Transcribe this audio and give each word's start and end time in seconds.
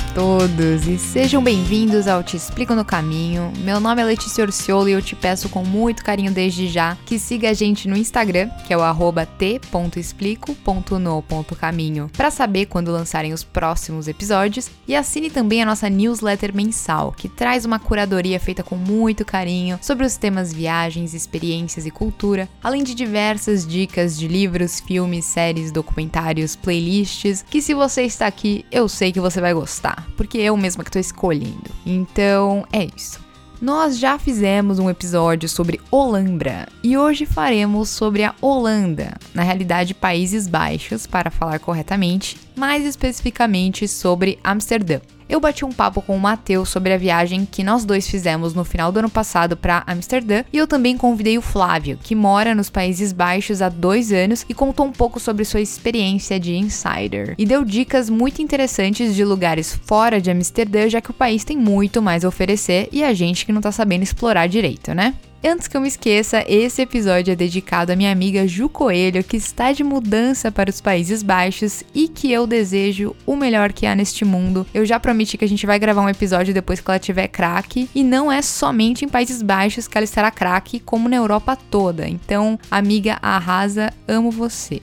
A 0.00 0.14
todos 0.14 0.86
e 0.86 0.96
sejam 0.98 1.42
bem-vindos 1.42 2.06
ao 2.06 2.22
Te 2.22 2.36
Explico 2.36 2.74
no 2.74 2.84
Caminho. 2.84 3.52
Meu 3.58 3.80
nome 3.80 4.00
é 4.00 4.04
Letícia 4.04 4.42
Orciolo 4.42 4.88
e 4.88 4.92
eu 4.92 5.02
te 5.02 5.16
peço 5.16 5.48
com 5.48 5.64
muito 5.64 6.04
carinho 6.04 6.32
desde 6.32 6.68
já 6.68 6.96
que 7.04 7.18
siga 7.18 7.50
a 7.50 7.52
gente 7.52 7.88
no 7.88 7.96
Instagram, 7.96 8.48
que 8.66 8.72
é 8.72 8.76
o 8.76 8.82
arroba 8.82 9.26
t.explico.no.caminho, 9.26 12.08
para 12.16 12.30
saber 12.30 12.66
quando 12.66 12.92
lançarem 12.92 13.32
os 13.32 13.42
próximos 13.42 14.06
episódios 14.06 14.70
e 14.86 14.94
assine 14.94 15.28
também 15.28 15.62
a 15.62 15.66
nossa 15.66 15.90
newsletter 15.90 16.54
mensal, 16.54 17.12
que 17.12 17.28
traz 17.28 17.64
uma 17.64 17.78
curadoria 17.78 18.38
feita 18.38 18.62
com 18.62 18.76
muito 18.76 19.24
carinho 19.24 19.78
sobre 19.82 20.06
os 20.06 20.16
temas 20.16 20.52
viagens, 20.52 21.14
experiências 21.14 21.84
e 21.84 21.90
cultura, 21.90 22.48
além 22.62 22.84
de 22.84 22.94
diversas 22.94 23.66
dicas 23.66 24.18
de 24.18 24.28
livros, 24.28 24.80
filmes, 24.80 25.24
séries, 25.24 25.72
documentários, 25.72 26.54
playlists, 26.54 27.44
que 27.50 27.60
se 27.60 27.74
você 27.74 28.02
está 28.02 28.26
aqui, 28.26 28.64
eu 28.70 28.88
sei 28.88 29.12
que 29.12 29.20
você 29.20 29.40
vai 29.40 29.52
gostar, 29.52 29.89
porque 30.16 30.38
eu 30.38 30.56
mesma 30.56 30.84
que 30.84 30.90
tô 30.90 30.98
escolhendo. 30.98 31.70
Então, 31.84 32.66
é 32.72 32.86
isso. 32.96 33.20
Nós 33.60 33.98
já 33.98 34.18
fizemos 34.18 34.78
um 34.78 34.88
episódio 34.88 35.46
sobre 35.46 35.78
Olambra 35.90 36.66
e 36.82 36.96
hoje 36.96 37.26
faremos 37.26 37.90
sobre 37.90 38.24
a 38.24 38.34
Holanda, 38.40 39.18
na 39.34 39.42
realidade 39.42 39.92
Países 39.92 40.48
Baixos, 40.48 41.06
para 41.06 41.30
falar 41.30 41.58
corretamente, 41.58 42.38
mais 42.56 42.86
especificamente 42.86 43.86
sobre 43.86 44.38
Amsterdã. 44.42 45.00
Eu 45.30 45.38
bati 45.38 45.64
um 45.64 45.70
papo 45.70 46.02
com 46.02 46.16
o 46.16 46.18
Matheus 46.18 46.70
sobre 46.70 46.92
a 46.92 46.98
viagem 46.98 47.46
que 47.46 47.62
nós 47.62 47.84
dois 47.84 48.08
fizemos 48.08 48.52
no 48.52 48.64
final 48.64 48.90
do 48.90 48.98
ano 48.98 49.08
passado 49.08 49.56
para 49.56 49.84
Amsterdã 49.86 50.42
e 50.52 50.58
eu 50.58 50.66
também 50.66 50.98
convidei 50.98 51.38
o 51.38 51.42
Flávio, 51.42 51.96
que 52.02 52.16
mora 52.16 52.52
nos 52.52 52.68
Países 52.68 53.12
Baixos 53.12 53.62
há 53.62 53.68
dois 53.68 54.12
anos 54.12 54.44
e 54.48 54.54
contou 54.54 54.86
um 54.86 54.90
pouco 54.90 55.20
sobre 55.20 55.44
sua 55.44 55.60
experiência 55.60 56.40
de 56.40 56.56
insider 56.56 57.36
e 57.38 57.46
deu 57.46 57.64
dicas 57.64 58.10
muito 58.10 58.42
interessantes 58.42 59.14
de 59.14 59.24
lugares 59.24 59.72
fora 59.84 60.20
de 60.20 60.32
Amsterdã, 60.32 60.88
já 60.88 61.00
que 61.00 61.12
o 61.12 61.14
país 61.14 61.44
tem 61.44 61.56
muito 61.56 62.02
mais 62.02 62.24
a 62.24 62.28
oferecer 62.28 62.88
e 62.90 63.04
a 63.04 63.14
gente 63.14 63.46
que 63.46 63.52
não 63.52 63.60
tá 63.60 63.70
sabendo 63.70 64.02
explorar 64.02 64.48
direito, 64.48 64.92
né? 64.92 65.14
Antes 65.42 65.66
que 65.66 65.74
eu 65.74 65.80
me 65.80 65.88
esqueça, 65.88 66.44
esse 66.46 66.82
episódio 66.82 67.32
é 67.32 67.36
dedicado 67.36 67.90
à 67.90 67.96
minha 67.96 68.12
amiga 68.12 68.46
Ju 68.46 68.68
Coelho, 68.68 69.24
que 69.24 69.38
está 69.38 69.72
de 69.72 69.82
mudança 69.82 70.52
para 70.52 70.68
os 70.68 70.82
Países 70.82 71.22
Baixos 71.22 71.82
e 71.94 72.08
que 72.08 72.30
eu 72.30 72.46
desejo 72.46 73.16
o 73.24 73.34
melhor 73.34 73.72
que 73.72 73.86
há 73.86 73.94
neste 73.94 74.22
mundo. 74.22 74.66
Eu 74.74 74.84
já 74.84 75.00
prometi 75.00 75.38
que 75.38 75.44
a 75.44 75.48
gente 75.48 75.64
vai 75.64 75.78
gravar 75.78 76.02
um 76.02 76.10
episódio 76.10 76.52
depois 76.52 76.78
que 76.78 76.90
ela 76.90 76.98
tiver 76.98 77.26
craque, 77.26 77.88
e 77.94 78.04
não 78.04 78.30
é 78.30 78.42
somente 78.42 79.06
em 79.06 79.08
Países 79.08 79.40
Baixos 79.40 79.88
que 79.88 79.96
ela 79.96 80.04
estará 80.04 80.30
craque, 80.30 80.78
como 80.78 81.08
na 81.08 81.16
Europa 81.16 81.56
toda. 81.56 82.06
Então, 82.06 82.58
amiga, 82.70 83.16
arrasa, 83.22 83.94
amo 84.06 84.30
você. 84.30 84.82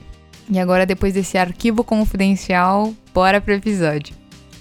E 0.50 0.58
agora, 0.58 0.84
depois 0.84 1.14
desse 1.14 1.38
arquivo 1.38 1.84
confidencial, 1.84 2.92
bora 3.14 3.40
pro 3.40 3.54
episódio. 3.54 4.12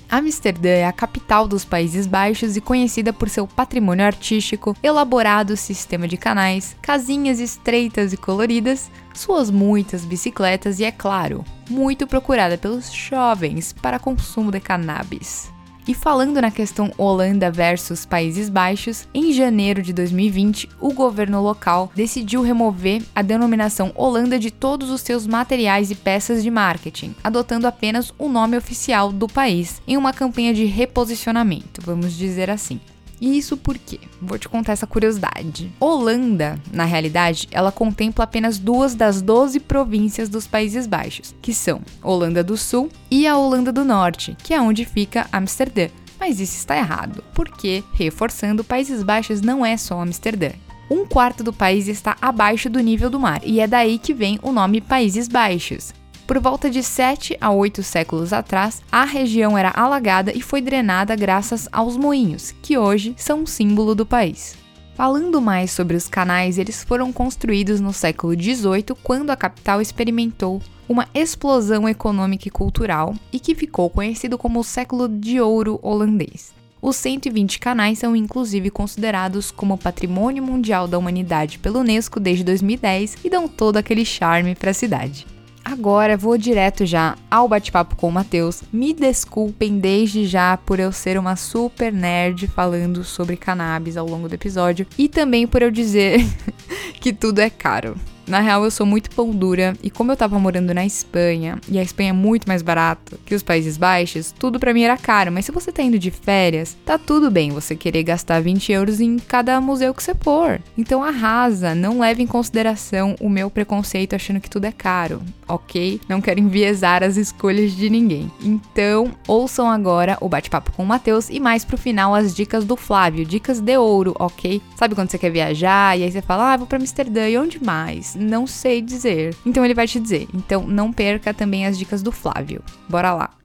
Amsterdã 0.09 0.69
é 0.69 0.85
a 0.85 0.93
capital 0.93 1.47
dos 1.47 1.65
Países 1.65 2.07
Baixos 2.07 2.55
e 2.55 2.61
conhecida 2.61 3.11
por 3.11 3.29
seu 3.29 3.45
patrimônio 3.45 4.05
artístico, 4.05 4.75
elaborado 4.81 5.57
sistema 5.57 6.07
de 6.07 6.15
canais, 6.15 6.75
casinhas 6.81 7.39
estreitas 7.39 8.13
e 8.13 8.17
coloridas, 8.17 8.89
suas 9.13 9.51
muitas 9.51 10.05
bicicletas 10.05 10.79
e, 10.79 10.85
é 10.85 10.91
claro, 10.91 11.43
muito 11.69 12.07
procurada 12.07 12.57
pelos 12.57 12.91
jovens 12.91 13.73
para 13.73 13.99
consumo 13.99 14.51
de 14.51 14.59
cannabis. 14.59 15.51
E 15.87 15.93
falando 15.93 16.41
na 16.41 16.51
questão 16.51 16.91
Holanda 16.97 17.49
versus 17.49 18.05
Países 18.05 18.49
Baixos, 18.49 19.07
em 19.13 19.31
janeiro 19.31 19.81
de 19.81 19.93
2020, 19.93 20.67
o 20.81 20.91
governo 20.91 21.41
local 21.41 21.89
decidiu 21.95 22.41
remover 22.41 23.01
a 23.15 23.21
denominação 23.21 23.93
Holanda 23.95 24.37
de 24.37 24.51
todos 24.51 24.89
os 24.89 24.99
seus 24.99 25.25
materiais 25.25 25.89
e 25.89 25.95
peças 25.95 26.43
de 26.43 26.51
marketing, 26.51 27.15
adotando 27.23 27.67
apenas 27.67 28.13
o 28.17 28.27
nome 28.27 28.57
oficial 28.57 29.13
do 29.13 29.29
país, 29.29 29.81
em 29.87 29.95
uma 29.95 30.11
campanha 30.11 30.53
de 30.53 30.65
reposicionamento, 30.65 31.81
vamos 31.81 32.17
dizer 32.17 32.49
assim. 32.49 32.81
E 33.19 33.37
isso 33.37 33.57
por 33.57 33.77
quê? 33.77 33.99
Vou 34.21 34.37
te 34.37 34.47
contar 34.47 34.73
essa 34.73 34.87
curiosidade. 34.87 35.71
Holanda, 35.79 36.59
na 36.71 36.83
realidade, 36.83 37.47
ela 37.51 37.71
contempla 37.71 38.23
apenas 38.23 38.57
duas 38.57 38.93
das 38.95 39.21
12 39.21 39.59
províncias 39.61 40.29
dos 40.29 40.45
Países 40.45 40.85
Baixos, 40.85 41.35
que 41.41 41.53
são 41.53 41.81
Holanda 42.03 42.43
do 42.43 42.55
Sul 42.55 42.89
e 43.09 43.25
a 43.27 43.37
Holanda 43.37 43.71
do 43.71 43.83
Norte, 43.83 44.35
que 44.43 44.53
é 44.53 44.61
onde 44.61 44.85
fica 44.85 45.27
Amsterdã. 45.31 45.89
Mas 46.19 46.39
isso 46.39 46.57
está 46.57 46.75
errado, 46.75 47.23
porque, 47.33 47.83
reforçando, 47.93 48.63
Países 48.63 49.03
Baixos 49.03 49.41
não 49.41 49.65
é 49.65 49.77
só 49.77 50.01
Amsterdã. 50.01 50.51
Um 50.89 51.05
quarto 51.05 51.43
do 51.43 51.51
país 51.51 51.87
está 51.87 52.15
abaixo 52.21 52.69
do 52.69 52.79
nível 52.79 53.09
do 53.09 53.19
mar, 53.19 53.41
e 53.43 53.59
é 53.59 53.67
daí 53.67 53.99
que 53.99 54.13
vem 54.13 54.39
o 54.41 54.51
nome 54.51 54.79
Países 54.79 55.27
Baixos. 55.27 55.93
Por 56.27 56.39
volta 56.39 56.69
de 56.69 56.83
7 56.83 57.37
a 57.39 57.51
8 57.51 57.81
séculos 57.81 58.33
atrás, 58.33 58.81
a 58.91 59.05
região 59.05 59.57
era 59.57 59.71
alagada 59.73 60.33
e 60.35 60.41
foi 60.41 60.59
drenada 60.61 61.15
graças 61.15 61.69
aos 61.71 61.95
moinhos, 61.95 62.53
que 62.61 62.77
hoje 62.77 63.15
são 63.15 63.43
um 63.43 63.45
símbolo 63.45 63.95
do 63.95 64.05
país. 64.05 64.57
Falando 64.93 65.39
mais 65.39 65.71
sobre 65.71 65.95
os 65.95 66.09
canais, 66.09 66.57
eles 66.57 66.83
foram 66.83 67.13
construídos 67.13 67.79
no 67.79 67.93
século 67.93 68.33
XVIII, 68.33 68.93
quando 69.01 69.29
a 69.29 69.37
capital 69.37 69.79
experimentou 69.79 70.61
uma 70.89 71.07
explosão 71.13 71.87
econômica 71.87 72.49
e 72.49 72.51
cultural 72.51 73.15
e 73.31 73.39
que 73.39 73.55
ficou 73.55 73.89
conhecido 73.89 74.37
como 74.37 74.59
o 74.59 74.65
século 74.65 75.07
de 75.07 75.39
ouro 75.39 75.79
holandês. 75.81 76.53
Os 76.81 76.97
120 76.97 77.57
canais 77.57 77.99
são 77.99 78.13
inclusive 78.13 78.69
considerados 78.69 79.49
como 79.49 79.77
Patrimônio 79.77 80.43
Mundial 80.43 80.89
da 80.89 80.97
Humanidade 80.97 81.57
pela 81.57 81.79
Unesco 81.79 82.19
desde 82.19 82.43
2010 82.43 83.15
e 83.23 83.29
dão 83.29 83.47
todo 83.47 83.77
aquele 83.77 84.03
charme 84.03 84.55
para 84.55 84.71
a 84.71 84.73
cidade. 84.73 85.36
Agora 85.69 86.15
vou 86.15 86.37
direto 86.37 86.85
já 86.85 87.17
ao 87.29 87.45
bate-papo 87.45 87.97
com 87.97 88.07
o 88.07 88.11
Matheus. 88.11 88.63
Me 88.71 88.93
desculpem 88.93 89.79
desde 89.79 90.25
já 90.25 90.55
por 90.55 90.79
eu 90.79 90.93
ser 90.93 91.19
uma 91.19 91.35
super 91.35 91.91
nerd 91.91 92.47
falando 92.47 93.03
sobre 93.03 93.35
cannabis 93.35 93.97
ao 93.97 94.07
longo 94.07 94.29
do 94.29 94.33
episódio 94.33 94.87
e 94.97 95.09
também 95.09 95.45
por 95.45 95.61
eu 95.61 95.69
dizer 95.69 96.25
que 97.01 97.11
tudo 97.11 97.39
é 97.39 97.49
caro. 97.49 97.97
Na 98.27 98.41
real, 98.41 98.65
eu 98.65 98.71
sou 98.71 98.85
muito 98.85 99.09
pão 99.11 99.31
dura 99.31 99.73
e 99.81 99.89
como 99.89 100.11
eu 100.11 100.17
tava 100.17 100.37
morando 100.37 100.73
na 100.73 100.85
Espanha, 100.85 101.59
e 101.69 101.79
a 101.79 101.81
Espanha 101.81 102.09
é 102.09 102.13
muito 102.13 102.45
mais 102.45 102.61
barata 102.61 103.17
que 103.25 103.33
os 103.33 103.41
Países 103.41 103.77
Baixos, 103.77 104.33
tudo 104.37 104.59
pra 104.59 104.73
mim 104.73 104.81
era 104.81 104.97
caro. 104.97 105.31
Mas 105.31 105.45
se 105.45 105.51
você 105.51 105.71
tá 105.71 105.81
indo 105.81 105.97
de 105.97 106.11
férias, 106.11 106.75
tá 106.85 106.97
tudo 106.97 107.31
bem 107.31 107.51
você 107.51 107.73
querer 107.73 108.03
gastar 108.03 108.41
20 108.41 108.69
euros 108.73 108.99
em 108.99 109.17
cada 109.17 109.61
museu 109.61 109.93
que 109.93 110.03
você 110.03 110.13
for. 110.13 110.59
Então 110.77 111.01
arrasa, 111.01 111.73
não 111.73 111.99
leve 111.99 112.21
em 112.21 112.27
consideração 112.27 113.15
o 113.21 113.29
meu 113.29 113.49
preconceito 113.49 114.13
achando 114.13 114.41
que 114.41 114.49
tudo 114.49 114.65
é 114.65 114.73
caro, 114.73 115.21
ok? 115.47 116.01
Não 116.09 116.19
quero 116.19 116.41
enviesar 116.41 117.03
as 117.03 117.15
escolhas 117.15 117.71
de 117.71 117.89
ninguém. 117.89 118.29
Então, 118.43 119.13
ouçam 119.25 119.69
agora 119.69 120.17
o 120.19 120.27
bate-papo 120.27 120.73
com 120.73 120.83
o 120.83 120.85
Matheus 120.85 121.29
e 121.29 121.39
mais 121.39 121.63
pro 121.63 121.77
final 121.77 122.13
as 122.13 122.35
dicas 122.35 122.65
do 122.65 122.75
Flávio, 122.75 123.25
dicas 123.25 123.61
de 123.61 123.77
ouro, 123.77 124.13
ok? 124.19 124.61
Sabe 124.75 124.95
quando 124.95 125.09
você 125.09 125.17
quer 125.17 125.31
viajar 125.31 125.97
e 125.97 126.03
aí 126.03 126.11
você 126.11 126.21
fala, 126.21 126.53
ah, 126.53 126.57
vou 126.57 126.67
pra 126.67 126.77
Amsterdã 126.77 127.29
e 127.29 127.37
onde 127.37 127.63
mais? 127.63 128.16
Não 128.17 128.47
sei 128.47 128.81
dizer. 128.81 129.35
Então 129.45 129.63
ele 129.63 129.73
vai 129.73 129.87
te 129.87 129.99
dizer. 129.99 130.27
Então 130.33 130.67
não 130.67 130.91
perca 130.91 131.33
também 131.33 131.65
as 131.65 131.77
dicas 131.77 132.01
do 132.01 132.11
Flávio. 132.11 132.63
Bora 132.89 133.13
lá. 133.13 133.37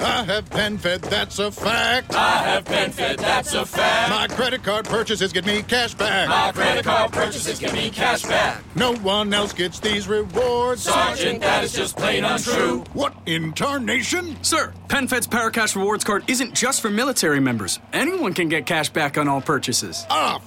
I 0.00 0.22
have 0.24 0.48
PenFed, 0.48 1.02
that's 1.02 1.38
a 1.38 1.50
fact. 1.50 2.14
I 2.14 2.38
have 2.38 2.64
been 2.64 2.90
fed, 2.90 3.18
that's 3.18 3.52
a 3.52 3.66
fact. 3.66 4.10
My 4.10 4.34
credit 4.34 4.62
card 4.62 4.86
purchases 4.86 5.30
get 5.30 5.44
me 5.44 5.62
cash 5.62 5.92
back. 5.94 6.28
My 6.28 6.52
credit 6.52 6.84
card 6.84 7.12
purchases 7.12 7.58
give 7.58 7.74
me 7.74 7.90
cash 7.90 8.22
back. 8.22 8.62
No 8.74 8.94
one 8.94 9.34
else 9.34 9.52
gets 9.52 9.78
these 9.78 10.08
rewards. 10.08 10.84
Sergeant, 10.84 11.42
that 11.42 11.64
is 11.64 11.72
just 11.72 11.98
plain 11.98 12.24
untrue. 12.24 12.82
What 12.94 13.14
in 13.26 13.52
tarnation? 13.52 14.42
Sir, 14.42 14.72
PenFed's 14.88 15.26
Paracash 15.26 15.76
Rewards 15.76 16.04
card 16.04 16.24
isn't 16.28 16.54
just 16.54 16.80
for 16.80 16.88
military 16.88 17.40
members. 17.40 17.78
Anyone 17.92 18.32
can 18.32 18.48
get 18.48 18.64
cash 18.64 18.88
back 18.88 19.18
on 19.18 19.28
all 19.28 19.42
purchases. 19.42 20.06
Ah, 20.08 20.40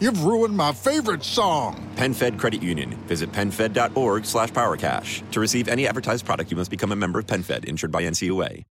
You've 0.00 0.24
ruined 0.24 0.56
my 0.56 0.72
favorite 0.72 1.24
song. 1.24 1.90
PenFed 1.96 2.38
Credit 2.38 2.62
Union. 2.62 2.90
Visit 3.06 3.32
penfed.org 3.32 4.24
slash 4.24 4.50
powercash. 4.50 5.28
To 5.32 5.40
receive 5.40 5.68
any 5.68 5.86
advertised 5.86 6.24
product, 6.24 6.50
you 6.50 6.56
must 6.56 6.70
become 6.70 6.92
a 6.92 6.96
member 6.96 7.18
of 7.18 7.26
PenFed, 7.26 7.64
insured 7.64 7.92
by 7.92 8.02
NCUA. 8.02 8.64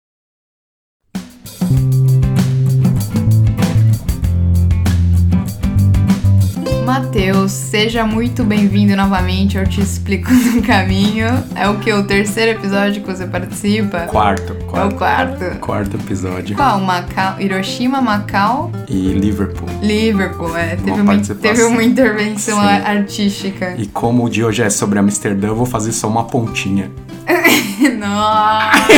Matheus, 6.87 7.51
seja 7.51 8.05
muito 8.05 8.45
bem-vindo 8.45 8.95
novamente. 8.95 9.57
Eu 9.57 9.67
te 9.67 9.81
explico 9.81 10.31
no 10.55 10.61
caminho. 10.61 11.27
É 11.53 11.67
o 11.67 11.77
que? 11.79 11.91
O 11.91 12.03
terceiro 12.07 12.57
episódio 12.57 13.01
que 13.01 13.07
você 13.11 13.27
participa? 13.27 14.03
Quarto, 14.07 14.53
É 14.53 14.55
o 14.55 14.65
quarto. 14.65 14.95
quarto. 14.95 15.59
Quarto 15.59 15.97
episódio. 15.97 16.55
Qual? 16.55 16.79
Macau, 16.79 17.41
Hiroshima, 17.41 17.99
Macau, 17.99 18.71
E 18.87 19.11
Liverpool. 19.11 19.67
Liverpool. 19.81 20.55
É, 20.55 20.77
teve, 20.77 20.91
Uma 20.91 21.17
teve 21.17 21.63
uma 21.65 21.83
intervenção 21.83 22.57
Sim. 22.61 22.67
artística. 22.67 23.75
E 23.77 23.85
como 23.87 24.23
o 24.23 24.29
de 24.29 24.45
hoje 24.45 24.63
é 24.63 24.69
sobre 24.69 24.97
Amsterdã, 24.97 25.47
eu 25.49 25.57
vou 25.57 25.65
fazer 25.65 25.91
só 25.91 26.07
uma 26.07 26.23
pontinha. 26.23 26.89
Nossa! 27.99 28.93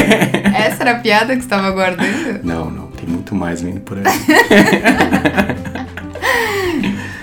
Essa 0.56 0.84
era 0.84 0.92
a 0.92 1.00
piada 1.00 1.34
que 1.34 1.42
você 1.42 1.46
estava 1.48 1.72
guardando? 1.72 2.40
Não, 2.44 2.70
não, 2.70 2.86
tem 2.90 3.10
muito 3.10 3.34
mais 3.34 3.64
vindo 3.64 3.82
por 3.82 3.98
aí. 3.98 4.04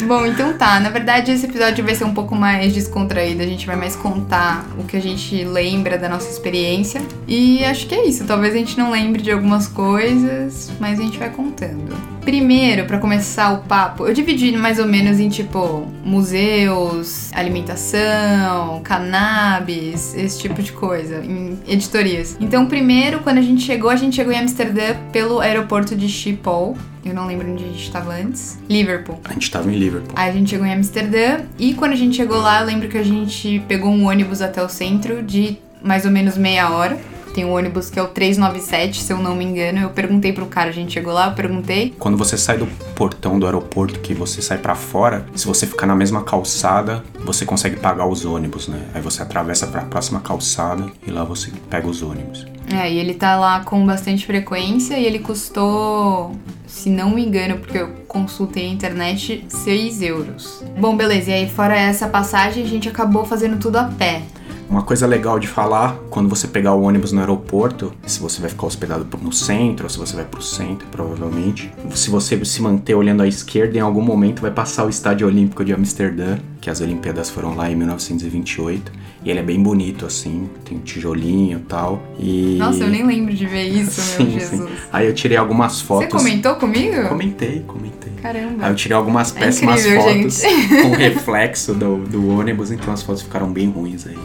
Bom, 0.07 0.25
então 0.25 0.57
tá. 0.57 0.79
Na 0.79 0.89
verdade, 0.89 1.33
esse 1.33 1.47
episódio 1.47 1.85
vai 1.85 1.95
ser 1.95 2.05
um 2.05 2.15
pouco 2.15 2.37
mais 2.37 2.73
descontraído. 2.73 3.43
A 3.43 3.47
gente 3.47 3.67
vai 3.67 3.75
mais 3.75 3.97
contar 3.97 4.65
o 4.79 4.85
que 4.85 4.97
a 4.97 5.03
gente 5.03 5.45
lembra 5.45 5.99
da 5.99 6.09
nossa 6.09 6.31
experiência. 6.31 7.03
E 7.27 7.65
acho 7.65 7.89
que 7.89 7.95
é 7.95 8.07
isso. 8.07 8.25
Talvez 8.25 8.55
a 8.55 8.59
gente 8.59 8.79
não 8.79 8.93
lembre 8.93 9.21
de 9.21 9.33
algumas 9.33 9.67
coisas, 9.67 10.71
mas 10.79 11.01
a 11.01 11.03
gente 11.03 11.19
vai 11.19 11.31
contando. 11.31 12.16
Primeiro, 12.27 12.87
pra 12.87 12.99
começar 12.99 13.53
o 13.53 13.59
papo, 13.59 14.05
eu 14.05 14.13
dividi 14.13 14.51
mais 14.51 14.81
ou 14.81 14.87
menos 14.87 15.21
em 15.21 15.29
tipo 15.29 15.87
museus, 16.05 17.33
alimentação, 17.33 18.81
cannabis, 18.83 20.13
esse 20.13 20.41
tipo 20.41 20.61
de 20.61 20.73
coisa, 20.73 21.25
em 21.25 21.57
editorias. 21.69 22.37
Então, 22.41 22.67
primeiro, 22.67 23.21
quando 23.21 23.39
a 23.39 23.43
gente 23.43 23.63
chegou, 23.63 23.91
a 23.91 23.95
gente 23.95 24.17
chegou 24.17 24.33
em 24.33 24.41
Amsterdã 24.41 24.97
pelo 25.13 25.39
aeroporto 25.39 25.95
de 25.95 26.09
Schiphol. 26.09 26.77
Eu 27.05 27.15
não 27.15 27.29
lembro 27.29 27.49
onde 27.49 27.63
a 27.63 27.69
gente 27.69 27.85
estava 27.85 28.15
antes. 28.15 28.59
Liverpool. 28.69 29.21
A 29.23 29.33
gente 29.33 29.49
tava 29.49 29.73
em 29.73 29.77
Liverpool. 29.77 30.13
Aí 30.17 30.29
a 30.29 30.33
gente 30.33 30.51
chegou 30.51 30.67
em 30.67 30.75
Amsterdã 30.75 31.43
e 31.57 31.75
quando 31.75 31.93
a 31.93 31.97
gente 31.97 32.17
chegou 32.17 32.39
lá, 32.39 32.61
eu 32.61 32.67
lembro 32.67 32.89
que 32.89 32.99
a 32.99 33.05
gente 33.05 33.63
pegou 33.69 33.93
um 33.93 34.09
ônibus 34.09 34.43
até 34.43 34.61
o 34.61 34.69
centro 34.69 35.23
de 35.23 35.59
mais 35.81 36.05
ou 36.05 36.11
menos 36.11 36.37
meia 36.37 36.71
hora. 36.71 36.99
Tem 37.37 37.45
um 37.45 37.53
ônibus 37.53 37.91
que 37.91 37.99
é 37.99 38.03
o 38.03 38.09
397, 38.09 39.03
se 39.03 39.13
eu 39.13 39.19
não 39.19 39.37
me 39.37 39.45
engano. 39.45 39.79
Eu 39.81 39.91
perguntei 39.91 40.33
pro 40.33 40.47
cara, 40.47 40.71
a 40.71 40.73
gente 40.73 40.95
chegou 40.95 41.13
lá, 41.13 41.27
eu 41.27 41.35
perguntei. 41.35 41.95
Quando 41.99 42.17
você 42.17 42.35
sai 42.39 42.57
do 42.57 42.67
portão 42.95 43.39
do 43.39 43.45
aeroporto, 43.45 44.01
que 44.01 44.15
você 44.15 44.41
sai 44.41 44.57
pra 44.57 44.75
fora, 44.75 45.27
se 45.35 45.47
você 45.47 45.67
ficar 45.67 45.87
na 45.87 45.95
mesma 45.95 46.23
calçada, 46.23 47.05
você 47.23 47.45
consegue 47.45 47.77
pagar 47.77 48.07
os 48.07 48.25
ônibus, 48.25 48.69
né? 48.69 48.81
Aí 48.95 49.03
você 49.03 49.21
atravessa 49.21 49.67
pra 49.67 49.83
próxima 49.83 50.19
calçada 50.19 50.91
e 51.07 51.11
lá 51.11 51.25
você 51.25 51.53
pega 51.69 51.87
os 51.87 52.01
ônibus. 52.01 52.47
É, 52.73 52.91
e 52.91 52.99
ele 52.99 53.13
tá 53.13 53.37
lá 53.37 53.61
com 53.61 53.85
bastante 53.85 54.25
frequência 54.25 54.99
e 54.99 55.05
ele 55.05 55.19
custou, 55.19 56.35
se 56.67 56.89
não 56.89 57.11
me 57.11 57.23
engano, 57.23 57.59
porque 57.59 57.77
eu 57.77 57.91
consultei 58.09 58.67
a 58.67 58.73
internet, 58.73 59.45
6 59.47 60.01
euros. 60.01 60.65
Bom, 60.81 60.97
beleza, 60.97 61.33
e 61.33 61.35
aí 61.35 61.51
fora 61.51 61.77
essa 61.77 62.09
passagem, 62.09 62.65
a 62.65 62.67
gente 62.67 62.89
acabou 62.89 63.27
fazendo 63.27 63.59
tudo 63.59 63.77
a 63.77 63.85
pé. 63.85 64.23
Uma 64.69 64.83
coisa 64.83 65.07
legal 65.07 65.39
de 65.39 65.47
falar, 65.47 65.97
quando 66.11 66.29
você 66.29 66.49
pegar 66.49 66.75
o 66.75 66.83
ônibus 66.83 67.13
no 67.13 67.21
aeroporto, 67.21 67.93
se 68.05 68.19
você 68.19 68.41
vai 68.41 68.51
ficar 68.51 68.67
hospedado 68.67 69.07
no 69.23 69.33
centro, 69.33 69.85
ou 69.87 69.91
se 69.91 69.97
você 69.97 70.17
vai 70.17 70.25
pro 70.25 70.43
centro, 70.43 70.87
provavelmente, 70.91 71.73
se 71.95 72.11
você 72.11 72.45
se 72.45 72.61
manter 72.61 72.95
olhando 72.95 73.23
à 73.23 73.29
esquerda, 73.29 73.79
em 73.79 73.81
algum 73.81 74.03
momento 74.03 74.43
vai 74.43 74.51
passar 74.51 74.85
o 74.85 74.89
Estádio 74.91 75.27
Olímpico 75.27 75.65
de 75.65 75.73
Amsterdã, 75.73 76.39
que 76.61 76.69
as 76.69 76.81
Olimpíadas 76.81 77.31
foram 77.31 77.55
lá 77.55 77.71
em 77.71 77.77
1928, 77.77 78.91
e 79.25 79.31
ele 79.31 79.39
é 79.39 79.43
bem 79.43 79.63
bonito, 79.63 80.05
assim, 80.05 80.49
tem 80.65 80.79
um 80.79 80.81
tijolinho 80.81 81.59
e 81.59 81.63
tal, 81.63 82.03
e... 82.19 82.57
Nossa, 82.59 82.83
eu 82.85 82.89
nem 82.89 83.07
lembro 83.07 83.33
de 83.33 83.47
ver 83.47 83.69
isso, 83.69 84.01
meu 84.21 84.27
Sim, 84.33 84.39
Jesus. 84.39 84.69
sim. 84.69 84.77
Aí 84.93 85.07
eu 85.07 85.15
tirei 85.15 85.37
algumas 85.37 85.75
Você 85.75 85.85
fotos... 85.85 86.11
comentou 86.23 86.57
comigo? 86.57 87.09
Comentei, 87.09 87.63
comentei. 87.67 88.13
Caramba. 88.21 88.65
Aí 88.67 88.73
eu 88.73 88.75
tirei 88.75 88.97
algumas 88.97 89.35
É 89.37 89.39
péssimas 89.39 89.81
incrível, 89.87 90.03
fotos 90.03 90.41
gente. 90.41 90.83
com 90.83 90.91
reflexo 90.91 91.73
do, 91.73 91.99
do 91.99 92.29
ônibus, 92.29 92.73
então 92.73 92.93
as 92.93 93.03
fotos 93.03 93.23
ficaram 93.23 93.53
bem 93.53 93.71
ruins 93.71 94.07
aí. 94.07 94.19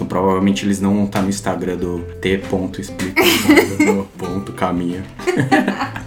Então 0.00 0.08
provavelmente 0.08 0.64
eles 0.64 0.80
não 0.80 0.94
vão 0.94 1.04
estar 1.04 1.20
no 1.20 1.28
Instagram 1.28 1.76
do 1.76 1.98
t.explica 2.22 3.22
do 3.84 4.04
ponto 4.16 4.50
caminho. 4.54 5.02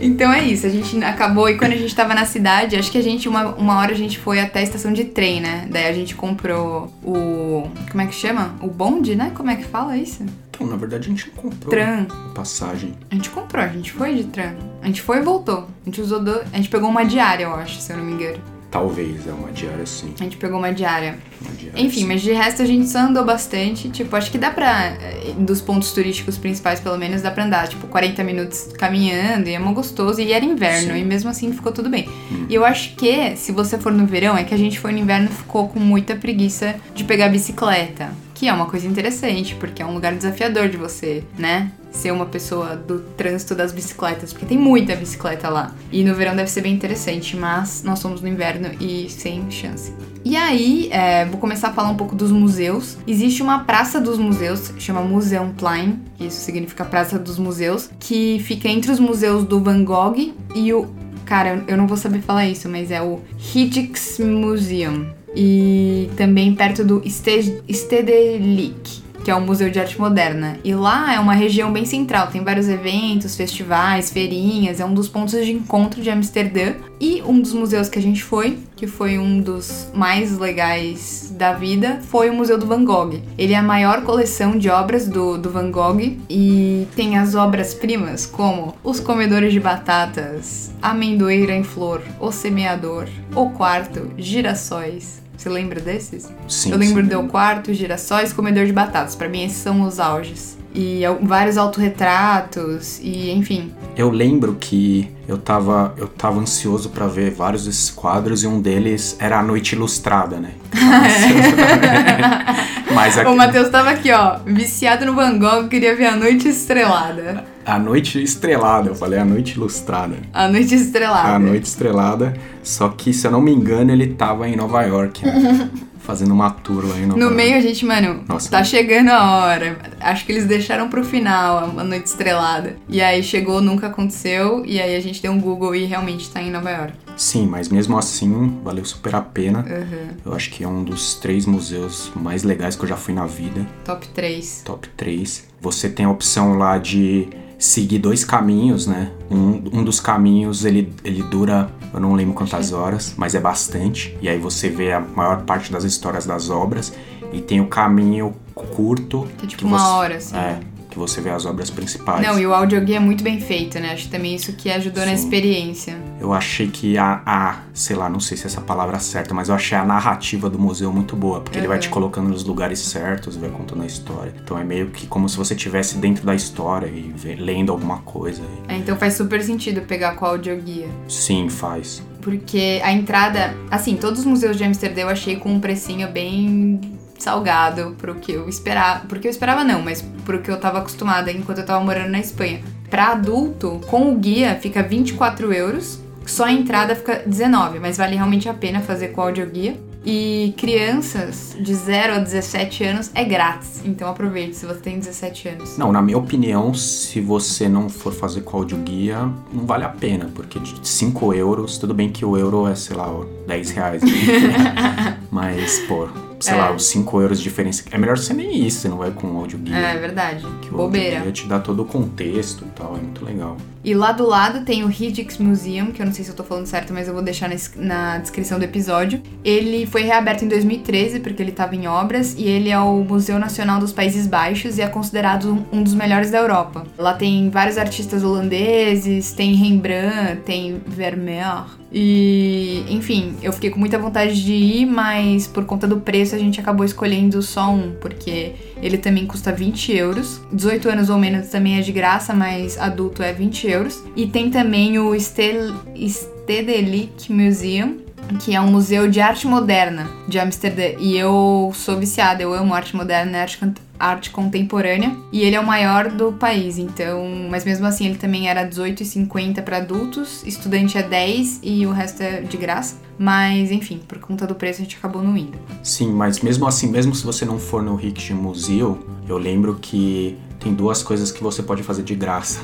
Então 0.00 0.32
é 0.32 0.44
isso, 0.44 0.66
a 0.66 0.68
gente 0.68 1.02
acabou 1.04 1.48
e 1.48 1.56
quando 1.56 1.72
a 1.72 1.76
gente 1.76 1.94
tava 1.94 2.14
na 2.14 2.24
cidade, 2.24 2.76
acho 2.76 2.90
que 2.90 2.98
a 2.98 3.02
gente, 3.02 3.28
uma, 3.28 3.54
uma 3.54 3.78
hora 3.78 3.92
a 3.92 3.96
gente 3.96 4.18
foi 4.18 4.40
até 4.40 4.60
a 4.60 4.62
estação 4.62 4.92
de 4.92 5.04
trem, 5.04 5.40
né? 5.40 5.66
Daí 5.70 5.86
a 5.86 5.92
gente 5.92 6.14
comprou 6.14 6.92
o. 7.02 7.68
Como 7.90 8.02
é 8.02 8.06
que 8.06 8.14
chama? 8.14 8.54
O 8.60 8.68
bonde, 8.68 9.16
né? 9.16 9.32
Como 9.34 9.50
é 9.50 9.56
que 9.56 9.64
fala 9.64 9.96
isso? 9.96 10.24
Então, 10.50 10.66
na 10.66 10.76
verdade, 10.76 11.06
a 11.06 11.10
gente 11.10 11.28
não 11.28 11.42
comprou 11.42 11.70
Tram. 11.70 12.06
passagem. 12.34 12.94
A 13.10 13.14
gente 13.14 13.30
comprou, 13.30 13.64
a 13.64 13.68
gente 13.68 13.92
foi 13.92 14.14
de 14.14 14.24
tram. 14.24 14.54
A 14.82 14.86
gente 14.86 15.02
foi 15.02 15.18
e 15.18 15.22
voltou. 15.22 15.68
A 15.82 15.84
gente 15.84 16.00
usou. 16.00 16.22
Do... 16.22 16.40
A 16.52 16.56
gente 16.56 16.68
pegou 16.68 16.88
uma 16.88 17.04
diária, 17.04 17.44
eu 17.44 17.54
acho, 17.54 17.80
se 17.80 17.92
eu 17.92 17.96
não 17.96 18.04
me 18.04 18.12
engano. 18.12 18.57
Talvez, 18.70 19.26
é 19.26 19.32
uma 19.32 19.50
diária 19.50 19.86
sim. 19.86 20.12
A 20.20 20.24
gente 20.24 20.36
pegou 20.36 20.58
uma 20.58 20.70
diária. 20.72 21.18
Uma 21.40 21.52
diária, 21.54 21.80
Enfim, 21.82 22.00
sim. 22.00 22.06
mas 22.06 22.20
de 22.20 22.32
resto 22.32 22.60
a 22.60 22.66
gente 22.66 22.86
só 22.86 22.98
andou 22.98 23.24
bastante. 23.24 23.88
Tipo, 23.88 24.14
acho 24.14 24.30
que 24.30 24.36
dá 24.36 24.50
pra. 24.50 24.88
eh, 25.00 25.32
Dos 25.38 25.62
pontos 25.62 25.92
turísticos 25.92 26.36
principais, 26.36 26.78
pelo 26.78 26.98
menos, 26.98 27.22
dá 27.22 27.30
pra 27.30 27.44
andar, 27.44 27.66
tipo, 27.68 27.86
40 27.86 28.22
minutos 28.24 28.68
caminhando. 28.78 29.48
E 29.48 29.54
é 29.54 29.58
mó 29.58 29.72
gostoso. 29.72 30.20
E 30.20 30.32
era 30.32 30.44
inverno, 30.44 30.92
Sim. 30.92 31.00
e 31.00 31.04
mesmo 31.04 31.30
assim 31.30 31.50
ficou 31.52 31.72
tudo 31.72 31.88
bem. 31.88 32.06
E 32.48 32.54
eu 32.54 32.62
acho 32.64 32.94
que, 32.94 33.34
se 33.36 33.52
você 33.52 33.78
for 33.78 33.90
no 33.92 34.04
verão, 34.06 34.36
é 34.36 34.44
que 34.44 34.52
a 34.52 34.58
gente 34.58 34.78
foi 34.78 34.92
no 34.92 34.98
inverno 34.98 35.28
e 35.30 35.34
ficou 35.34 35.68
com 35.68 35.80
muita 35.80 36.14
preguiça 36.14 36.74
de 36.94 37.04
pegar 37.04 37.28
bicicleta. 37.30 38.10
Que 38.38 38.46
é 38.46 38.52
uma 38.52 38.66
coisa 38.66 38.86
interessante, 38.86 39.56
porque 39.56 39.82
é 39.82 39.84
um 39.84 39.92
lugar 39.92 40.14
desafiador 40.14 40.68
de 40.68 40.76
você, 40.76 41.24
né? 41.36 41.72
Ser 41.90 42.12
uma 42.12 42.24
pessoa 42.24 42.76
do 42.76 43.00
trânsito 43.00 43.52
das 43.52 43.72
bicicletas, 43.72 44.32
porque 44.32 44.46
tem 44.46 44.56
muita 44.56 44.94
bicicleta 44.94 45.48
lá. 45.48 45.74
E 45.90 46.04
no 46.04 46.14
verão 46.14 46.36
deve 46.36 46.48
ser 46.48 46.60
bem 46.60 46.72
interessante, 46.72 47.36
mas 47.36 47.82
nós 47.82 47.98
somos 47.98 48.20
no 48.20 48.28
inverno 48.28 48.70
e 48.80 49.10
sem 49.10 49.50
chance. 49.50 49.92
E 50.24 50.36
aí, 50.36 50.88
é, 50.92 51.24
vou 51.24 51.40
começar 51.40 51.70
a 51.70 51.72
falar 51.72 51.88
um 51.88 51.96
pouco 51.96 52.14
dos 52.14 52.30
museus. 52.30 52.96
Existe 53.08 53.42
uma 53.42 53.64
praça 53.64 54.00
dos 54.00 54.18
museus, 54.18 54.72
chama 54.78 55.00
Museumplein, 55.00 56.00
isso 56.20 56.40
significa 56.40 56.84
Praça 56.84 57.18
dos 57.18 57.40
Museus, 57.40 57.90
que 57.98 58.38
fica 58.44 58.68
entre 58.68 58.92
os 58.92 59.00
museus 59.00 59.42
do 59.42 59.60
Van 59.60 59.82
Gogh 59.82 60.32
e 60.54 60.72
o. 60.72 60.86
Cara, 61.24 61.64
eu 61.66 61.76
não 61.76 61.88
vou 61.88 61.96
saber 61.96 62.22
falar 62.22 62.46
isso, 62.46 62.68
mas 62.68 62.92
é 62.92 63.02
o 63.02 63.20
Rijksmuseum. 63.36 65.17
E 65.36 66.08
também 66.16 66.54
perto 66.54 66.84
do 66.84 67.02
Ste- 67.08 67.62
Stedelijk, 67.70 69.02
que 69.28 69.32
é 69.32 69.34
o 69.34 69.42
Museu 69.42 69.68
de 69.68 69.78
Arte 69.78 70.00
Moderna. 70.00 70.58
E 70.64 70.74
lá 70.74 71.12
é 71.12 71.20
uma 71.20 71.34
região 71.34 71.70
bem 71.70 71.84
central, 71.84 72.28
tem 72.28 72.42
vários 72.42 72.66
eventos, 72.66 73.36
festivais, 73.36 74.10
feirinhas, 74.10 74.80
é 74.80 74.86
um 74.86 74.94
dos 74.94 75.06
pontos 75.06 75.34
de 75.44 75.52
encontro 75.52 76.00
de 76.00 76.08
Amsterdã. 76.08 76.72
E 76.98 77.20
um 77.26 77.38
dos 77.38 77.52
museus 77.52 77.90
que 77.90 77.98
a 77.98 78.02
gente 78.02 78.24
foi, 78.24 78.56
que 78.74 78.86
foi 78.86 79.18
um 79.18 79.38
dos 79.38 79.90
mais 79.92 80.38
legais 80.38 81.30
da 81.36 81.52
vida, 81.52 82.00
foi 82.08 82.30
o 82.30 82.32
Museu 82.32 82.56
do 82.56 82.64
Van 82.64 82.82
Gogh. 82.82 83.20
Ele 83.36 83.52
é 83.52 83.58
a 83.58 83.62
maior 83.62 84.02
coleção 84.02 84.56
de 84.56 84.70
obras 84.70 85.06
do, 85.06 85.36
do 85.36 85.50
Van 85.50 85.70
Gogh 85.70 86.16
e 86.30 86.88
tem 86.96 87.18
as 87.18 87.34
obras-primas 87.34 88.24
como 88.24 88.76
Os 88.82 88.98
Comedores 88.98 89.52
de 89.52 89.60
Batatas, 89.60 90.72
Amendoeira 90.80 91.54
em 91.54 91.62
Flor, 91.62 92.00
O 92.18 92.32
Semeador, 92.32 93.06
O 93.36 93.50
Quarto, 93.50 94.10
Girassóis. 94.16 95.27
Você 95.38 95.48
lembra 95.48 95.80
desses? 95.80 96.28
Sim, 96.48 96.72
Eu 96.72 96.78
lembro 96.78 97.02
sim. 97.02 97.08
do 97.08 97.22
Quarto, 97.28 97.72
Girassóis, 97.72 98.32
Comedor 98.32 98.66
de 98.66 98.72
Batatas. 98.72 99.14
Pra 99.14 99.28
mim, 99.28 99.44
esses 99.44 99.58
são 99.58 99.82
os 99.82 100.00
auges. 100.00 100.58
E 100.74 101.02
vários 101.22 101.56
autorretratos, 101.56 102.98
e 103.00 103.30
enfim. 103.30 103.72
Eu 103.96 104.10
lembro 104.10 104.56
que 104.60 105.08
eu 105.26 105.38
tava, 105.38 105.94
eu 105.96 106.08
tava 106.08 106.38
ansioso 106.40 106.90
pra 106.90 107.06
ver 107.06 107.30
vários 107.30 107.64
desses 107.64 107.88
quadros 107.88 108.42
e 108.42 108.46
um 108.46 108.60
deles 108.60 109.16
era 109.18 109.38
a 109.38 109.42
Noite 109.42 109.74
Ilustrada, 109.74 110.38
né? 110.38 110.50
Mas 112.92 113.16
O 113.16 113.20
aqui, 113.20 113.34
Matheus 113.34 113.70
tava 113.70 113.90
aqui, 113.90 114.12
ó, 114.12 114.38
viciado 114.44 115.06
no 115.06 115.14
Van 115.14 115.38
Gogh, 115.38 115.68
queria 115.68 115.96
ver 115.96 116.06
a 116.06 116.16
noite 116.16 116.48
estrelada. 116.48 117.44
A 117.68 117.78
Noite 117.78 118.22
Estrelada, 118.22 118.88
eu 118.88 118.94
falei 118.94 119.18
a 119.18 119.24
Noite 119.26 119.56
Ilustrada. 119.56 120.16
A 120.32 120.48
noite 120.48 120.74
estrelada. 120.74 121.34
A 121.34 121.38
Noite 121.38 121.64
Estrelada, 121.64 122.34
só 122.62 122.88
que 122.88 123.12
se 123.12 123.26
eu 123.26 123.30
não 123.30 123.42
me 123.42 123.52
engano 123.52 123.92
ele 123.92 124.06
tava 124.06 124.48
em 124.48 124.56
Nova 124.56 124.82
York, 124.84 125.26
né? 125.26 125.70
fazendo 126.00 126.32
uma 126.32 126.48
tour 126.48 126.88
lá 126.88 126.96
em 126.96 127.02
Nova 127.02 127.18
No 127.18 127.26
York. 127.26 127.36
meio 127.36 127.56
a 127.56 127.60
gente, 127.60 127.84
mano, 127.84 128.24
Nossa. 128.26 128.50
tá 128.50 128.64
chegando 128.64 129.10
a 129.10 129.36
hora. 129.36 129.78
Acho 130.00 130.24
que 130.24 130.32
eles 130.32 130.46
deixaram 130.46 130.88
pro 130.88 131.04
final 131.04 131.78
a 131.78 131.84
noite 131.84 132.06
estrelada. 132.06 132.76
E 132.88 133.02
aí 133.02 133.22
chegou, 133.22 133.60
nunca 133.60 133.88
aconteceu. 133.88 134.64
E 134.64 134.80
aí 134.80 134.96
a 134.96 135.00
gente 135.00 135.20
deu 135.20 135.30
um 135.30 135.38
Google 135.38 135.74
e 135.74 135.84
realmente 135.84 136.30
tá 136.30 136.40
em 136.40 136.50
Nova 136.50 136.70
York. 136.70 136.94
Sim, 137.14 137.46
mas 137.46 137.68
mesmo 137.68 137.98
assim, 137.98 138.58
valeu 138.64 138.86
super 138.86 139.14
a 139.14 139.20
pena. 139.20 139.58
Uhum. 139.68 140.08
Eu 140.24 140.32
acho 140.32 140.48
que 140.48 140.64
é 140.64 140.68
um 140.68 140.82
dos 140.82 141.16
três 141.16 141.44
museus 141.44 142.10
mais 142.16 142.42
legais 142.42 142.74
que 142.74 142.84
eu 142.84 142.88
já 142.88 142.96
fui 142.96 143.12
na 143.12 143.26
vida. 143.26 143.66
Top 143.84 144.08
3. 144.08 144.62
Top 144.64 144.88
3. 144.96 145.46
Você 145.60 145.90
tem 145.90 146.06
a 146.06 146.10
opção 146.10 146.56
lá 146.56 146.78
de 146.78 147.28
seguir 147.58 147.98
dois 147.98 148.24
caminhos, 148.24 148.86
né? 148.86 149.10
Um, 149.30 149.80
um 149.80 149.84
dos 149.84 149.98
caminhos 150.00 150.64
ele, 150.64 150.92
ele 151.04 151.22
dura, 151.24 151.68
eu 151.92 151.98
não 152.00 152.14
lembro 152.14 152.34
quantas 152.34 152.72
horas, 152.72 153.14
mas 153.16 153.34
é 153.34 153.40
bastante. 153.40 154.16
E 154.22 154.28
aí 154.28 154.38
você 154.38 154.68
vê 154.68 154.92
a 154.92 155.00
maior 155.00 155.42
parte 155.42 155.72
das 155.72 155.84
histórias 155.84 156.24
das 156.24 156.48
obras. 156.50 156.92
E 157.32 157.40
tem 157.42 157.60
o 157.60 157.66
caminho 157.66 158.34
curto. 158.54 159.26
Que 159.36 159.44
é 159.44 159.48
tipo 159.48 159.66
uma 159.66 159.78
você- 159.78 159.84
hora, 159.90 160.16
assim. 160.16 160.36
É, 160.36 160.60
que 161.06 161.10
você 161.10 161.20
vê 161.20 161.30
as 161.30 161.46
obras 161.46 161.70
principais. 161.70 162.26
Não, 162.26 162.38
e 162.38 162.46
o 162.46 162.52
audioguia 162.52 162.96
é 162.96 163.00
muito 163.00 163.22
bem 163.22 163.40
feito, 163.40 163.78
né? 163.78 163.92
Acho 163.92 164.04
que 164.04 164.10
também 164.10 164.34
isso 164.34 164.52
que 164.54 164.70
ajudou 164.70 165.04
na 165.06 165.16
Sim. 165.16 165.24
experiência. 165.24 165.96
Eu 166.20 166.32
achei 166.32 166.68
que 166.68 166.98
a, 166.98 167.22
a, 167.24 167.58
sei 167.72 167.94
lá, 167.96 168.08
não 168.08 168.20
sei 168.20 168.36
se 168.36 168.46
essa 168.46 168.60
palavra 168.60 168.96
é 168.96 169.00
certa, 169.00 169.32
mas 169.32 169.48
eu 169.48 169.54
achei 169.54 169.78
a 169.78 169.84
narrativa 169.84 170.50
do 170.50 170.58
museu 170.58 170.92
muito 170.92 171.14
boa, 171.14 171.40
porque 171.40 171.58
ele 171.58 171.68
vai 171.68 171.78
te 171.78 171.88
colocando 171.88 172.28
nos 172.28 172.44
lugares 172.44 172.80
certos, 172.80 173.36
vai 173.36 173.48
contando 173.50 173.82
a 173.82 173.86
história. 173.86 174.34
Então 174.42 174.58
é 174.58 174.64
meio 174.64 174.88
que 174.90 175.06
como 175.06 175.28
se 175.28 175.36
você 175.36 175.54
estivesse 175.54 175.96
dentro 175.98 176.26
da 176.26 176.34
história 176.34 176.86
e 176.86 177.12
vê- 177.16 177.36
lendo 177.36 177.70
alguma 177.70 177.98
coisa. 177.98 178.42
E, 178.68 178.72
É, 178.74 178.76
então 178.76 178.96
faz 178.96 179.14
super 179.14 179.42
sentido 179.42 179.82
pegar 179.82 180.16
com 180.16 180.24
o 180.24 180.28
audioguia. 180.28 180.88
sim, 181.08 181.48
faz. 181.48 182.02
Porque 182.20 182.80
a 182.84 182.92
entrada, 182.92 183.54
assim, 183.70 183.96
todos 183.96 184.20
os 184.20 184.26
museus 184.26 184.56
de 184.56 184.64
Amsterdã 184.64 185.02
eu 185.02 185.08
achei 185.08 185.36
com 185.36 185.50
um 185.52 185.60
precinho 185.60 186.08
bem 186.10 186.80
salgado 187.22 187.94
pro 187.98 188.14
que 188.16 188.32
eu 188.32 188.48
esperava. 188.48 189.06
Porque 189.06 189.26
eu 189.26 189.30
esperava 189.30 189.64
não, 189.64 189.82
mas 189.82 190.02
pro 190.24 190.40
que 190.40 190.50
eu 190.50 190.58
tava 190.58 190.78
acostumada 190.78 191.30
enquanto 191.30 191.58
eu 191.58 191.66
tava 191.66 191.84
morando 191.84 192.10
na 192.10 192.20
Espanha. 192.20 192.60
Pra 192.90 193.08
adulto, 193.08 193.80
com 193.86 194.12
o 194.12 194.16
guia 194.16 194.58
fica 194.60 194.82
24 194.82 195.52
euros, 195.52 196.00
só 196.26 196.44
a 196.44 196.52
entrada 196.52 196.94
fica 196.94 197.22
19, 197.26 197.80
mas 197.80 197.96
vale 197.96 198.14
realmente 198.16 198.48
a 198.48 198.54
pena 198.54 198.80
fazer 198.80 199.08
com 199.08 199.20
o 199.20 199.24
audioguia. 199.24 199.76
E 200.10 200.54
crianças 200.56 201.54
de 201.60 201.74
0 201.74 202.14
a 202.14 202.18
17 202.18 202.84
anos 202.84 203.10
é 203.14 203.24
grátis, 203.24 203.82
então 203.84 204.08
aproveite 204.08 204.56
se 204.56 204.64
você 204.64 204.80
tem 204.80 204.98
17 204.98 205.48
anos. 205.48 205.76
Não, 205.76 205.92
na 205.92 206.00
minha 206.00 206.16
opinião, 206.16 206.72
se 206.72 207.20
você 207.20 207.68
não 207.68 207.90
for 207.90 208.12
fazer 208.12 208.42
com 208.42 208.56
audioguia, 208.56 209.18
não 209.52 209.66
vale 209.66 209.84
a 209.84 209.88
pena, 209.88 210.30
porque 210.34 210.58
de 210.60 210.88
5 210.88 211.34
euros, 211.34 211.76
tudo 211.76 211.92
bem 211.92 212.10
que 212.10 212.24
o 212.24 212.38
euro 212.38 212.66
é, 212.66 212.74
sei 212.74 212.96
lá, 212.96 213.12
10 213.46 213.70
reais. 213.70 214.02
né? 214.02 215.18
Mas, 215.30 215.80
pô, 215.80 216.08
sei 216.40 216.54
É. 216.54 216.56
lá, 216.56 216.72
os 216.72 216.86
5 216.86 217.20
euros 217.20 217.38
de 217.38 217.44
diferença. 217.44 217.82
É 217.90 217.98
melhor 217.98 218.16
você 218.18 218.32
nem 218.32 218.54
ir, 218.66 218.70
você 218.70 218.88
não 218.88 218.98
vai 218.98 219.10
com 219.10 219.36
audioguia. 219.38 219.74
É 219.76 219.96
verdade, 219.98 220.46
Que 220.62 220.68
o 220.68 220.76
bobeira. 220.76 221.06
audioguia 221.18 221.32
te 221.32 221.46
dá 221.46 221.58
todo 221.58 221.82
o 221.82 221.84
contexto 221.84 222.64
e 222.66 222.70
tal, 222.70 222.96
é 222.96 223.00
muito 223.00 223.24
legal. 223.24 223.56
E 223.88 223.94
lá 223.94 224.12
do 224.12 224.26
lado 224.26 224.66
tem 224.66 224.84
o 224.84 224.86
Rijks 224.86 225.38
Museum, 225.38 225.86
que 225.92 226.02
eu 226.02 226.04
não 226.04 226.12
sei 226.12 226.22
se 226.22 226.30
eu 226.30 226.36
tô 226.36 226.44
falando 226.44 226.66
certo, 226.66 226.92
mas 226.92 227.08
eu 227.08 227.14
vou 227.14 227.22
deixar 227.22 227.48
na, 227.48 227.54
es- 227.54 227.72
na 227.74 228.18
descrição 228.18 228.58
do 228.58 228.64
episódio. 228.66 229.22
Ele 229.42 229.86
foi 229.86 230.02
reaberto 230.02 230.44
em 230.44 230.48
2013, 230.48 231.20
porque 231.20 231.42
ele 231.42 231.52
tava 231.52 231.74
em 231.74 231.86
obras, 231.86 232.34
e 232.36 232.44
ele 232.44 232.68
é 232.68 232.78
o 232.78 233.02
Museu 233.02 233.38
Nacional 233.38 233.80
dos 233.80 233.90
Países 233.90 234.26
Baixos 234.26 234.76
e 234.76 234.82
é 234.82 234.88
considerado 234.88 235.66
um 235.72 235.82
dos 235.82 235.94
melhores 235.94 236.30
da 236.30 236.36
Europa. 236.36 236.84
Lá 236.98 237.14
tem 237.14 237.48
vários 237.48 237.78
artistas 237.78 238.22
holandeses, 238.22 239.32
tem 239.32 239.54
Rembrandt, 239.54 240.42
tem 240.44 240.82
Vermeer. 240.86 241.64
E, 241.90 242.84
enfim, 242.90 243.34
eu 243.42 243.52
fiquei 243.54 243.70
com 243.70 243.78
muita 243.80 243.98
vontade 243.98 244.44
de 244.44 244.52
ir, 244.52 244.84
mas 244.84 245.46
por 245.46 245.64
conta 245.64 245.86
do 245.88 245.98
preço 246.00 246.34
a 246.34 246.38
gente 246.38 246.60
acabou 246.60 246.84
escolhendo 246.84 247.40
só 247.40 247.70
um, 247.70 247.92
porque 247.98 248.52
ele 248.82 248.98
também 248.98 249.26
custa 249.26 249.52
20 249.52 249.92
euros. 249.92 250.40
18 250.52 250.88
anos 250.88 251.10
ou 251.10 251.18
menos 251.18 251.48
também 251.48 251.78
é 251.78 251.80
de 251.80 251.92
graça, 251.92 252.34
mas 252.34 252.78
adulto 252.78 253.22
é 253.22 253.32
20 253.32 253.68
euros. 253.68 254.02
E 254.16 254.26
tem 254.26 254.50
também 254.50 254.98
o 254.98 255.14
Stedelijk 255.18 257.32
Museum, 257.32 257.98
que 258.36 258.54
é 258.54 258.60
um 258.60 258.70
museu 258.70 259.08
de 259.08 259.20
arte 259.20 259.46
moderna 259.46 260.08
de 260.26 260.38
Amsterdã. 260.38 260.98
E 260.98 261.16
eu 261.16 261.72
sou 261.74 261.98
viciada, 261.98 262.42
eu 262.42 262.52
amo 262.52 262.74
arte 262.74 262.94
moderna 262.94 263.38
arte, 263.38 263.58
arte 263.98 264.30
contemporânea. 264.30 265.16
E 265.32 265.42
ele 265.42 265.56
é 265.56 265.60
o 265.60 265.66
maior 265.66 266.10
do 266.10 266.32
país, 266.32 266.78
então. 266.78 267.24
Mas 267.50 267.64
mesmo 267.64 267.86
assim, 267.86 268.06
ele 268.06 268.18
também 268.18 268.48
era 268.48 268.68
18,50 268.68 269.62
para 269.62 269.78
adultos, 269.78 270.42
estudante 270.44 270.98
é 270.98 271.02
10 271.02 271.60
e 271.62 271.86
o 271.86 271.90
resto 271.90 272.22
é 272.22 272.40
de 272.40 272.56
graça. 272.56 272.96
Mas 273.18 273.70
enfim, 273.70 274.00
por 274.06 274.18
conta 274.18 274.46
do 274.46 274.54
preço 274.54 274.80
a 274.80 274.84
gente 274.84 274.96
acabou 274.96 275.22
não 275.22 275.36
indo. 275.36 275.58
Sim, 275.82 276.12
mas 276.12 276.40
mesmo 276.40 276.66
assim, 276.66 276.88
mesmo 276.88 277.14
se 277.14 277.24
você 277.24 277.44
não 277.44 277.58
for 277.58 277.82
no 277.82 277.96
Rickson 277.96 278.34
Museu, 278.34 279.04
eu 279.28 279.36
lembro 279.36 279.76
que 279.80 280.38
tem 280.60 280.74
duas 280.74 281.02
coisas 281.02 281.30
que 281.30 281.42
você 281.42 281.62
pode 281.62 281.82
fazer 281.82 282.02
de 282.02 282.14
graça. 282.14 282.60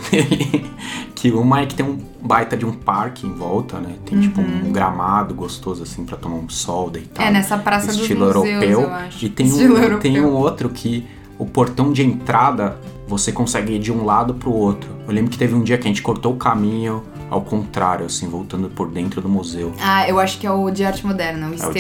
que 1.15 1.31
uma 1.31 1.61
é 1.61 1.67
que 1.67 1.75
tem 1.75 1.87
um 1.87 1.99
baita 2.21 2.57
de 2.57 2.67
um 2.67 2.73
parque 2.73 3.27
em 3.27 3.33
volta, 3.33 3.79
né? 3.79 3.97
Tem 4.05 4.21
tipo 4.21 4.41
um 4.41 4.73
gramado 4.73 5.35
gostoso 5.35 5.83
assim 5.83 6.05
pra 6.05 6.17
tomar 6.17 6.37
um 6.37 6.49
sol, 6.49 6.91
deitar. 6.91 7.23
Uhum. 7.23 7.29
É, 7.29 7.33
nessa 7.33 7.57
Praça 7.57 7.89
dos 7.89 8.01
estilo 8.01 8.27
Museus, 8.27 8.47
europeu. 8.47 8.81
eu 8.81 8.91
acho. 8.91 9.25
E 9.25 9.29
tem 9.29 9.47
Estilo 9.47 9.75
um, 9.75 9.79
europeu. 9.79 10.01
tem 10.01 10.21
um 10.21 10.33
outro 10.33 10.69
que 10.69 11.07
o 11.39 11.47
portão 11.47 11.93
de 11.93 12.03
entrada 12.03 12.79
você 13.07 13.31
consegue 13.31 13.75
ir 13.75 13.79
de 13.79 13.93
um 13.93 14.05
lado 14.05 14.35
pro 14.35 14.53
outro. 14.53 14.91
Eu 15.07 15.13
lembro 15.13 15.31
que 15.31 15.39
teve 15.39 15.55
um 15.55 15.63
dia 15.63 15.77
que 15.79 15.85
a 15.85 15.89
gente 15.89 16.03
cortou 16.03 16.33
o 16.33 16.37
caminho 16.37 17.03
ao 17.31 17.43
contrário, 17.43 18.07
assim, 18.07 18.29
voltando 18.29 18.69
por 18.69 18.91
dentro 18.91 19.21
do 19.21 19.29
museu. 19.29 19.73
Ah, 19.81 20.09
eu 20.09 20.19
acho 20.19 20.39
que 20.39 20.47
é 20.47 20.51
o 20.51 20.71
de 20.71 20.85
arte 20.85 21.07
moderna, 21.07 21.49
o, 21.49 21.55
É 21.55 21.69
o 21.69 21.73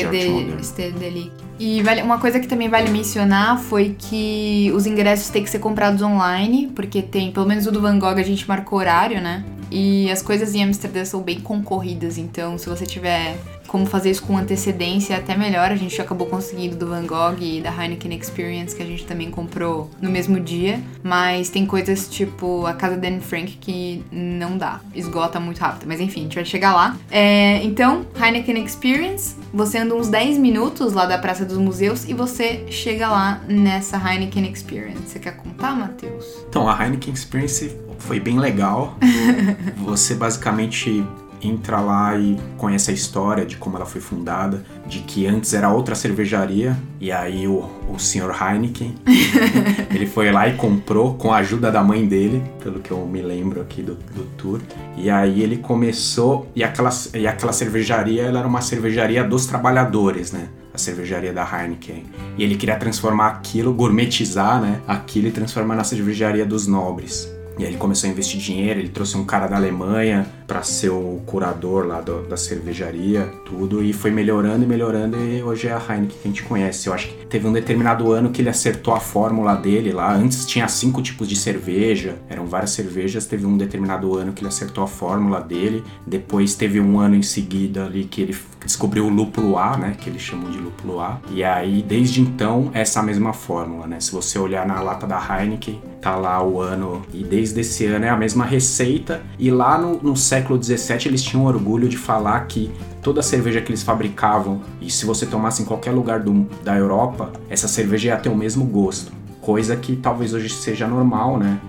E 1.58 1.82
vale- 1.82 2.02
uma 2.02 2.18
coisa 2.18 2.40
que 2.40 2.49
também 2.49 2.68
vale 2.68 2.90
mencionar 2.90 3.58
foi 3.61 3.94
que 3.96 4.73
os 4.75 4.87
ingressos 4.87 5.28
têm 5.28 5.42
que 5.44 5.50
ser 5.50 5.61
comprados 5.61 6.02
online, 6.02 6.70
porque 6.75 7.00
tem, 7.00 7.30
pelo 7.30 7.46
menos 7.46 7.66
o 7.66 7.70
do 7.73 7.80
Van 7.80 7.99
Gogh 7.99 8.18
a 8.18 8.23
gente 8.23 8.46
marcou 8.49 8.78
horário, 8.78 9.20
né? 9.20 9.44
E 9.70 10.11
as 10.11 10.20
coisas 10.20 10.54
em 10.54 10.62
Amsterdã 10.64 11.04
são 11.04 11.20
bem 11.23 11.40
concorridas, 11.40 12.18
então 12.18 12.58
se 12.58 12.68
você 12.68 12.84
tiver 12.84 13.37
como 13.75 13.87
fazer 13.87 14.12
isso 14.12 14.23
com 14.23 14.38
antecedência, 14.38 15.14
é 15.14 15.16
até 15.16 15.37
melhor. 15.37 15.73
A 15.73 15.75
gente 15.75 16.00
acabou 16.00 16.28
conseguindo 16.28 16.76
do 16.76 16.87
Van 16.87 17.04
Gogh 17.04 17.37
e 17.40 17.61
da 17.61 17.71
Heineken 17.71 18.16
Experience, 18.16 18.73
que 18.73 18.81
a 18.81 18.87
gente 18.87 19.04
também 19.04 19.33
comprou 19.33 19.90
no 20.00 20.09
mesmo 20.09 20.38
dia. 20.38 20.81
Mas 21.02 21.49
tem 21.49 21.66
coisas 21.66 22.09
tipo 22.09 22.64
a 22.66 22.75
casa 22.75 22.97
da 22.97 23.09
Anne 23.09 23.21
Frank 23.21 23.59
que 23.61 24.04
não 24.12 24.57
dá, 24.57 24.81
esgota 24.95 25.40
muito 25.40 25.59
rápido. 25.59 25.88
Mas 25.88 25.99
enfim, 25.99 26.21
a 26.21 26.23
gente 26.23 26.35
vai 26.37 26.45
chegar 26.45 26.73
lá. 26.73 26.97
É, 27.11 27.64
então, 27.64 28.07
Heineken 28.16 28.62
Experience, 28.64 29.35
você 29.52 29.78
anda 29.78 29.97
uns 29.97 30.07
10 30.07 30.38
minutos 30.38 30.93
lá 30.93 31.04
da 31.04 31.19
Praça 31.19 31.45
dos 31.45 31.59
Museus 31.59 32.09
e 32.09 32.14
você 32.14 32.64
chega 32.71 33.09
lá 33.09 33.40
nessa 33.49 33.97
Heineken 33.97 34.52
Experience. 34.52 35.02
Você 35.04 35.19
quer 35.19 35.37
contar, 35.37 35.75
Matheus? 35.75 36.25
Então, 36.49 36.69
a 36.69 36.81
Heineken 36.81 37.12
Experience 37.12 37.76
foi 37.99 38.21
bem 38.21 38.38
legal. 38.38 38.97
Você 39.78 40.14
basicamente 40.14 41.04
entra 41.47 41.81
lá 41.81 42.17
e 42.17 42.39
conhece 42.57 42.91
a 42.91 42.95
história 42.95 43.45
de 43.45 43.57
como 43.57 43.77
ela 43.77 43.87
foi 43.87 44.01
fundada, 44.01 44.65
de 44.87 45.01
que 45.01 45.27
antes 45.27 45.53
era 45.55 45.71
outra 45.71 45.95
cervejaria, 45.95 46.77
e 47.01 47.13
aí 47.13 47.47
o, 47.47 47.69
o 47.89 47.99
senhor 47.99 48.35
Heineken, 48.35 48.95
ele 49.95 50.07
foi 50.07 50.31
lá 50.31 50.49
e 50.49 50.55
comprou 50.55 51.15
com 51.15 51.33
a 51.33 51.39
ajuda 51.39 51.71
da 51.71 51.83
mãe 51.83 52.07
dele, 52.07 52.43
pelo 52.63 52.81
que 52.81 52.91
eu 52.91 53.07
me 53.07 53.23
lembro 53.23 53.61
aqui 53.61 53.83
do, 53.83 53.95
do 53.95 54.25
tour. 54.37 54.61
E 54.97 55.11
aí 55.11 55.43
ele 55.43 55.59
começou, 55.59 56.51
e 56.55 56.65
aquela, 56.65 56.91
e 57.15 57.27
aquela 57.27 57.53
cervejaria, 57.53 58.23
ela 58.23 58.41
era 58.41 58.49
uma 58.49 58.61
cervejaria 58.61 59.25
dos 59.25 59.47
trabalhadores, 59.47 60.33
né? 60.33 60.49
a 60.75 60.79
cervejaria 60.79 61.33
da 61.33 61.45
Heineken. 61.45 62.05
E 62.37 62.43
ele 62.43 62.57
queria 62.57 62.77
transformar 62.77 63.29
aquilo, 63.29 63.73
gourmetizar, 63.73 64.61
né? 64.61 64.81
Aquilo 64.89 65.29
e 65.29 65.31
transformar 65.31 65.77
na 65.77 65.85
cervejaria 65.85 66.45
dos 66.45 66.67
nobres. 66.67 67.33
E 67.58 67.62
aí 67.64 67.70
ele 67.70 67.76
começou 67.78 68.08
a 68.08 68.12
investir 68.12 68.40
dinheiro, 68.40 68.80
ele 68.80 68.88
trouxe 68.88 69.16
um 69.16 69.25
cara 69.25 69.46
da 69.46 69.56
Alemanha 69.56 70.26
para 70.46 70.62
ser 70.62 70.90
o 70.90 71.23
curador 71.25 71.87
lá 71.87 72.00
do- 72.00 72.23
da 72.26 72.37
cervejaria, 72.37 73.23
tudo, 73.46 73.82
e 73.82 73.92
foi 73.92 74.11
melhorando 74.11 74.64
e 74.64 74.66
melhorando, 74.66 75.16
e 75.16 75.42
hoje 75.42 75.68
é 75.68 75.73
a 75.73 75.78
Heineken 75.78 76.08
que 76.08 76.18
a 76.25 76.26
gente 76.28 76.42
conhece. 76.42 76.88
Eu 76.88 76.92
acho 76.94 77.08
que 77.08 77.26
teve 77.26 77.46
um 77.46 77.52
determinado 77.52 78.12
ano 78.12 78.30
que 78.30 78.42
ele 78.42 78.49
acertou 78.49 78.92
a 78.94 79.00
fórmula 79.00 79.54
dele 79.54 79.92
lá. 79.92 80.12
Antes 80.14 80.44
tinha 80.46 80.66
cinco 80.68 81.00
tipos 81.00 81.28
de 81.28 81.37
cerveja, 81.37 82.16
eram 82.28 82.46
várias 82.46 82.70
cervejas. 82.70 83.26
Teve 83.26 83.46
um 83.46 83.56
determinado 83.56 84.16
ano 84.16 84.32
que 84.32 84.40
ele 84.42 84.49
acertou 84.49 84.82
a 84.84 84.88
fórmula 84.88 85.40
dele. 85.40 85.82
Depois 86.06 86.54
teve 86.54 86.80
um 86.80 86.99
ano 86.99 87.14
em 87.14 87.23
seguida 87.23 87.84
ali 87.87 88.04
que 88.04 88.20
ele 88.23 88.37
descobriu 88.64 89.06
o 89.06 89.11
lúpulo 89.11 89.58
A, 89.58 89.76
né? 89.76 89.96
Que 89.99 90.08
eles 90.11 90.23
chamam 90.23 90.50
de 90.50 90.58
lúpulo 90.58 91.00
A. 91.00 91.20
E 91.30 91.42
aí, 91.44 91.82
desde 91.82 92.20
então, 92.20 92.70
essa 92.75 93.02
mesma 93.02 93.32
fórmula, 93.32 93.87
né? 93.87 94.00
Se 94.00 94.11
você 94.12 94.38
olhar 94.38 94.66
na 94.66 94.80
lata 94.80 95.06
da 95.06 95.18
Heineken, 95.18 95.80
tá 96.00 96.16
lá 96.16 96.42
o 96.42 96.61
ano. 96.61 97.02
E 97.12 97.23
desde 97.23 97.44
esse 97.53 97.87
ano 97.87 98.05
é 98.05 98.09
a 98.09 98.17
mesma 98.17 98.45
receita. 98.45 99.23
E 99.39 99.51
lá 99.51 99.77
no, 99.77 100.03
no 100.03 100.17
século 100.17 100.63
XVII 100.63 101.07
eles 101.07 101.23
tinham 101.23 101.45
orgulho 101.45 101.89
de 101.89 101.97
falar 101.97 102.41
que 102.47 102.71
toda 103.03 103.21
a 103.21 103.23
cerveja 103.23 103.61
que 103.61 103.71
eles 103.71 103.83
fabricavam, 103.83 104.63
e 104.81 104.91
se 104.91 105.05
você 105.05 105.27
tomasse 105.27 105.63
em 105.63 105.65
qualquer 105.65 105.91
lugar 105.91 106.21
do, 106.21 106.47
da 106.65 106.77
Europa, 106.77 107.33
essa 107.51 107.69
cerveja 107.69 108.09
ia 108.09 108.17
ter 108.17 108.31
o 108.31 108.37
mesmo 108.37 108.65
gosto. 108.65 109.13
Coisa 109.41 109.77
que 109.77 109.95
talvez 109.95 110.33
hoje 110.33 110.49
seja 110.49 110.89
normal, 110.89 111.39
né? 111.39 111.61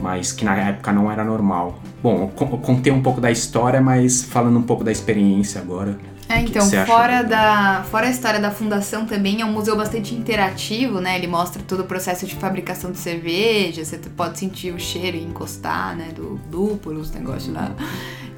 Mas 0.00 0.30
que 0.30 0.44
na 0.44 0.56
época 0.56 0.92
não 0.92 1.10
era 1.10 1.24
normal. 1.24 1.80
Bom, 2.00 2.30
eu 2.40 2.46
contei 2.58 2.92
um 2.92 3.02
pouco 3.02 3.20
da 3.20 3.30
história, 3.30 3.80
mas 3.80 4.22
falando 4.22 4.58
um 4.58 4.62
pouco 4.62 4.84
da 4.84 4.92
experiência 4.92 5.60
agora. 5.60 5.98
É, 6.34 6.42
que 6.42 6.50
então, 6.50 6.66
acha 6.66 6.86
fora, 6.86 7.22
da, 7.22 7.84
fora 7.90 8.06
a 8.06 8.10
história 8.10 8.40
da 8.40 8.50
fundação 8.50 9.06
também, 9.06 9.40
é 9.40 9.44
um 9.44 9.52
museu 9.52 9.76
bastante 9.76 10.14
interativo, 10.14 11.00
né? 11.00 11.16
Ele 11.16 11.26
mostra 11.26 11.62
todo 11.62 11.80
o 11.80 11.84
processo 11.84 12.26
de 12.26 12.34
fabricação 12.34 12.90
de 12.90 12.98
cerveja, 12.98 13.84
você 13.84 13.98
pode 13.98 14.38
sentir 14.38 14.74
o 14.74 14.78
cheiro 14.78 15.16
e 15.16 15.22
encostar, 15.22 15.96
né? 15.96 16.08
Do 16.14 16.40
lúpulo, 16.50 17.00
os 17.00 17.10
negócios 17.10 17.52
lá. 17.54 17.74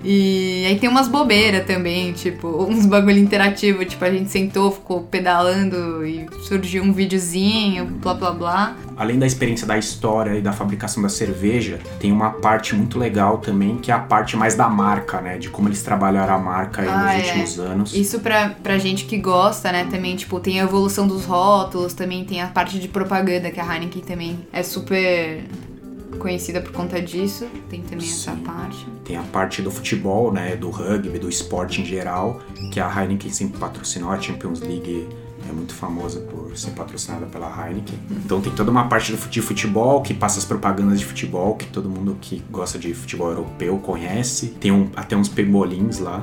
E 0.09 0.65
aí 0.69 0.79
tem 0.79 0.89
umas 0.89 1.09
bobeiras 1.09 1.67
também, 1.67 2.13
tipo, 2.13 2.47
uns 2.63 2.87
bagulho 2.87 3.19
interativo, 3.19 3.85
tipo, 3.85 4.05
a 4.05 4.11
gente 4.11 4.31
sentou, 4.31 4.71
ficou 4.71 5.03
pedalando 5.03 6.07
e 6.07 6.29
surgiu 6.43 6.85
um 6.85 6.93
videozinho, 6.93 7.87
blá 7.87 8.15
blá 8.15 8.31
blá. 8.31 8.77
Além 8.97 9.19
da 9.19 9.27
experiência 9.27 9.67
da 9.67 9.77
história 9.77 10.39
e 10.39 10.41
da 10.41 10.53
fabricação 10.53 11.03
da 11.03 11.09
cerveja, 11.09 11.81
tem 11.99 12.13
uma 12.13 12.31
parte 12.31 12.73
muito 12.75 13.01
legal 13.01 13.39
também, 13.39 13.79
que 13.79 13.91
é 13.91 13.95
a 13.95 13.99
parte 13.99 14.37
mais 14.37 14.55
da 14.55 14.69
marca, 14.69 15.21
né? 15.21 15.39
De 15.39 15.51
como 15.51 15.69
eles 15.69 15.83
trabalharam 15.83 16.37
a 16.37 16.39
marca 16.39 16.83
aí 16.83 16.89
Ah, 16.89 17.03
nos 17.03 17.13
é. 17.13 17.17
últimos 17.27 17.59
anos. 17.59 17.95
Isso 17.95 18.21
pra, 18.21 18.51
pra 18.63 18.79
gente 18.79 19.07
que 19.07 19.19
gosta, 19.19 19.73
né? 19.73 19.89
Também, 19.91 20.15
tipo, 20.15 20.39
tem 20.39 20.61
a 20.61 20.65
evolução 20.65 21.09
dos 21.09 21.25
rótulos, 21.25 21.93
também 21.95 22.25
tem 22.25 22.41
a 22.41 22.47
parte 22.47 22.79
de 22.79 22.87
propaganda, 22.87 23.51
que 23.51 23.59
a 23.59 23.75
Heineken 23.75 24.03
também 24.03 24.39
é 24.53 24.63
super 24.63 25.43
conhecida 26.19 26.61
por 26.61 26.73
conta 26.73 27.01
disso. 27.01 27.47
Tem 27.69 27.83
também 27.83 28.07
essa 28.09 28.33
Sim. 28.33 28.39
parte. 28.43 28.87
Tem 29.05 29.17
a 29.17 29.23
parte 29.23 29.63
do 29.63 29.71
futebol, 29.71 30.33
né? 30.33 30.57
Do 30.57 30.71
rugby, 30.71 31.19
do 31.19 31.29
esporte 31.29 31.81
em 31.81 31.85
geral, 31.85 32.41
que 32.73 32.81
a 32.81 32.89
Heineken 32.89 33.31
sempre 33.31 33.59
patrocinou. 33.59 34.11
A 34.11 34.21
Champions 34.21 34.61
League 34.61 35.09
é 35.49 35.53
muito 35.53 35.75
famosa 35.75 36.21
por 36.21 36.57
ser 36.57 36.71
patrocinada 36.71 37.27
pela 37.27 37.47
Heineken. 37.49 37.99
Então 38.25 38.41
tem 38.41 38.53
toda 38.53 38.71
uma 38.71 38.89
parte 38.89 39.15
de 39.31 39.41
futebol 39.43 40.03
que 40.03 40.13
passa 40.15 40.39
as 40.39 40.45
propagandas 40.45 40.99
de 40.99 41.07
futebol 41.07 41.55
que 41.55 41.67
todo 41.67 41.89
mundo 41.89 42.17
que 42.21 42.43
gosta 42.51 42.79
de 42.79 42.93
futebol 42.95 43.29
europeu 43.29 43.79
conhece. 43.79 44.49
Tem 44.61 44.73
um- 44.73 44.91
até 44.97 45.17
uns 45.17 45.29
pembolins 45.29 45.99
lá. 46.01 46.23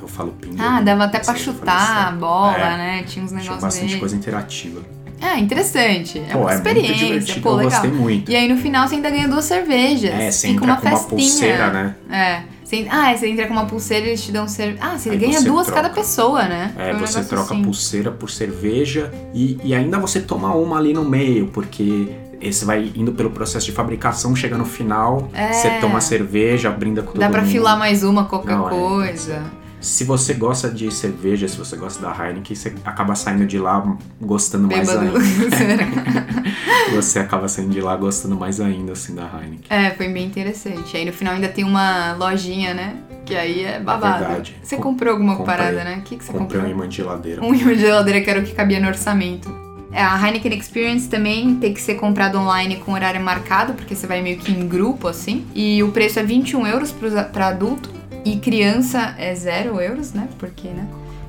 Eu 0.00 0.08
falo 0.08 0.32
pembolim. 0.32 0.60
Ah, 0.60 0.80
dava 0.80 1.04
até 1.04 1.18
pra 1.20 1.34
chutar 1.34 2.08
a 2.08 2.12
bola, 2.12 2.56
É, 2.56 2.76
né? 2.76 3.02
Tinha 3.04 3.24
uns 3.24 3.30
Tinha 3.30 3.40
negócios 3.42 3.60
bastante 3.62 3.88
dele. 3.88 4.00
coisa 4.00 4.16
interativa. 4.16 4.80
É, 5.20 5.38
interessante. 5.38 6.18
É 6.28 6.32
Pô, 6.32 6.40
uma 6.40 6.52
é 6.52 6.54
experiência, 6.56 7.40
pô, 7.40 7.50
eu 7.50 7.56
legal. 7.56 7.70
gostei 7.72 7.90
muito. 7.90 8.30
E 8.30 8.36
aí 8.36 8.48
no 8.48 8.56
final 8.56 8.86
você 8.86 8.96
ainda 8.96 9.10
ganha 9.10 9.28
duas 9.28 9.44
cervejas. 9.44 10.10
É, 10.12 10.30
você 10.30 10.48
entra 10.48 10.64
uma 10.64 10.76
com 10.76 10.88
uma 10.88 10.98
pulseira, 11.04 11.70
né? 11.72 11.94
É. 12.10 12.42
Você, 12.64 12.84
ah, 12.90 13.16
você 13.16 13.28
entra 13.28 13.46
com 13.46 13.52
uma 13.52 13.64
pulseira 13.66 14.06
e 14.06 14.08
eles 14.10 14.24
te 14.24 14.32
dão 14.32 14.48
cerveja. 14.48 14.78
Ah, 14.82 14.98
você 14.98 15.10
Aí 15.10 15.16
ganha 15.16 15.38
você 15.40 15.44
duas 15.48 15.66
troca. 15.66 15.82
cada 15.82 15.94
pessoa, 15.94 16.42
né? 16.44 16.72
É, 16.76 16.86
Foi 16.86 16.94
um 16.94 16.98
você 17.06 17.24
troca 17.24 17.54
assim. 17.54 17.62
pulseira 17.62 18.10
por 18.10 18.28
cerveja 18.28 19.12
e, 19.32 19.56
e 19.62 19.72
ainda 19.74 19.98
você 20.00 20.20
toma 20.20 20.52
uma 20.54 20.76
ali 20.76 20.92
no 20.92 21.04
meio, 21.04 21.46
porque 21.46 22.08
esse 22.40 22.64
vai 22.64 22.90
indo 22.96 23.12
pelo 23.12 23.30
processo 23.30 23.66
de 23.66 23.72
fabricação, 23.72 24.34
chega 24.34 24.58
no 24.58 24.64
final, 24.64 25.30
É. 25.32 25.52
você 25.52 25.70
toma 25.80 26.00
cerveja, 26.00 26.68
brinda 26.70 27.02
com 27.02 27.12
todo 27.12 27.20
Dá 27.20 27.30
pra 27.30 27.40
mundo. 27.42 27.50
filar 27.52 27.78
mais 27.78 28.02
uma, 28.02 28.24
qualquer 28.24 28.56
Não, 28.56 28.66
é, 28.66 28.70
coisa. 28.70 29.42
Se 29.80 30.04
você 30.04 30.34
gosta 30.34 30.68
de 30.70 30.90
cerveja, 30.92 31.46
se 31.46 31.56
você 31.56 31.76
gosta 31.76 32.00
da 32.02 32.10
Heineken, 32.10 32.56
você 32.56 32.74
acaba 32.84 33.14
saindo 33.14 33.46
de 33.46 33.58
lá 33.58 33.96
gostando 34.20 34.66
mais 34.66 34.88
Bêbado. 34.88 35.16
ainda. 35.16 35.16
Você 36.94 37.18
acaba 37.18 37.46
saindo 37.48 37.70
de 37.72 37.80
lá 37.80 37.96
gostando 37.96 38.36
mais 38.36 38.60
ainda, 38.60 38.92
assim, 38.92 39.14
da 39.14 39.24
Heineken. 39.24 39.64
é, 39.68 39.90
foi 39.90 40.08
bem 40.08 40.24
interessante. 40.26 40.96
Aí 40.96 41.04
no 41.04 41.12
final 41.12 41.34
ainda 41.34 41.48
tem 41.48 41.64
uma 41.64 42.12
lojinha, 42.14 42.72
né? 42.74 42.96
Que 43.24 43.34
aí 43.34 43.64
é 43.64 43.80
babado. 43.80 44.20
verdade. 44.24 44.56
Você 44.62 44.76
Com- 44.76 44.82
comprou 44.84 45.12
alguma 45.12 45.36
comprei. 45.36 45.56
parada, 45.56 45.84
né? 45.84 45.96
O 45.98 46.02
que, 46.02 46.16
que 46.16 46.24
você 46.24 46.32
Comprei 46.32 46.60
um 46.60 46.62
comprou? 46.64 46.70
imã 46.84 46.88
de 46.88 46.96
geladeira. 46.96 47.42
Um 47.44 47.52
imã 47.54 47.74
de 47.74 47.80
geladeira 47.80 48.20
que 48.20 48.30
era 48.30 48.40
o 48.40 48.44
que 48.44 48.52
cabia 48.54 48.78
no 48.80 48.86
orçamento. 48.88 49.52
É, 49.92 50.00
a 50.02 50.16
Heineken 50.26 50.56
Experience 50.58 51.08
também 51.08 51.56
tem 51.56 51.74
que 51.74 51.80
ser 51.82 51.94
comprado 51.96 52.38
online 52.38 52.76
com 52.76 52.92
horário 52.92 53.20
marcado, 53.20 53.72
porque 53.74 53.94
você 53.94 54.06
vai 54.06 54.22
meio 54.22 54.38
que 54.38 54.52
em 54.52 54.66
grupo, 54.68 55.08
assim. 55.08 55.44
E 55.54 55.82
o 55.82 55.90
preço 55.90 56.18
é 56.18 56.22
21 56.22 56.66
euros 56.66 56.94
pra 57.32 57.48
adulto. 57.48 57.90
E 58.26 58.38
criança 58.38 59.14
é 59.18 59.32
0 59.32 59.80
euros, 59.80 60.12
né? 60.12 60.28
Porque, 60.36 60.66
né? 60.66 60.84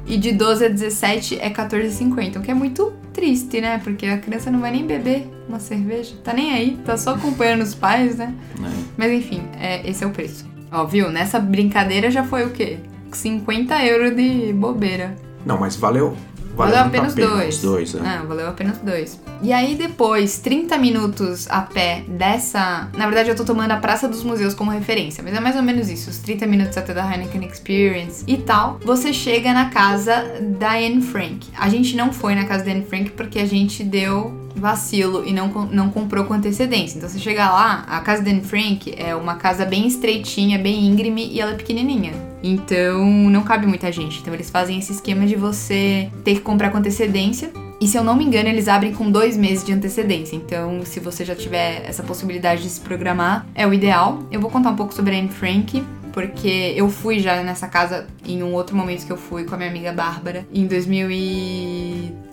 E 0.07 0.17
de 0.17 0.31
12 0.31 0.65
a 0.65 0.67
17 0.67 1.37
é 1.39 1.47
14,50. 1.47 2.37
O 2.37 2.41
que 2.41 2.49
é 2.49 2.55
muito 2.55 2.91
triste, 3.13 3.61
né? 3.61 3.79
Porque 3.83 4.07
a 4.07 4.17
criança 4.17 4.49
não 4.49 4.59
vai 4.59 4.71
nem 4.71 4.83
beber 4.83 5.29
uma 5.47 5.59
cerveja. 5.59 6.15
Tá 6.23 6.33
nem 6.33 6.53
aí, 6.53 6.75
tá 6.83 6.97
só 6.97 7.13
acompanhando 7.13 7.61
os 7.61 7.75
pais, 7.75 8.17
né? 8.17 8.33
né? 8.59 8.73
Mas 8.97 9.11
enfim, 9.11 9.43
é, 9.59 9.87
esse 9.87 10.03
é 10.03 10.07
o 10.07 10.09
preço. 10.09 10.49
Ó, 10.71 10.85
viu? 10.85 11.11
Nessa 11.11 11.39
brincadeira 11.39 12.09
já 12.09 12.23
foi 12.23 12.47
o 12.47 12.49
quê? 12.49 12.79
50 13.11 13.85
euros 13.85 14.15
de 14.15 14.51
bobeira. 14.53 15.13
Não, 15.45 15.59
mas 15.59 15.75
valeu. 15.75 16.17
Valeu, 16.57 16.73
Valeu 16.73 16.87
apenas 16.87 17.13
a 17.13 17.15
pena, 17.15 17.27
dois. 17.27 17.61
Dois, 17.61 17.93
né? 17.93 18.19
Ah, 18.19 18.25
valeu 18.25 18.47
apenas 18.49 18.77
dois. 18.79 19.19
E 19.43 19.53
aí 19.53 19.75
depois, 19.75 20.39
30 20.39 20.75
minutos 20.79 21.47
a 21.49 21.61
pé 21.61 22.03
dessa. 22.07 22.89
Na 22.97 23.05
verdade, 23.05 23.29
eu 23.29 23.35
tô 23.35 23.45
tomando 23.45 23.71
a 23.71 23.77
Praça 23.77 24.07
dos 24.07 24.23
Museus 24.23 24.55
como 24.55 24.71
referência, 24.71 25.23
mas 25.23 25.35
é 25.35 25.39
mais 25.39 25.55
ou 25.55 25.61
menos 25.61 25.87
isso, 25.87 26.09
os 26.09 26.17
30 26.17 26.47
minutos 26.47 26.75
até 26.75 26.93
da 26.93 27.09
Heineken 27.09 27.45
Experience 27.45 28.23
e 28.25 28.37
tal. 28.37 28.79
Você 28.83 29.13
chega 29.13 29.53
na 29.53 29.69
casa 29.69 30.41
da 30.57 30.71
Anne 30.71 31.01
Frank. 31.01 31.47
A 31.55 31.69
gente 31.69 31.95
não 31.95 32.11
foi 32.11 32.33
na 32.33 32.45
casa 32.45 32.65
da 32.65 32.71
Anne 32.71 32.85
Frank 32.85 33.11
porque 33.11 33.37
a 33.37 33.45
gente 33.45 33.83
deu 33.83 34.47
vacilo 34.55 35.23
e 35.25 35.31
não, 35.31 35.49
não 35.67 35.89
comprou 35.91 36.25
com 36.25 36.33
antecedência. 36.33 36.97
Então 36.97 37.07
você 37.07 37.19
chega 37.19 37.47
lá, 37.49 37.85
a 37.87 37.99
casa 37.99 38.23
da 38.23 38.31
Anne 38.31 38.41
Frank 38.41 38.93
é 38.97 39.15
uma 39.15 39.35
casa 39.35 39.63
bem 39.63 39.87
estreitinha, 39.87 40.57
bem 40.57 40.85
íngreme 40.87 41.27
e 41.31 41.39
ela 41.39 41.51
é 41.51 41.55
pequenininha. 41.55 42.13
Então 42.41 43.05
não 43.29 43.43
cabe 43.43 43.65
muita 43.65 43.91
gente. 43.91 44.19
Então 44.19 44.33
eles 44.33 44.49
fazem 44.49 44.79
esse 44.79 44.91
esquema 44.91 45.25
de 45.25 45.35
você 45.35 46.09
ter 46.23 46.35
que 46.35 46.41
comprar 46.41 46.69
com 46.71 46.77
antecedência. 46.77 47.51
E 47.79 47.87
se 47.87 47.95
eu 47.95 48.03
não 48.03 48.15
me 48.15 48.25
engano, 48.25 48.49
eles 48.49 48.67
abrem 48.67 48.91
com 48.93 49.11
dois 49.11 49.37
meses 49.37 49.63
de 49.63 49.71
antecedência. 49.71 50.35
Então, 50.35 50.81
se 50.83 50.99
você 50.99 51.23
já 51.23 51.35
tiver 51.35 51.83
essa 51.85 52.01
possibilidade 52.01 52.63
de 52.63 52.69
se 52.69 52.81
programar, 52.81 53.45
é 53.53 53.67
o 53.67 53.73
ideal. 53.73 54.23
Eu 54.31 54.41
vou 54.41 54.49
contar 54.49 54.71
um 54.71 54.75
pouco 54.75 54.95
sobre 54.95 55.15
a 55.15 55.19
Anne 55.19 55.29
Frank, 55.29 55.83
porque 56.11 56.73
eu 56.75 56.89
fui 56.89 57.19
já 57.19 57.43
nessa 57.43 57.67
casa 57.67 58.07
em 58.25 58.41
um 58.41 58.51
outro 58.53 58.75
momento 58.75 59.05
que 59.05 59.11
eu 59.11 59.17
fui 59.17 59.43
com 59.43 59.53
a 59.53 59.57
minha 59.59 59.69
amiga 59.69 59.93
Bárbara, 59.93 60.47
em 60.51 60.65
2013, 60.65 62.26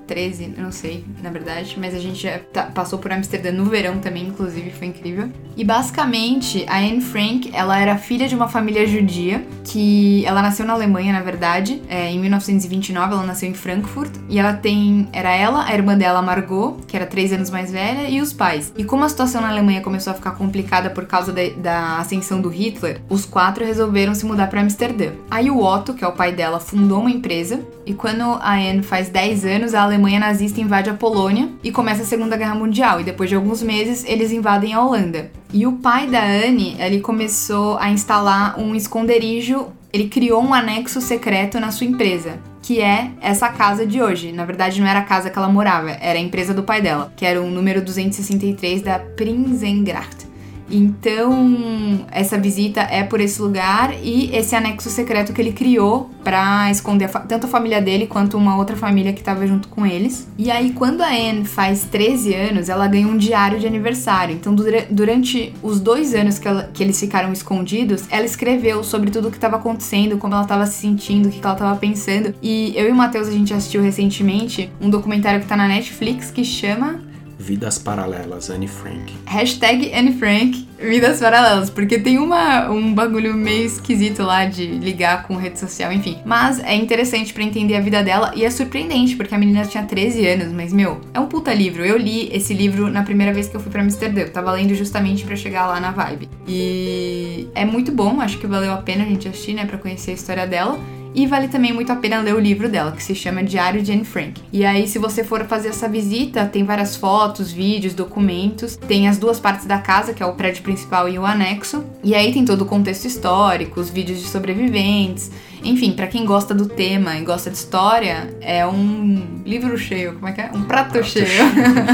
eu 0.57 0.63
não 0.63 0.73
sei, 0.73 1.05
na 1.23 1.31
verdade, 1.31 1.77
mas 1.79 1.95
a 1.95 1.99
gente 1.99 2.23
já 2.23 2.39
tá- 2.39 2.65
passou 2.65 2.99
por 2.99 3.11
Amsterdã 3.13 3.51
no 3.51 3.65
verão 3.65 3.99
também, 3.99 4.27
inclusive, 4.27 4.71
foi 4.71 4.89
incrível. 4.89 5.31
E 5.57 5.65
basicamente, 5.65 6.65
a 6.69 6.79
Anne 6.79 7.01
Frank, 7.01 7.51
ela 7.53 7.79
era 7.79 7.97
filha 7.97 8.29
de 8.29 8.35
uma 8.35 8.49
família 8.49 8.87
judia, 8.87 9.45
que 9.65 10.25
ela 10.27 10.43
nasceu 10.43 10.67
na 10.67 10.75
Alemanha, 10.75 11.13
na 11.13 11.23
verdade, 11.23 11.81
é, 11.89 12.11
em 12.11 12.19
1929, 12.19 13.13
ela 13.15 13.25
nasceu 13.25 13.49
em 13.49 13.55
Frankfurt, 13.55 14.11
e 14.29 14.39
ela 14.39 14.53
tem, 14.53 15.09
era 15.13 15.35
ela, 15.35 15.65
a 15.65 15.75
irmã 15.75 15.97
dela, 15.97 16.21
Margot, 16.21 16.77
que 16.87 16.97
era 16.97 17.07
três 17.07 17.33
anos 17.33 17.51
mais 17.51 17.71
velha, 17.73 18.09
e 18.09 18.21
os 18.21 18.33
pais. 18.33 18.73
E 18.77 18.85
como 18.85 19.05
a 19.05 19.09
situação 19.09 19.41
na 19.41 19.49
Alemanha 19.49 19.81
começou 19.81 20.11
a 20.11 20.15
ficar 20.15 20.33
complicada 20.33 20.91
por 20.91 21.07
causa 21.07 21.33
da, 21.33 21.43
da 21.57 21.99
ascensão 21.99 22.41
do 22.41 22.49
Hitler, 22.49 23.01
os 23.09 23.25
quatro 23.25 23.65
resolveram 23.65 24.15
se 24.15 24.27
mudar 24.27 24.49
para 24.49 24.61
Amsterdã. 24.61 25.13
Aí 25.31 25.51
o 25.51 25.63
Otto, 25.63 25.95
que 25.95 26.05
é 26.05 26.09
o 26.09 26.13
pai 26.13 26.33
dela, 26.33 26.61
fundou 26.61 27.01
uma 27.01 27.11
empresa, 27.11 27.61
e 27.87 27.95
quando 27.95 28.23
a 28.23 28.55
Anne 28.55 28.83
faz 28.83 29.09
10 29.09 29.45
anos, 29.45 29.75
a 29.75 29.83
Alemanha 29.83 29.94
nazista 29.99 30.61
invade 30.61 30.91
a 30.91 30.95
Polônia 30.95 31.49
e 31.63 31.71
começa 31.71 32.03
a 32.03 32.07
Segunda 32.07 32.37
Guerra 32.37 32.55
Mundial, 32.55 33.01
e 33.01 33.05
depois 33.05 33.29
de 33.29 33.37
alguns 33.37 33.63
meses 33.63 34.05
eles 34.07 34.33
invadem 34.33 34.73
a 34.73 34.83
Holanda. 34.83 35.31
E 35.53 35.67
o 35.67 35.73
pai 35.73 36.07
da 36.07 36.23
Anne, 36.23 36.77
ele 36.79 37.01
começou 37.01 37.79
a 37.79 37.91
instalar 37.91 38.59
um 38.59 38.75
esconderijo, 38.75 39.69
ele 39.93 40.09
criou 40.09 40.43
um 40.43 40.53
anexo 40.53 41.01
secreto 41.01 41.61
na 41.61 41.71
sua 41.71 41.87
empresa, 41.87 42.39
que 42.61 42.81
é 42.81 43.11
essa 43.21 43.49
casa 43.49 43.87
de 43.87 44.03
hoje. 44.03 44.33
Na 44.33 44.45
verdade, 44.45 44.81
não 44.81 44.89
era 44.89 45.01
a 45.01 45.05
casa 45.05 45.31
que 45.31 45.39
ela 45.39 45.49
morava, 45.49 45.91
era 45.91 46.19
a 46.19 46.23
empresa 46.23 46.55
do 46.55 46.63
pai 46.63 46.81
dela, 46.81 47.13
que 47.17 47.25
era 47.27 47.41
o 47.41 47.51
número 47.51 47.83
263 47.83 48.83
da 48.83 48.99
Prinsengracht. 48.99 50.24
Então, 50.71 52.07
essa 52.11 52.39
visita 52.39 52.81
é 52.81 53.03
por 53.03 53.21
esse 53.21 53.41
lugar 53.41 53.95
e 54.03 54.35
esse 54.35 54.55
anexo 54.57 54.89
secreto 54.91 55.33
que 55.33 55.41
ele 55.41 55.53
criou 55.53 56.11
pra 56.23 56.71
esconder 56.71 57.05
a 57.05 57.21
tanto 57.21 57.47
a 57.47 57.49
família 57.49 57.81
dele 57.83 58.07
quanto 58.07 58.37
uma 58.37 58.57
outra 58.57 58.75
família 58.77 59.13
que 59.13 59.23
tava 59.23 59.47
junto 59.47 59.69
com 59.69 59.85
eles. 59.85 60.27
E 60.39 60.51
aí, 60.51 60.71
quando 60.73 61.03
a 61.03 61.09
Anne 61.09 61.45
faz 61.45 61.85
13 61.85 62.35
anos, 62.35 62.69
ela 62.69 62.87
ganha 62.89 63.07
um 63.07 63.17
diário 63.17 63.59
de 63.61 63.67
aniversário. 63.67 64.35
Então, 64.35 64.55
dura- 64.55 64.87
durante 64.91 65.53
os 65.63 65.81
dois 65.81 66.15
anos 66.15 66.39
que, 66.39 66.49
ela- 66.49 66.71
que 66.73 66.83
eles 66.83 66.99
ficaram 66.99 67.33
escondidos, 67.33 68.05
ela 68.11 68.25
escreveu 68.25 68.83
sobre 68.83 69.11
tudo 69.11 69.29
o 69.29 69.31
que 69.31 69.37
estava 69.37 69.57
acontecendo, 69.57 70.17
como 70.19 70.33
ela 70.35 70.43
estava 70.45 70.67
se 70.67 70.75
sentindo, 70.81 71.29
o 71.29 71.31
que, 71.31 71.39
que 71.41 71.45
ela 71.47 71.55
estava 71.55 71.77
pensando. 71.77 72.35
E 72.43 72.73
eu 72.77 72.89
e 72.89 72.93
o 72.93 72.95
Matheus, 72.95 73.29
a 73.29 73.33
gente 73.33 73.53
assistiu 73.53 73.83
recentemente 73.83 74.71
um 74.81 74.89
documentário 74.89 75.41
que 75.41 75.47
tá 75.47 75.57
na 75.57 75.69
Netflix 75.69 76.31
que 76.31 76.45
chama 76.45 77.01
Vidas 77.45 77.77
Paralelas, 77.79 78.49
Anne 78.49 78.67
Frank. 78.67 79.13
Hashtag 79.27 79.93
Anne 79.93 80.15
Frank, 80.15 80.67
vidas 80.79 81.21
paralelas, 81.21 81.69
porque 81.69 81.99
tem 81.99 82.19
uma, 82.19 82.71
um 82.71 82.95
bagulho 82.95 83.35
meio 83.35 83.67
esquisito 83.67 84.23
lá 84.23 84.47
de 84.47 84.67
ligar 84.67 85.25
com 85.25 85.37
rede 85.37 85.59
social, 85.59 85.93
enfim. 85.93 86.17
Mas 86.25 86.59
é 86.61 86.75
interessante 86.75 87.35
pra 87.35 87.43
entender 87.43 87.77
a 87.77 87.81
vida 87.83 88.03
dela 88.03 88.33
e 88.35 88.47
é 88.47 88.51
surpreendente, 88.51 89.15
porque 89.15 89.35
a 89.35 89.39
menina 89.39 89.67
tinha 89.67 89.85
13 89.85 90.27
anos, 90.27 90.53
mas 90.55 90.73
meu, 90.73 91.03
é 91.13 91.21
um 91.21 91.27
puta 91.27 91.53
livro. 91.53 91.85
Eu 91.85 91.99
li 91.99 92.31
esse 92.33 92.55
livro 92.55 92.89
na 92.89 93.03
primeira 93.03 93.33
vez 93.33 93.47
que 93.47 93.55
eu 93.55 93.61
fui 93.61 93.71
pra 93.71 93.83
Amsterdã, 93.83 94.23
eu 94.23 94.33
tava 94.33 94.51
lendo 94.51 94.75
justamente 94.75 95.23
pra 95.27 95.37
chegar 95.37 95.67
lá 95.67 95.79
na 95.79 95.91
vibe. 95.91 96.31
E 96.49 97.47
é 97.55 97.67
muito 97.67 97.93
bom, 97.93 98.23
acho 98.23 98.39
que 98.39 98.47
valeu 98.47 98.73
a 98.73 98.79
pena 98.79 99.05
a 99.05 99.07
gente 99.07 99.29
assistir, 99.29 99.53
né, 99.53 99.67
pra 99.67 99.77
conhecer 99.77 100.13
a 100.13 100.15
história 100.15 100.47
dela. 100.47 100.81
E 101.15 101.29
vale 101.29 101.47
também 101.47 101.73
muito 101.73 101.93
a 101.93 101.97
pena 101.97 102.21
ler 102.21 102.35
o 102.35 102.41
livro 102.41 102.69
dela, 102.69 102.91
que 102.91 103.03
se 103.03 103.15
chama 103.15 103.43
Diário 103.43 103.81
de 103.81 103.93
Anne 103.93 104.05
Frank. 104.05 104.43
E 104.53 104.65
aí, 104.65 104.89
se 104.89 104.99
você 104.99 105.23
for 105.23 105.45
fazer 105.45 105.69
essa 105.69 105.89
visita, 105.89 106.45
tem 106.45 106.65
várias 106.65 106.97
fotos, 106.97 107.53
vídeos, 107.53 107.95
documentos. 107.95 108.77
Tem 108.77 109.07
as 109.07 109.17
duas 109.17 109.39
partes 109.39 109.65
da 109.65 109.79
casa, 109.79 110.13
que 110.13 110.23
é 110.23 110.27
o 110.27 110.33
prédio 110.33 110.65
principal 110.65 111.09
e 111.09 111.17
o 111.17 111.25
anexo. 111.25 111.85
E 112.03 112.17
aí 112.17 112.33
tem 112.33 112.45
todo 112.45 112.63
o 112.63 112.67
contexto 112.67 113.05
histórico, 113.05 113.81
os 113.81 113.91
vídeos 113.91 114.21
de 114.21 114.27
sobreviventes. 114.27 115.31
Enfim, 115.63 115.93
para 115.93 116.09
quem 116.09 116.25
gosta 116.25 116.53
do 116.53 116.67
tema 116.67 117.17
e 117.17 117.23
gosta 117.23 117.49
de 117.49 117.57
história, 117.57 118.37
é 118.41 118.67
um 118.67 119.43
livro 119.47 119.79
cheio, 119.79 120.15
como 120.15 120.27
é 120.27 120.33
que 120.33 120.41
é? 120.41 120.51
Um 120.53 120.65
prato, 120.65 120.93
prato 120.93 121.05
cheio. 121.05 121.27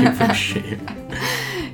livro 0.00 0.32
cheio. 0.34 0.78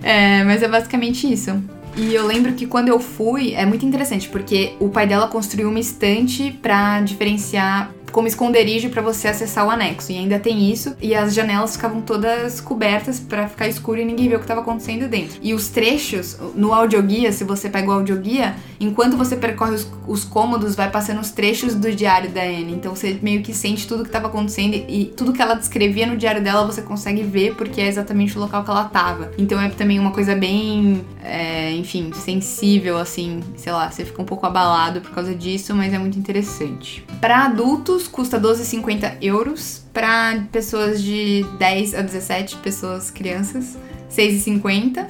é, 0.03 0.43
mas 0.43 0.65
é 0.65 0.69
basicamente 0.69 1.33
isso. 1.33 1.63
E 1.97 2.15
eu 2.15 2.27
lembro 2.27 2.53
que 2.53 2.67
quando 2.67 2.89
eu 2.89 3.01
fui, 3.01 3.55
é 3.55 3.65
muito 3.65 3.87
interessante, 3.87 4.29
porque 4.29 4.75
o 4.79 4.91
pai 4.91 5.07
dela 5.07 5.29
construiu 5.29 5.71
uma 5.71 5.81
estante 5.81 6.53
para 6.61 7.01
diferenciar 7.01 7.91
como 8.13 8.27
esconderijo 8.27 8.91
para 8.91 9.03
você 9.03 9.29
acessar 9.29 9.67
o 9.67 9.71
anexo. 9.71 10.13
E 10.13 10.19
ainda 10.19 10.39
tem 10.39 10.71
isso. 10.71 10.97
E 11.01 11.15
as 11.15 11.35
janelas 11.35 11.77
ficavam 11.77 12.01
todas 12.01 12.61
cobertas 12.61 13.21
para 13.21 13.49
ficar 13.49 13.69
escuro 13.69 14.01
e 14.01 14.05
ninguém 14.05 14.29
ver 14.29 14.37
o 14.37 14.39
que 14.39 14.45
estava 14.45 14.61
acontecendo 14.61 15.09
dentro. 15.09 15.39
E 15.43 15.55
os 15.55 15.69
trechos, 15.69 16.39
no 16.55 16.73
audioguia, 16.73 17.33
se 17.33 17.45
você 17.45 17.69
pega 17.69 17.89
o 17.89 17.93
audioguia, 17.93 18.55
enquanto 18.81 19.17
você 19.17 19.37
percorre 19.37 19.75
os, 19.75 19.91
os 20.07 20.25
cômodos, 20.25 20.75
vai 20.75 20.91
passando 20.91 21.21
os 21.21 21.31
trechos 21.31 21.75
do 21.75 21.93
diário 21.93 22.31
da 22.31 22.43
Anne. 22.43 22.73
Então 22.73 22.95
você 22.95 23.19
meio 23.23 23.43
que 23.43 23.53
sente 23.53 23.87
tudo 23.87 24.03
que 24.03 24.09
estava 24.09 24.29
acontecendo 24.29 24.75
e 24.75 25.07
tudo 25.17 25.33
que 25.33 25.43
ela 25.43 25.55
descrevia 25.55 26.07
no 26.07 26.17
diário 26.17 26.43
dela 26.43 26.65
você 26.65 26.83
consegue 26.83 27.23
ver 27.23 27.55
porque 27.55 27.81
é 27.81 27.87
exatamente 27.87 28.37
o 28.37 28.41
local 28.41 28.65
que 28.65 28.71
ela 28.71 28.87
estava. 28.87 29.31
Então 29.39 29.61
é 29.61 29.69
também 29.69 29.99
uma 29.99 30.11
coisa 30.11 30.35
bem, 30.35 31.05
é, 31.23 31.73
enfim, 31.73 32.13
sensível, 32.13 32.99
assim, 32.99 33.41
sei 33.57 33.73
lá, 33.73 33.91
você 33.91 34.05
fica 34.05 34.21
um 34.21 34.25
pouco 34.25 34.47
abalado 34.47 35.01
por 35.01 35.11
causa 35.11 35.35
disso, 35.35 35.75
mas 35.75 35.93
é 35.93 35.99
muito 35.99 36.19
interessante. 36.19 37.05
Para 37.21 37.45
adultos, 37.45 38.06
custa 38.07 38.41
12,50 38.41 39.19
euros. 39.21 39.85
Para 39.93 40.47
pessoas 40.53 41.03
de 41.03 41.45
10 41.59 41.95
a 41.95 42.03
17 42.03 42.57
pessoas, 42.57 43.11
crianças, 43.11 43.77
6,50. 44.11 45.07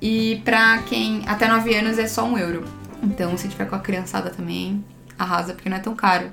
E 0.00 0.42
para 0.44 0.78
quem 0.82 1.22
até 1.26 1.48
9 1.48 1.74
anos 1.74 1.98
é 1.98 2.06
só 2.06 2.24
1 2.24 2.38
euro. 2.38 2.64
Então, 3.02 3.36
se 3.36 3.48
tiver 3.48 3.66
com 3.66 3.76
a 3.76 3.80
criançada 3.80 4.30
também, 4.30 4.84
arrasa, 5.18 5.54
porque 5.54 5.68
não 5.68 5.76
é 5.76 5.80
tão 5.80 5.94
caro. 5.94 6.32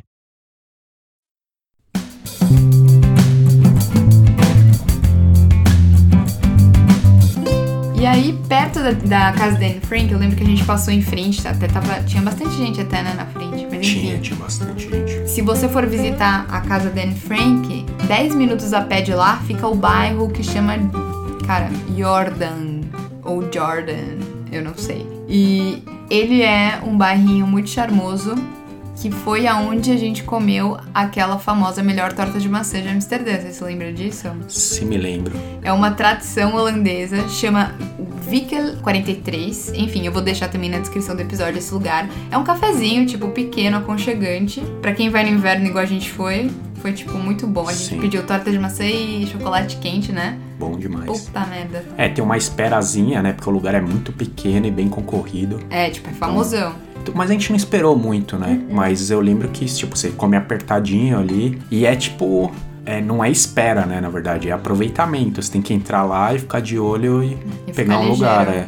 E 8.01 8.05
aí, 8.07 8.33
perto 8.49 8.79
da, 8.79 8.93
da, 8.93 9.31
casa 9.31 9.59
da 9.59 9.65
Anne 9.67 9.79
Frank, 9.79 10.11
eu 10.11 10.17
lembro 10.17 10.35
que 10.35 10.41
a 10.41 10.45
gente 10.47 10.65
passou 10.65 10.91
em 10.91 11.03
frente, 11.03 11.47
até 11.47 11.67
tava, 11.67 12.01
tinha 12.01 12.19
bastante 12.23 12.55
gente 12.55 12.81
até 12.81 13.03
né, 13.03 13.13
na 13.13 13.27
frente, 13.27 13.67
mas 13.69 13.73
enfim. 13.73 13.99
Tinha, 13.99 14.17
tinha 14.17 14.39
bastante 14.39 14.89
gente. 14.89 15.29
Se 15.29 15.43
você 15.43 15.69
for 15.69 15.85
visitar 15.85 16.47
a 16.49 16.61
casa 16.61 16.89
da 16.89 16.99
Anne 16.99 17.13
Frank, 17.13 17.85
10 18.07 18.33
minutos 18.33 18.73
a 18.73 18.81
pé 18.81 19.01
de 19.01 19.13
lá 19.13 19.37
fica 19.45 19.67
o 19.67 19.75
bairro 19.75 20.31
que 20.31 20.43
chama, 20.43 20.77
cara, 21.45 21.69
Jordan, 21.95 22.81
ou 23.23 23.43
Jordan, 23.53 24.17
eu 24.51 24.63
não 24.63 24.75
sei. 24.75 25.05
E 25.29 25.83
ele 26.09 26.41
é 26.41 26.81
um 26.83 26.97
bairrinho 26.97 27.45
muito 27.45 27.69
charmoso, 27.69 28.33
que 29.01 29.09
foi 29.09 29.47
aonde 29.47 29.91
a 29.91 29.97
gente 29.97 30.23
comeu 30.23 30.77
aquela 30.93 31.39
famosa 31.39 31.81
melhor 31.81 32.13
torta 32.13 32.39
de 32.39 32.47
maçã 32.47 32.79
de 32.79 32.87
Amsterdã. 32.87 33.31
Você 33.31 33.51
se 33.51 33.63
lembra 33.63 33.91
disso? 33.91 34.27
Sim, 34.47 34.85
me 34.85 34.97
lembro. 34.97 35.33
É 35.63 35.73
uma 35.73 35.89
tradição 35.89 36.53
holandesa, 36.53 37.27
chama 37.27 37.73
Wickel 38.29 38.77
43. 38.83 39.73
Enfim, 39.73 40.05
eu 40.05 40.11
vou 40.11 40.21
deixar 40.21 40.49
também 40.49 40.69
na 40.69 40.77
descrição 40.77 41.15
do 41.15 41.21
episódio 41.23 41.57
esse 41.57 41.73
lugar. 41.73 42.07
É 42.29 42.37
um 42.37 42.43
cafezinho, 42.43 43.07
tipo, 43.07 43.29
pequeno, 43.29 43.77
aconchegante. 43.77 44.61
Para 44.83 44.93
quem 44.93 45.09
vai 45.09 45.23
no 45.23 45.31
inverno 45.31 45.65
igual 45.65 45.83
a 45.83 45.87
gente 45.87 46.11
foi, 46.11 46.51
foi, 46.75 46.93
tipo, 46.93 47.17
muito 47.17 47.47
bom. 47.47 47.67
A 47.67 47.73
gente 47.73 47.95
Sim. 47.95 47.99
pediu 47.99 48.21
torta 48.23 48.51
de 48.51 48.59
maçã 48.59 48.85
e 48.85 49.25
chocolate 49.25 49.77
quente, 49.77 50.11
né? 50.11 50.37
Bom 50.59 50.77
demais. 50.77 51.21
Puta 51.21 51.43
merda. 51.47 51.83
É, 51.97 52.07
tem 52.07 52.23
uma 52.23 52.37
esperazinha, 52.37 53.23
né? 53.23 53.33
Porque 53.33 53.49
o 53.49 53.53
lugar 53.53 53.73
é 53.73 53.81
muito 53.81 54.13
pequeno 54.13 54.67
e 54.67 54.71
bem 54.71 54.87
concorrido. 54.87 55.59
É, 55.71 55.89
tipo, 55.89 56.07
é 56.07 56.13
famosão. 56.13 56.90
Mas 57.13 57.29
a 57.29 57.33
gente 57.33 57.49
não 57.49 57.57
esperou 57.57 57.95
muito, 57.95 58.37
né? 58.37 58.61
Uhum. 58.69 58.75
Mas 58.75 59.09
eu 59.09 59.19
lembro 59.19 59.47
que, 59.49 59.65
tipo, 59.65 59.97
você 59.97 60.09
come 60.09 60.35
apertadinho 60.35 61.19
ali. 61.19 61.61
E 61.69 61.85
é 61.85 61.95
tipo. 61.95 62.51
É, 62.83 62.99
não 62.99 63.23
é 63.23 63.29
espera, 63.29 63.85
né? 63.85 64.01
Na 64.01 64.09
verdade, 64.09 64.49
é 64.49 64.51
aproveitamento. 64.51 65.41
Você 65.41 65.51
tem 65.51 65.61
que 65.61 65.73
entrar 65.73 66.03
lá 66.03 66.33
e 66.33 66.39
ficar 66.39 66.59
de 66.61 66.79
olho 66.79 67.23
e, 67.23 67.37
E 67.67 67.73
pegar 67.73 67.99
um 67.99 68.09
lugar. 68.09 68.47
É. 68.47 68.67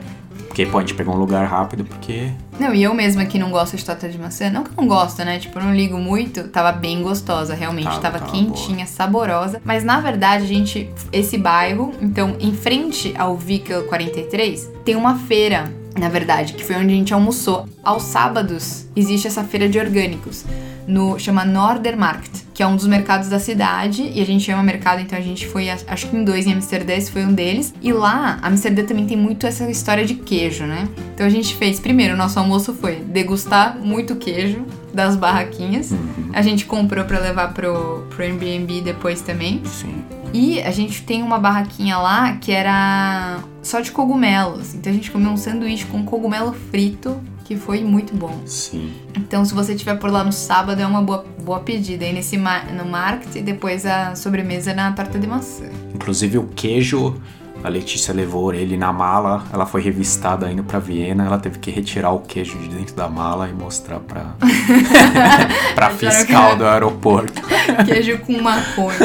Porque, 0.53 0.67
pô, 0.67 0.77
a 0.77 0.81
gente 0.81 0.93
pegou 0.93 1.15
um 1.15 1.17
lugar 1.17 1.47
rápido 1.47 1.83
porque. 1.83 2.29
Não, 2.59 2.75
e 2.75 2.83
eu 2.83 2.93
mesma 2.93 3.25
que 3.25 3.39
não 3.39 3.49
gosto 3.49 3.75
de 3.75 3.83
torta 3.83 4.07
de 4.07 4.19
maçã, 4.19 4.51
não 4.51 4.63
que 4.63 4.69
eu 4.69 4.75
não 4.77 4.87
gosto, 4.87 5.25
né? 5.25 5.39
Tipo, 5.39 5.57
eu 5.57 5.63
não 5.63 5.73
ligo 5.73 5.97
muito, 5.97 6.43
tava 6.49 6.71
bem 6.71 7.01
gostosa, 7.01 7.55
realmente. 7.55 7.85
Tava, 7.85 7.99
Tava, 7.99 8.19
tava 8.19 8.31
quentinha, 8.31 8.85
saborosa. 8.85 9.59
Mas 9.65 9.83
na 9.83 9.99
verdade, 9.99 10.43
a 10.43 10.47
gente. 10.47 10.91
Esse 11.11 11.39
bairro, 11.39 11.91
então, 11.99 12.35
em 12.39 12.53
frente 12.53 13.15
ao 13.17 13.35
Wickel 13.35 13.85
43, 13.85 14.69
tem 14.85 14.95
uma 14.95 15.17
feira. 15.17 15.73
Na 15.95 16.09
verdade, 16.09 16.53
que 16.53 16.63
foi 16.63 16.75
onde 16.75 16.93
a 16.93 16.97
gente 16.97 17.13
almoçou. 17.13 17.67
Aos 17.83 18.03
sábados 18.03 18.85
existe 18.95 19.27
essa 19.27 19.43
feira 19.43 19.69
de 19.69 19.77
orgânicos. 19.79 20.45
No, 20.87 21.17
chama 21.17 21.45
Nordermarkt, 21.45 22.45
que 22.53 22.61
é 22.61 22.67
um 22.67 22.75
dos 22.75 22.85
mercados 22.85 23.29
da 23.29 23.39
cidade, 23.39 24.11
e 24.13 24.21
a 24.21 24.25
gente 24.25 24.43
chama 24.43 24.61
mercado, 24.61 25.01
então 25.01 25.17
a 25.17 25.21
gente 25.21 25.47
foi, 25.47 25.69
acho 25.69 26.07
que 26.09 26.15
em 26.17 26.25
dois 26.25 26.45
em 26.45 26.53
Amsterdã, 26.53 26.93
esse 26.93 27.09
foi 27.09 27.23
um 27.23 27.33
deles. 27.33 27.73
E 27.81 27.93
lá, 27.93 28.37
Amsterdã 28.41 28.83
também 28.83 29.05
tem 29.05 29.15
muito 29.15 29.47
essa 29.47 29.69
história 29.69 30.05
de 30.05 30.15
queijo, 30.15 30.65
né? 30.65 30.89
Então 31.13 31.25
a 31.25 31.29
gente 31.29 31.55
fez, 31.55 31.79
primeiro, 31.79 32.15
o 32.15 32.17
nosso 32.17 32.37
almoço 32.37 32.73
foi 32.73 32.95
degustar 32.95 33.77
muito 33.77 34.15
queijo 34.17 34.65
das 34.93 35.15
barraquinhas. 35.15 35.91
A 36.33 36.41
gente 36.41 36.65
comprou 36.65 37.05
pra 37.05 37.19
levar 37.19 37.53
pro, 37.53 38.05
pro 38.09 38.23
Airbnb 38.23 38.81
depois 38.81 39.21
também. 39.21 39.61
Sim. 39.65 40.03
E 40.33 40.61
a 40.61 40.71
gente 40.71 41.03
tem 41.03 41.21
uma 41.21 41.37
barraquinha 41.37 41.97
lá 41.97 42.33
que 42.37 42.51
era 42.51 43.39
só 43.61 43.79
de 43.79 43.91
cogumelos. 43.91 44.73
Então 44.73 44.91
a 44.91 44.95
gente 44.95 45.11
comeu 45.11 45.31
um 45.31 45.37
sanduíche 45.37 45.85
com 45.85 46.03
cogumelo 46.03 46.53
frito, 46.71 47.21
que 47.45 47.55
foi 47.55 47.83
muito 47.83 48.15
bom. 48.15 48.41
Sim. 48.45 48.91
Então, 49.15 49.45
se 49.45 49.53
você 49.53 49.73
estiver 49.73 49.95
por 49.99 50.09
lá 50.09 50.23
no 50.23 50.31
sábado, 50.31 50.81
é 50.81 50.87
uma 50.87 51.01
boa, 51.01 51.25
boa 51.43 51.59
pedida. 51.59 52.03
Aí 52.03 52.13
nesse 52.13 52.35
no 52.37 52.85
market 52.89 53.35
e 53.35 53.41
depois 53.41 53.85
a 53.85 54.15
sobremesa 54.15 54.73
na 54.73 54.91
torta 54.91 55.19
de 55.19 55.27
maçã. 55.27 55.65
Inclusive 55.93 56.39
o 56.39 56.47
queijo, 56.47 57.21
a 57.63 57.69
Letícia 57.69 58.13
levou 58.13 58.53
ele 58.53 58.75
na 58.75 58.91
mala, 58.91 59.45
ela 59.53 59.65
foi 59.65 59.81
revistada 59.81 60.51
indo 60.51 60.63
pra 60.63 60.79
Viena, 60.79 61.25
ela 61.25 61.39
teve 61.39 61.59
que 61.59 61.71
retirar 61.71 62.11
o 62.11 62.19
queijo 62.19 62.57
de 62.57 62.67
dentro 62.67 62.93
da 62.95 63.07
mala 63.07 63.47
e 63.47 63.53
mostrar 63.53 63.99
pra, 63.99 64.35
pra 65.73 65.89
fiscal 65.91 66.57
do 66.57 66.65
aeroporto. 66.65 67.41
Queijo 67.85 68.17
com 68.19 68.41
maconha. 68.41 68.97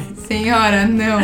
Senhora, 0.31 0.87
não. 0.87 1.19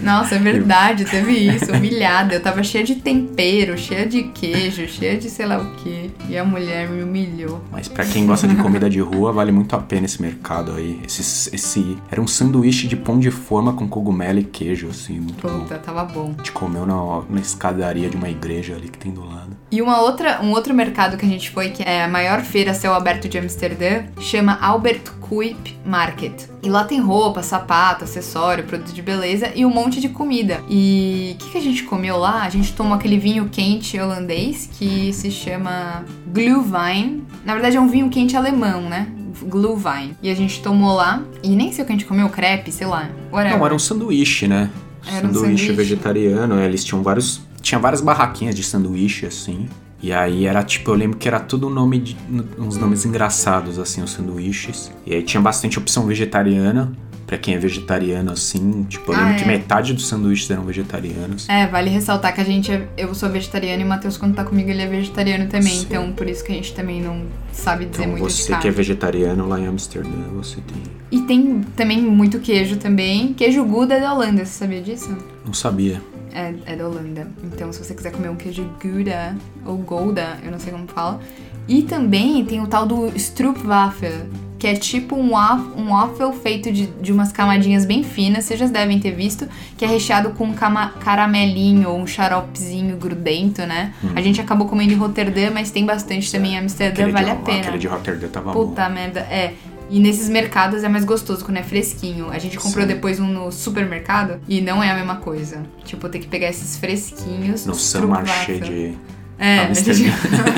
Nossa, 0.00 0.36
é 0.36 0.38
verdade, 0.38 1.04
teve 1.04 1.32
isso, 1.32 1.70
humilhada. 1.70 2.34
Eu 2.34 2.42
tava 2.42 2.62
cheia 2.62 2.82
de 2.82 2.96
tempero, 2.96 3.76
cheia 3.76 4.06
de 4.06 4.24
queijo, 4.24 4.88
cheia 4.88 5.18
de 5.18 5.28
sei 5.28 5.44
lá 5.44 5.58
o 5.58 5.74
que. 5.76 6.10
E 6.28 6.38
a 6.38 6.44
mulher 6.44 6.88
me 6.88 7.02
humilhou. 7.02 7.62
Mas 7.70 7.88
pra 7.88 8.06
quem 8.06 8.26
gosta 8.26 8.48
de 8.48 8.56
comida 8.56 8.88
de 8.88 9.00
rua, 9.00 9.32
vale 9.32 9.52
muito 9.52 9.76
a 9.76 9.78
pena 9.78 10.06
esse 10.06 10.20
mercado 10.20 10.72
aí. 10.72 10.98
Esse, 11.06 11.54
esse 11.54 11.98
era 12.10 12.20
um 12.20 12.26
sanduíche 12.26 12.86
de 12.86 12.96
pão 12.96 13.18
de 13.18 13.30
forma 13.30 13.74
com 13.74 13.86
cogumelo 13.86 14.38
e 14.38 14.44
queijo, 14.44 14.88
assim, 14.88 15.20
muito 15.20 15.46
bom. 15.46 15.60
Puta, 15.60 15.78
tava 15.78 16.04
bom. 16.04 16.32
A 16.34 16.38
gente 16.38 16.52
comeu 16.52 16.86
na, 16.86 17.22
na 17.28 17.40
escadaria 17.40 18.08
de 18.08 18.16
uma 18.16 18.30
igreja 18.30 18.74
ali 18.74 18.88
que 18.88 18.98
tem 18.98 19.12
do 19.12 19.24
lado. 19.24 19.56
E 19.70 19.82
uma 19.82 20.00
outra, 20.00 20.40
um 20.42 20.52
outro 20.52 20.72
mercado 20.72 21.16
que 21.16 21.26
a 21.26 21.28
gente 21.28 21.50
foi, 21.50 21.70
que 21.70 21.82
é 21.82 22.04
a 22.04 22.08
maior 22.08 22.40
feira 22.42 22.70
a 22.70 22.74
céu 22.74 22.94
aberto 22.94 23.28
de 23.28 23.38
Amsterdã, 23.38 24.04
chama 24.18 24.58
Albert 24.60 25.02
Kuip 25.20 25.76
Market. 25.84 26.55
E 26.66 26.68
lá 26.68 26.82
tem 26.82 26.98
roupa, 26.98 27.44
sapato, 27.44 28.02
acessório, 28.02 28.64
produto 28.64 28.92
de 28.92 29.00
beleza 29.00 29.52
e 29.54 29.64
um 29.64 29.70
monte 29.70 30.00
de 30.00 30.08
comida. 30.08 30.64
E 30.68 31.36
o 31.36 31.38
que, 31.38 31.52
que 31.52 31.58
a 31.58 31.60
gente 31.60 31.84
comeu 31.84 32.16
lá? 32.16 32.42
A 32.42 32.48
gente 32.48 32.72
tomou 32.72 32.94
aquele 32.94 33.16
vinho 33.18 33.48
quente 33.48 33.96
holandês 33.96 34.68
que 34.76 35.12
se 35.12 35.30
chama 35.30 36.04
Glühwein. 36.26 37.22
Na 37.44 37.52
verdade 37.52 37.76
é 37.76 37.80
um 37.80 37.86
vinho 37.86 38.08
quente 38.08 38.36
alemão, 38.36 38.82
né? 38.82 39.06
Glühwein. 39.44 40.16
E 40.20 40.28
a 40.28 40.34
gente 40.34 40.60
tomou 40.60 40.96
lá. 40.96 41.22
E 41.40 41.50
nem 41.50 41.70
sei 41.70 41.84
o 41.84 41.86
que 41.86 41.92
a 41.92 41.94
gente 41.94 42.04
comeu, 42.04 42.28
crepe, 42.30 42.72
sei 42.72 42.88
lá. 42.88 43.10
Whatever. 43.30 43.58
Não, 43.58 43.64
era 43.64 43.74
um 43.74 43.78
sanduíche, 43.78 44.48
né? 44.48 44.68
Era 45.06 45.24
um 45.24 45.32
sanduíche 45.32 45.66
sanduíche. 45.68 45.72
vegetariano, 45.72 46.58
eles 46.58 46.84
tinham 46.84 47.00
vários. 47.00 47.42
Tinha 47.62 47.78
várias 47.78 48.00
barraquinhas 48.00 48.56
de 48.56 48.64
sanduíche, 48.64 49.24
assim. 49.24 49.68
E 50.02 50.12
aí 50.12 50.46
era 50.46 50.62
tipo, 50.62 50.90
eu 50.90 50.94
lembro 50.94 51.16
que 51.16 51.26
era 51.26 51.40
tudo 51.40 51.70
nome 51.70 51.98
de, 51.98 52.16
uns 52.58 52.76
nomes 52.76 53.04
engraçados, 53.06 53.78
assim, 53.78 54.02
os 54.02 54.10
sanduíches. 54.10 54.92
E 55.06 55.14
aí 55.14 55.22
tinha 55.22 55.40
bastante 55.40 55.78
opção 55.78 56.06
vegetariana. 56.06 56.92
Pra 57.26 57.36
quem 57.36 57.54
é 57.54 57.58
vegetariano, 57.58 58.30
assim, 58.30 58.84
tipo, 58.84 59.10
eu 59.10 59.16
Ah, 59.16 59.18
lembro 59.22 59.34
é. 59.34 59.38
que 59.38 59.48
metade 59.48 59.92
dos 59.92 60.06
sanduíches 60.06 60.48
eram 60.48 60.62
vegetarianos. 60.62 61.48
É, 61.48 61.66
vale 61.66 61.90
ressaltar 61.90 62.32
que 62.32 62.40
a 62.40 62.44
gente 62.44 62.70
é, 62.70 62.86
eu 62.96 63.12
sou 63.16 63.28
vegetariana 63.28 63.82
e 63.82 63.84
o 63.84 63.88
Matheus, 63.88 64.16
quando 64.16 64.36
tá 64.36 64.44
comigo, 64.44 64.70
ele 64.70 64.80
é 64.80 64.86
vegetariano 64.86 65.48
também. 65.48 65.72
Sim. 65.72 65.86
Então, 65.90 66.12
por 66.12 66.30
isso 66.30 66.44
que 66.44 66.52
a 66.52 66.54
gente 66.54 66.72
também 66.72 67.02
não 67.02 67.22
sabe 67.52 67.86
dizer 67.86 68.02
Então 68.04 68.12
muito 68.12 68.28
de 68.28 68.32
você 68.32 68.56
que 68.58 68.68
é 68.68 68.70
vegetariano 68.70 69.48
lá 69.48 69.58
em 69.58 69.66
Amsterdã, 69.66 70.08
você 70.36 70.58
tem. 70.60 70.80
E 71.10 71.22
tem 71.22 71.62
também 71.74 72.00
muito 72.00 72.38
queijo 72.38 72.76
também. 72.76 73.34
Queijo 73.34 73.64
Gouda 73.64 73.94
é 73.94 74.00
da 74.00 74.14
Holanda, 74.14 74.44
você 74.46 74.52
sabia 74.58 74.80
disso? 74.80 75.18
Não 75.44 75.52
sabia. 75.52 76.00
É, 76.38 76.54
é 76.72 76.76
da 76.76 76.86
Holanda. 76.86 77.26
Então, 77.42 77.72
se 77.72 77.82
você 77.82 77.94
quiser 77.94 78.12
comer 78.12 78.28
um 78.28 78.36
queijo 78.36 78.68
Gouda 78.82 79.34
ou 79.64 79.76
Gouda, 79.78 80.36
eu 80.44 80.50
não 80.50 80.58
sei 80.58 80.70
como 80.70 80.86
fala. 80.86 81.18
E 81.66 81.82
também 81.82 82.44
tem 82.44 82.60
o 82.60 82.66
tal 82.66 82.84
do 82.86 83.10
Stroopwafel, 83.18 84.26
que 84.58 84.66
é 84.66 84.74
tipo 84.74 85.16
um, 85.16 85.30
waf- 85.32 85.72
um 85.76 85.88
waffle 85.90 86.32
feito 86.42 86.70
de, 86.72 86.86
de 86.86 87.12
umas 87.12 87.32
camadinhas 87.32 87.84
bem 87.84 88.02
finas, 88.02 88.44
vocês 88.44 88.60
já 88.60 88.66
devem 88.66 88.98
ter 89.00 89.10
visto, 89.12 89.48
que 89.76 89.84
é 89.84 89.88
recheado 89.88 90.30
com 90.30 90.44
um 90.44 90.54
caramelinho 91.00 91.88
ou 91.90 91.98
um 91.98 92.06
xaropezinho 92.06 92.96
grudento, 92.96 93.62
né? 93.66 93.92
A 94.14 94.20
gente 94.20 94.40
acabou 94.40 94.66
comendo 94.68 94.92
em 94.92 94.96
Roterdã, 94.96 95.50
mas 95.50 95.70
tem 95.70 95.84
bastante 95.84 96.30
também 96.30 96.52
em 96.54 96.58
Amsterdã, 96.58 97.02
Aquele 97.02 97.12
vale 97.12 97.24
de, 97.26 97.30
a 97.32 97.36
pena. 97.36 97.58
Aquele 97.60 97.78
de 97.78 97.86
Rotterdam 97.86 98.28
tava 98.30 98.52
bom. 98.52 98.68
Puta 98.68 98.88
merda, 98.88 99.20
é. 99.20 99.54
E 99.88 100.00
nesses 100.00 100.28
mercados 100.28 100.82
é 100.82 100.88
mais 100.88 101.04
gostoso 101.04 101.44
quando 101.44 101.58
é 101.58 101.62
fresquinho. 101.62 102.30
A 102.30 102.38
gente 102.38 102.58
comprou 102.58 102.82
Sim. 102.82 102.88
depois 102.88 103.20
um 103.20 103.26
no 103.26 103.52
supermercado 103.52 104.40
e 104.48 104.60
não 104.60 104.82
é 104.82 104.90
a 104.90 104.94
mesma 104.94 105.16
coisa. 105.16 105.62
Tipo, 105.84 106.08
tem 106.08 106.20
que 106.20 106.26
pegar 106.26 106.48
esses 106.48 106.76
fresquinhos. 106.76 107.64
No 107.66 107.74
Sun 107.74 108.08
Marché 108.08 108.58
de 108.58 108.98
É, 109.38 109.60
a 109.60 109.72
gente... 109.72 110.12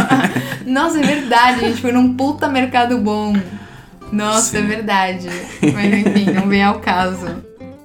Nossa, 0.66 0.98
é 0.98 1.02
verdade, 1.02 1.64
a 1.64 1.68
gente 1.68 1.80
foi 1.80 1.92
num 1.92 2.14
puta 2.14 2.48
mercado 2.48 2.98
bom. 2.98 3.34
Nossa, 4.10 4.58
é 4.58 4.60
Sim. 4.62 4.66
verdade. 4.66 5.28
Mas 5.74 5.94
enfim, 5.94 6.30
não 6.32 6.48
vem 6.48 6.62
ao 6.62 6.80
caso. 6.80 7.26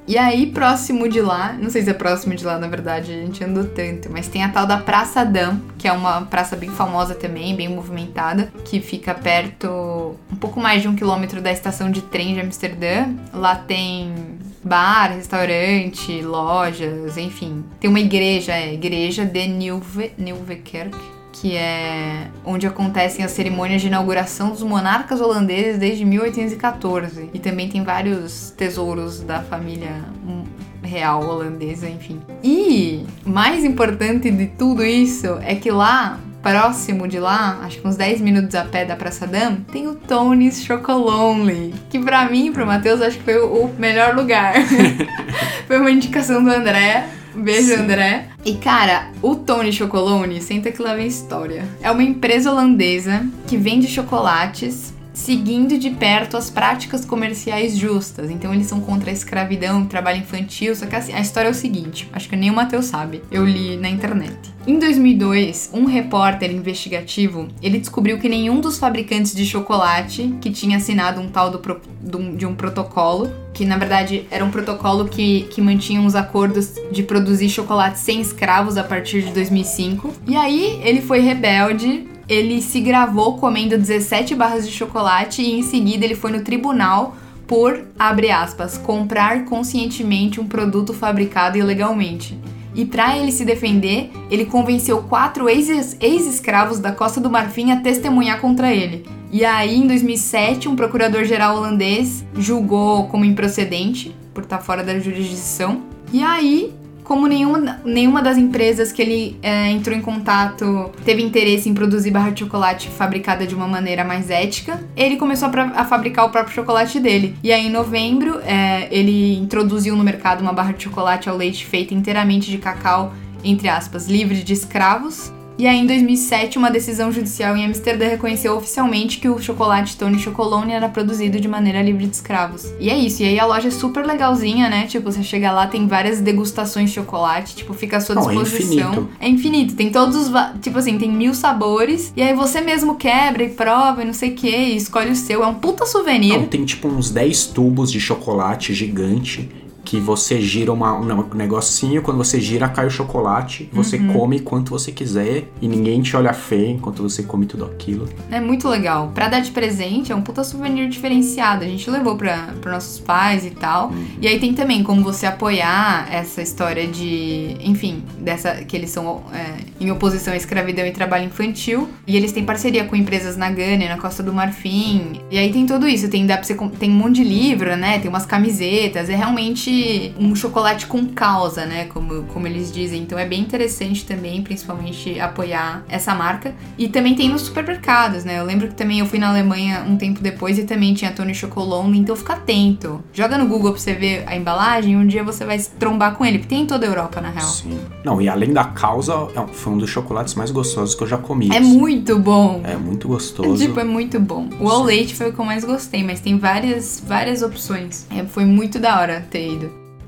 E 0.05 0.17
aí, 0.17 0.47
próximo 0.47 1.07
de 1.07 1.21
lá, 1.21 1.53
não 1.53 1.69
sei 1.69 1.81
se 1.81 1.89
é 1.89 1.93
próximo 1.93 2.35
de 2.35 2.43
lá, 2.43 2.57
na 2.57 2.67
verdade, 2.67 3.11
a 3.13 3.15
gente 3.15 3.41
andou 3.43 3.63
tanto, 3.63 4.11
mas 4.11 4.27
tem 4.27 4.43
a 4.43 4.49
tal 4.49 4.67
da 4.67 4.77
Praça 4.77 5.23
Dam, 5.23 5.61
que 5.77 5.87
é 5.87 5.93
uma 5.93 6.23
praça 6.23 6.57
bem 6.57 6.69
famosa 6.69 7.15
também, 7.15 7.55
bem 7.55 7.69
movimentada, 7.69 8.51
que 8.65 8.81
fica 8.81 9.13
perto, 9.13 10.15
um 10.29 10.35
pouco 10.35 10.59
mais 10.59 10.81
de 10.81 10.89
um 10.89 10.95
quilômetro 10.95 11.41
da 11.41 11.51
estação 11.51 11.89
de 11.89 12.01
trem 12.01 12.33
de 12.33 12.41
Amsterdã. 12.41 13.13
Lá 13.33 13.55
tem 13.55 14.13
bar, 14.61 15.13
restaurante, 15.13 16.21
lojas, 16.21 17.17
enfim. 17.17 17.63
Tem 17.79 17.89
uma 17.89 17.99
igreja, 17.99 18.53
é, 18.53 18.73
Igreja 18.73 19.25
de 19.25 19.47
Nieuwe, 19.47 20.11
Nieuwekerk, 20.17 20.97
que 21.33 21.57
é 21.57 22.27
onde 22.45 22.67
acontecem 22.67 23.25
as 23.25 23.31
cerimônias 23.31 23.81
de 23.81 23.87
inauguração 23.87 24.51
dos 24.51 24.61
monarcas 24.61 25.19
holandeses 25.19 25.79
desde 25.79 26.05
1814. 26.05 27.29
E 27.33 27.39
também 27.39 27.67
tem 27.67 27.83
vários 27.83 28.51
tesouros 28.51 29.19
da 29.19 29.41
família 29.41 30.05
hum, 30.25 30.43
real 30.83 31.27
holandesa, 31.27 31.89
enfim. 31.89 32.21
E 32.43 33.03
mais 33.25 33.65
importante 33.65 34.29
de 34.29 34.45
tudo 34.45 34.85
isso 34.85 35.39
é 35.41 35.55
que 35.55 35.71
lá 35.71 36.19
próximo 36.43 37.07
de 37.07 37.19
lá, 37.19 37.61
acho 37.63 37.79
que 37.79 37.87
uns 37.87 37.95
10 37.95 38.19
minutos 38.19 38.53
a 38.53 38.65
pé 38.65 38.83
da 38.83 38.97
Praça 38.97 39.25
Dam, 39.25 39.55
tem 39.71 39.87
o 39.87 39.95
Tony's 39.95 40.61
Chocolonely, 40.61 41.73
que 41.89 41.97
pra 41.97 42.29
mim 42.29 42.51
pro 42.51 42.67
Matheus 42.67 43.01
acho 43.01 43.17
que 43.17 43.23
foi 43.23 43.39
o 43.39 43.69
melhor 43.79 44.13
lugar. 44.13 44.53
foi 45.65 45.79
uma 45.79 45.89
indicação 45.89 46.43
do 46.43 46.49
André. 46.49 47.07
Beijo, 47.35 47.69
Sim. 47.69 47.81
André. 47.81 48.29
E 48.45 48.55
cara, 48.55 49.11
o 49.21 49.35
Tony 49.35 49.71
Chocolone, 49.71 50.41
senta 50.41 50.71
que 50.71 50.81
lá 50.81 50.93
vem 50.95 51.07
história. 51.07 51.65
É 51.81 51.89
uma 51.89 52.03
empresa 52.03 52.51
holandesa 52.51 53.25
que 53.47 53.57
vende 53.57 53.87
chocolates 53.87 54.93
seguindo 55.13 55.77
de 55.77 55.91
perto 55.91 56.35
as 56.35 56.49
práticas 56.49 57.05
comerciais 57.05 57.77
justas. 57.77 58.29
Então 58.29 58.53
eles 58.53 58.67
são 58.67 58.81
contra 58.81 59.09
a 59.09 59.13
escravidão, 59.13 59.85
trabalho 59.85 60.19
infantil. 60.19 60.75
Só 60.75 60.85
que 60.85 60.95
assim, 60.95 61.13
a 61.13 61.21
história 61.21 61.47
é 61.47 61.51
o 61.51 61.55
seguinte: 61.55 62.09
acho 62.11 62.27
que 62.27 62.35
nem 62.35 62.49
o 62.49 62.53
Matheus 62.53 62.85
sabe. 62.85 63.21
Eu 63.31 63.45
li 63.45 63.77
na 63.77 63.89
internet. 63.89 64.52
Em 64.65 64.79
2002, 64.79 65.71
um 65.73 65.83
repórter 65.83 66.49
investigativo 66.49 67.49
ele 67.61 67.77
descobriu 67.77 68.17
que 68.17 68.29
nenhum 68.29 68.61
dos 68.61 68.77
fabricantes 68.77 69.35
de 69.35 69.45
chocolate 69.45 70.33
que 70.39 70.49
tinha 70.51 70.77
assinado 70.77 71.19
um 71.19 71.27
tal 71.27 71.51
pro- 71.59 71.81
de 72.01 72.45
um- 72.45 72.55
protocolo, 72.55 73.29
que 73.53 73.65
na 73.65 73.77
verdade 73.77 74.25
era 74.31 74.43
um 74.45 74.49
protocolo 74.49 75.03
que, 75.05 75.41
que 75.51 75.59
mantinha 75.61 76.01
os 76.01 76.15
acordos 76.15 76.75
de 76.93 77.03
produzir 77.03 77.49
chocolate 77.49 77.99
sem 77.99 78.21
escravos 78.21 78.77
a 78.77 78.85
partir 78.85 79.23
de 79.23 79.33
2005. 79.33 80.13
E 80.25 80.37
aí 80.37 80.79
ele 80.81 81.01
foi 81.01 81.19
rebelde, 81.19 82.07
ele 82.29 82.61
se 82.61 82.79
gravou 82.79 83.37
comendo 83.37 83.77
17 83.77 84.33
barras 84.33 84.65
de 84.65 84.71
chocolate 84.73 85.41
e 85.41 85.59
em 85.59 85.63
seguida 85.63 86.05
ele 86.05 86.15
foi 86.15 86.31
no 86.31 86.39
tribunal 86.41 87.17
por, 87.45 87.85
abre 87.99 88.31
aspas, 88.31 88.77
comprar 88.77 89.43
conscientemente 89.43 90.39
um 90.39 90.47
produto 90.47 90.93
fabricado 90.93 91.57
ilegalmente. 91.57 92.39
E 92.75 92.85
pra 92.85 93.17
ele 93.17 93.31
se 93.31 93.45
defender, 93.45 94.11
ele 94.31 94.45
convenceu 94.45 95.03
quatro 95.03 95.47
ex- 95.49 95.95
ex-escravos 95.99 96.79
da 96.79 96.91
Costa 96.91 97.21
do 97.21 97.29
Marfim 97.29 97.71
a 97.71 97.81
testemunhar 97.81 98.41
contra 98.41 98.73
ele. 98.73 99.05
E 99.31 99.43
aí, 99.45 99.77
em 99.79 99.87
2007, 99.87 100.69
um 100.69 100.75
procurador-geral 100.75 101.57
holandês 101.57 102.25
julgou 102.37 103.07
como 103.07 103.25
improcedente, 103.25 104.15
por 104.33 104.43
estar 104.43 104.59
fora 104.59 104.83
da 104.83 104.97
jurisdição. 104.99 105.81
E 106.11 106.23
aí, 106.23 106.73
como 107.03 107.27
nenhuma, 107.27 107.79
nenhuma 107.83 108.21
das 108.21 108.37
empresas 108.37 108.91
que 108.91 109.01
ele 109.01 109.37
é, 109.41 109.69
entrou 109.69 109.95
em 109.95 110.01
contato 110.01 110.91
teve 111.03 111.21
interesse 111.21 111.69
em 111.69 111.73
produzir 111.73 112.11
barra 112.11 112.29
de 112.29 112.41
chocolate 112.41 112.89
fabricada 112.89 113.45
de 113.45 113.53
uma 113.53 113.67
maneira 113.67 114.03
mais 114.03 114.29
ética, 114.29 114.79
ele 114.95 115.17
começou 115.17 115.49
a, 115.49 115.81
a 115.81 115.85
fabricar 115.85 116.25
o 116.25 116.29
próprio 116.29 116.53
chocolate 116.53 116.99
dele. 116.99 117.35
E 117.43 117.51
aí, 117.51 117.67
em 117.67 117.69
novembro, 117.69 118.39
é, 118.45 118.87
ele 118.91 119.37
introduziu 119.37 119.95
no 119.95 120.03
mercado 120.03 120.41
uma 120.41 120.53
barra 120.53 120.71
de 120.71 120.83
chocolate 120.83 121.29
ao 121.29 121.35
leite 121.35 121.65
feita 121.65 121.93
inteiramente 121.93 122.49
de 122.49 122.57
cacau, 122.57 123.13
entre 123.43 123.67
aspas, 123.67 124.07
livre 124.07 124.41
de 124.41 124.53
escravos. 124.53 125.31
E 125.57 125.67
aí, 125.67 125.77
em 125.77 125.85
2007, 125.85 126.57
uma 126.57 126.71
decisão 126.71 127.11
judicial 127.11 127.55
em 127.55 127.65
Amsterdã 127.65 128.07
reconheceu 128.07 128.55
oficialmente 128.57 129.19
que 129.19 129.29
o 129.29 129.39
chocolate 129.39 129.95
Tony 129.95 130.17
Chocolone 130.17 130.71
era 130.73 130.89
produzido 130.89 131.39
de 131.39 131.47
maneira 131.47 131.81
livre 131.81 132.07
de 132.07 132.15
escravos. 132.15 132.73
E 132.79 132.89
é 132.89 132.97
isso. 132.97 133.21
E 133.21 133.25
aí 133.25 133.39
a 133.39 133.45
loja 133.45 133.67
é 133.67 133.71
super 133.71 134.05
legalzinha, 134.05 134.67
né? 134.69 134.87
Tipo, 134.87 135.11
você 135.11 135.21
chega 135.23 135.51
lá, 135.51 135.67
tem 135.67 135.87
várias 135.87 136.19
degustações 136.21 136.89
de 136.89 136.95
chocolate, 136.95 137.55
tipo, 137.55 137.73
fica 137.73 137.97
à 137.97 138.01
sua 138.01 138.15
Não, 138.15 138.31
é 138.31 138.33
disposição. 138.33 138.91
infinito. 138.91 139.09
É 139.19 139.29
infinito. 139.29 139.75
Tem 139.75 139.91
todos 139.91 140.15
os. 140.15 140.31
Tipo 140.61 140.79
assim, 140.79 140.97
tem 140.97 141.11
mil 141.11 141.33
sabores. 141.35 142.11
E 142.15 142.21
aí 142.21 142.33
você 142.33 142.59
mesmo 142.59 142.95
quebra 142.95 143.43
e 143.43 143.49
prova 143.49 144.01
e 144.01 144.05
não 144.05 144.13
sei 144.13 144.31
o 144.31 144.35
que, 144.35 144.49
e 144.49 144.75
escolhe 144.75 145.11
o 145.11 145.15
seu. 145.15 145.43
É 145.43 145.47
um 145.47 145.53
puta 145.55 145.85
souvenir. 145.85 146.33
Não, 146.39 146.47
tem 146.47 146.65
tipo 146.65 146.87
uns 146.87 147.11
10 147.11 147.47
tubos 147.47 147.91
de 147.91 147.99
chocolate 147.99 148.73
gigante 148.73 149.49
que 149.83 149.99
você 149.99 150.39
gira 150.41 150.71
uma- 150.71 150.93
um 150.97 151.35
negocinho, 151.35 152.01
quando 152.01 152.17
você 152.17 152.39
gira 152.39 152.69
cai 152.69 152.87
o 152.87 152.89
chocolate, 152.89 153.69
você 153.73 153.97
Uhum. 153.97 154.13
come 154.13 154.39
quanto 154.39 154.69
você 154.69 154.91
quiser 154.91 155.49
e 155.61 155.67
ninguém 155.67 156.01
te 156.01 156.15
olha 156.15 156.33
feio 156.33 156.71
enquanto 156.71 157.03
você 157.03 157.21
come 157.23 157.45
tudo 157.45 157.65
aquilo. 157.65 158.07
É 158.31 158.39
muito 158.39 158.67
legal. 158.69 159.11
Pra 159.13 159.27
dar 159.27 159.41
de 159.41 159.51
presente, 159.51 160.11
é 160.11 160.15
um 160.15 160.21
puta 160.21 160.43
souvenir 160.43 160.87
diferenciado. 160.89 161.63
A 161.63 161.67
gente 161.67 161.89
levou 161.89 162.15
pra, 162.15 162.53
pra 162.61 162.71
nossos 162.71 162.99
pais 162.99 163.45
e 163.45 163.49
tal. 163.51 163.91
E 164.21 164.27
aí 164.27 164.39
tem 164.39 164.53
também 164.53 164.83
como 164.83 165.03
você 165.03 165.25
apoiar 165.25 166.07
essa 166.11 166.41
história 166.41 166.87
de. 166.87 167.57
Enfim, 167.61 168.03
dessa. 168.19 168.55
Que 168.63 168.75
eles 168.77 168.89
são 168.89 169.21
é, 169.33 169.57
em 169.83 169.91
oposição 169.91 170.33
à 170.33 170.37
escravidão 170.37 170.85
e 170.85 170.91
trabalho 170.91 171.25
infantil. 171.25 171.89
E 172.07 172.15
eles 172.15 172.31
têm 172.31 172.45
parceria 172.45 172.85
com 172.85 172.95
empresas 172.95 173.35
na 173.35 173.49
Gânia, 173.51 173.89
na 173.89 173.97
Costa 173.97 174.23
do 174.23 174.31
Marfim. 174.33 175.19
E 175.29 175.37
aí 175.37 175.51
tem 175.51 175.65
tudo 175.65 175.87
isso. 175.87 176.07
Tem, 176.09 176.25
dá 176.25 176.35
pra 176.37 176.43
você, 176.45 176.55
tem 176.79 176.89
um 176.89 176.93
monte 176.95 177.15
de 177.17 177.23
livro, 177.25 177.75
né? 177.75 177.99
Tem 177.99 178.07
umas 178.09 178.25
camisetas. 178.25 179.09
É 179.09 179.15
realmente 179.15 179.72
um 180.19 180.35
chocolate 180.35 180.87
com 180.87 181.07
causa, 181.07 181.65
né? 181.65 181.85
Como, 181.85 182.23
como 182.23 182.47
eles 182.47 182.71
dizem. 182.71 183.01
Então 183.01 183.17
é 183.17 183.25
bem 183.25 183.41
interessante 183.41 184.05
também, 184.05 184.41
principalmente, 184.41 185.19
apoiar 185.19 185.83
essa 185.87 186.13
marca. 186.15 186.53
E 186.77 186.87
também 186.87 187.15
tem 187.15 187.29
nos 187.29 187.43
supermercados, 187.43 188.23
né? 188.23 188.39
Eu 188.39 188.45
lembro 188.45 188.67
que 188.67 188.75
também 188.75 188.99
eu 188.99 189.05
fui 189.05 189.19
na 189.19 189.29
Alemanha 189.29 189.85
um 189.87 189.97
tempo 189.97 190.21
depois 190.21 190.57
e 190.57 190.63
também 190.63 190.93
tinha 190.93 191.11
Tony 191.11 191.33
Chocolonely, 191.33 191.99
então 191.99 192.15
fica 192.15 192.33
atento. 192.33 193.03
Joga 193.13 193.37
no 193.37 193.47
Google 193.47 193.71
pra 193.71 193.81
você 193.81 193.93
ver 193.93 194.23
a 194.27 194.35
embalagem 194.35 194.97
um 194.97 195.05
dia 195.05 195.23
você 195.23 195.45
vai 195.45 195.57
se 195.59 195.71
trombar 195.71 196.15
com 196.15 196.25
ele, 196.25 196.39
porque 196.39 196.55
tem 196.55 196.63
em 196.63 196.65
toda 196.65 196.85
a 196.85 196.89
Europa, 196.89 197.21
na 197.21 197.29
real. 197.29 197.45
Sim. 197.45 197.79
Não, 198.03 198.21
e 198.21 198.27
além 198.29 198.51
da 198.51 198.65
causa, 198.65 199.13
é 199.35 199.53
foi 199.53 199.73
um 199.73 199.77
dos 199.77 199.89
chocolates 199.89 200.35
mais 200.35 200.51
gostosos 200.51 200.95
que 200.95 201.03
eu 201.03 201.07
já 201.07 201.17
comi. 201.17 201.49
É 201.51 201.57
assim. 201.57 201.77
muito 201.77 202.17
bom. 202.19 202.61
É 202.63 202.75
muito 202.75 203.07
gostoso. 203.07 203.63
tipo, 203.65 203.79
é 203.79 203.83
muito 203.83 204.19
bom. 204.19 204.49
O 204.59 204.69
ao 204.69 204.81
Sim. 204.81 204.85
leite 204.85 205.15
foi 205.15 205.29
o 205.29 205.33
que 205.33 205.39
eu 205.39 205.45
mais 205.45 205.63
gostei, 205.63 206.03
mas 206.03 206.19
tem 206.19 206.37
várias, 206.37 207.03
várias 207.05 207.41
opções. 207.41 208.05
É, 208.09 208.23
foi 208.23 208.45
muito 208.45 208.79
da 208.79 208.99
hora 208.99 209.25
ter 209.29 209.53
ido. 209.53 209.62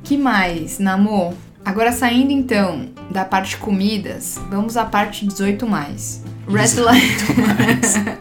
Que 0.05 0.17
mais, 0.17 0.79
Namor? 0.79 1.33
Agora 1.63 1.91
saindo 1.91 2.31
então 2.31 2.89
da 3.09 3.25
parte 3.25 3.57
comidas, 3.57 4.39
vamos 4.49 4.77
à 4.77 4.85
parte 4.85 5.25
18 5.25 5.65
mais. 5.67 6.23
Red 6.47 6.79
Light. 6.79 7.25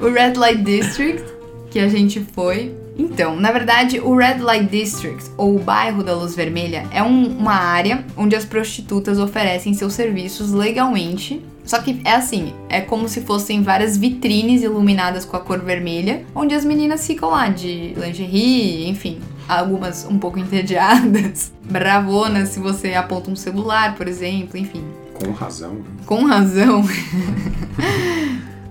o 0.02 0.08
Red 0.10 0.34
Light 0.34 0.62
District, 0.62 1.22
que 1.70 1.78
a 1.78 1.88
gente 1.88 2.20
foi. 2.32 2.74
Então, 2.96 3.36
na 3.36 3.50
verdade, 3.52 3.98
o 4.00 4.16
Red 4.16 4.38
Light 4.38 4.66
District, 4.68 5.24
ou 5.36 5.56
o 5.56 5.58
bairro 5.58 6.02
da 6.02 6.14
Luz 6.14 6.34
Vermelha, 6.34 6.86
é 6.92 7.02
um- 7.02 7.26
uma 7.38 7.54
área 7.54 8.04
onde 8.16 8.36
as 8.36 8.44
prostitutas 8.44 9.18
oferecem 9.18 9.74
seus 9.74 9.94
serviços 9.94 10.52
legalmente 10.52 11.40
Só 11.64 11.78
que 11.78 11.98
é 12.04 12.12
assim, 12.12 12.52
é 12.68 12.82
como 12.82 13.08
se 13.08 13.22
fossem 13.22 13.62
várias 13.62 13.96
vitrines 13.96 14.62
iluminadas 14.62 15.24
com 15.24 15.34
a 15.34 15.40
cor 15.40 15.60
vermelha, 15.60 16.22
onde 16.34 16.54
as 16.54 16.62
meninas 16.62 17.06
ficam 17.06 17.30
lá 17.30 17.48
de 17.48 17.94
lingerie, 17.96 18.86
enfim, 18.86 19.18
algumas 19.48 20.04
um 20.04 20.18
pouco 20.18 20.38
entediadas, 20.38 21.52
bravonas 21.64 22.50
se 22.50 22.60
você 22.60 22.94
aponta 22.94 23.30
um 23.30 23.36
celular, 23.36 23.94
por 23.94 24.08
exemplo, 24.08 24.58
enfim. 24.58 24.84
Com 25.14 25.30
razão. 25.32 25.78
Com 26.06 26.24
razão. 26.24 26.84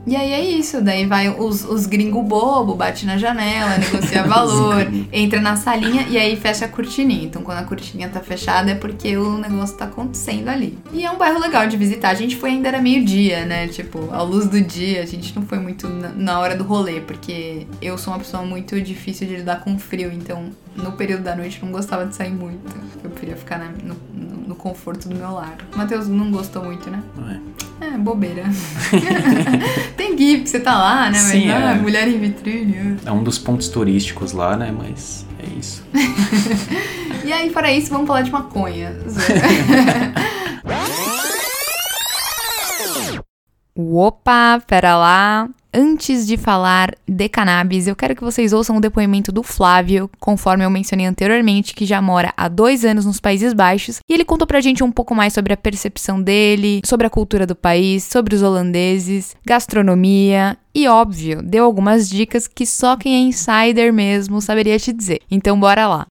E 0.05 0.17
aí 0.17 0.33
é 0.33 0.41
isso, 0.41 0.81
daí 0.81 1.05
vai 1.05 1.29
os, 1.29 1.63
os 1.63 1.85
gringo 1.85 2.21
bobo, 2.21 2.75
bate 2.75 3.05
na 3.05 3.17
janela, 3.17 3.77
negocia 3.77 4.23
valor, 4.27 4.85
entra 5.13 5.39
na 5.39 5.55
salinha 5.55 6.05
e 6.09 6.17
aí 6.17 6.35
fecha 6.35 6.65
a 6.65 6.67
cortininha. 6.67 7.23
Então 7.23 7.41
quando 7.41 7.59
a 7.59 7.63
cortininha 7.63 8.09
tá 8.09 8.19
fechada 8.19 8.71
é 8.71 8.75
porque 8.75 9.15
o 9.15 9.37
negócio 9.37 9.77
tá 9.77 9.85
acontecendo 9.85 10.49
ali. 10.49 10.77
E 10.91 11.05
é 11.05 11.11
um 11.11 11.17
bairro 11.17 11.39
legal 11.39 11.67
de 11.67 11.77
visitar. 11.77 12.09
A 12.09 12.15
gente 12.15 12.35
foi 12.35 12.49
ainda 12.49 12.67
era 12.67 12.81
meio-dia, 12.81 13.45
né? 13.45 13.67
Tipo, 13.69 14.09
à 14.11 14.21
luz 14.21 14.47
do 14.47 14.59
dia, 14.59 15.01
a 15.01 15.05
gente 15.05 15.33
não 15.33 15.43
foi 15.43 15.57
muito 15.57 15.87
na, 15.87 16.09
na 16.09 16.39
hora 16.39 16.55
do 16.57 16.65
rolê, 16.65 16.99
porque 16.99 17.65
eu 17.81 17.97
sou 17.97 18.11
uma 18.11 18.19
pessoa 18.19 18.43
muito 18.43 18.81
difícil 18.81 19.25
de 19.25 19.37
lidar 19.37 19.61
com 19.61 19.79
frio, 19.79 20.11
então 20.11 20.51
no 20.75 20.93
período 20.93 21.23
da 21.23 21.35
noite 21.35 21.59
não 21.63 21.71
gostava 21.71 22.05
de 22.05 22.15
sair 22.15 22.31
muito. 22.31 22.75
Eu 23.03 23.09
preferia 23.09 23.35
ficar 23.35 23.59
na, 23.59 23.69
no, 23.83 23.95
no, 24.47 24.55
conforto 24.55 25.07
do 25.07 25.15
meu 25.15 25.31
lar. 25.31 25.57
O 25.73 25.77
Matheus 25.77 26.07
não 26.07 26.31
gostou 26.31 26.63
muito, 26.63 26.89
né? 26.89 27.01
Não 27.15 27.29
é. 27.29 27.39
É, 27.81 27.97
bobeira. 27.97 28.43
Tem 29.97 30.17
GIF, 30.17 30.47
você 30.47 30.59
tá 30.59 30.77
lá, 30.77 31.09
né? 31.09 31.17
Sim, 31.19 31.47
Mas, 31.47 31.63
é. 31.63 31.71
ah, 31.71 31.75
mulher 31.75 32.07
em 32.07 32.19
vitrine. 32.19 32.97
É 33.05 33.11
um 33.11 33.23
dos 33.23 33.37
pontos 33.37 33.67
turísticos 33.67 34.31
lá, 34.31 34.55
né? 34.55 34.73
Mas 34.75 35.25
é 35.39 35.59
isso. 35.59 35.83
e 37.25 37.33
aí, 37.33 37.51
fora 37.51 37.71
isso, 37.71 37.89
vamos 37.89 38.07
falar 38.07 38.21
de 38.21 38.31
maconha. 38.31 38.95
Opa, 43.75 44.61
pera 44.67 44.95
lá. 44.95 45.49
Antes 45.75 46.27
de 46.27 46.37
falar 46.37 46.93
de 47.07 47.27
cannabis, 47.27 47.87
eu 47.87 47.95
quero 47.95 48.15
que 48.15 48.23
vocês 48.23 48.53
ouçam 48.53 48.77
o 48.77 48.79
depoimento 48.79 49.31
do 49.31 49.41
Flávio, 49.41 50.07
conforme 50.19 50.63
eu 50.63 50.69
mencionei 50.69 51.07
anteriormente, 51.07 51.73
que 51.73 51.83
já 51.83 51.99
mora 51.99 52.31
há 52.37 52.47
dois 52.47 52.85
anos 52.85 53.07
nos 53.07 53.19
Países 53.19 53.53
Baixos, 53.53 53.97
e 54.07 54.13
ele 54.13 54.23
contou 54.23 54.45
pra 54.45 54.61
gente 54.61 54.83
um 54.83 54.91
pouco 54.91 55.15
mais 55.15 55.33
sobre 55.33 55.51
a 55.51 55.57
percepção 55.57 56.21
dele, 56.21 56.81
sobre 56.85 57.07
a 57.07 57.09
cultura 57.09 57.47
do 57.47 57.55
país, 57.55 58.03
sobre 58.03 58.35
os 58.35 58.43
holandeses, 58.43 59.35
gastronomia 59.43 60.55
e, 60.75 60.87
óbvio, 60.87 61.41
deu 61.41 61.65
algumas 61.65 62.07
dicas 62.07 62.47
que 62.47 62.67
só 62.67 62.95
quem 62.95 63.15
é 63.15 63.19
insider 63.19 63.91
mesmo 63.91 64.39
saberia 64.41 64.77
te 64.77 64.93
dizer. 64.93 65.21
Então, 65.31 65.59
bora 65.59 65.87
lá. 65.87 66.05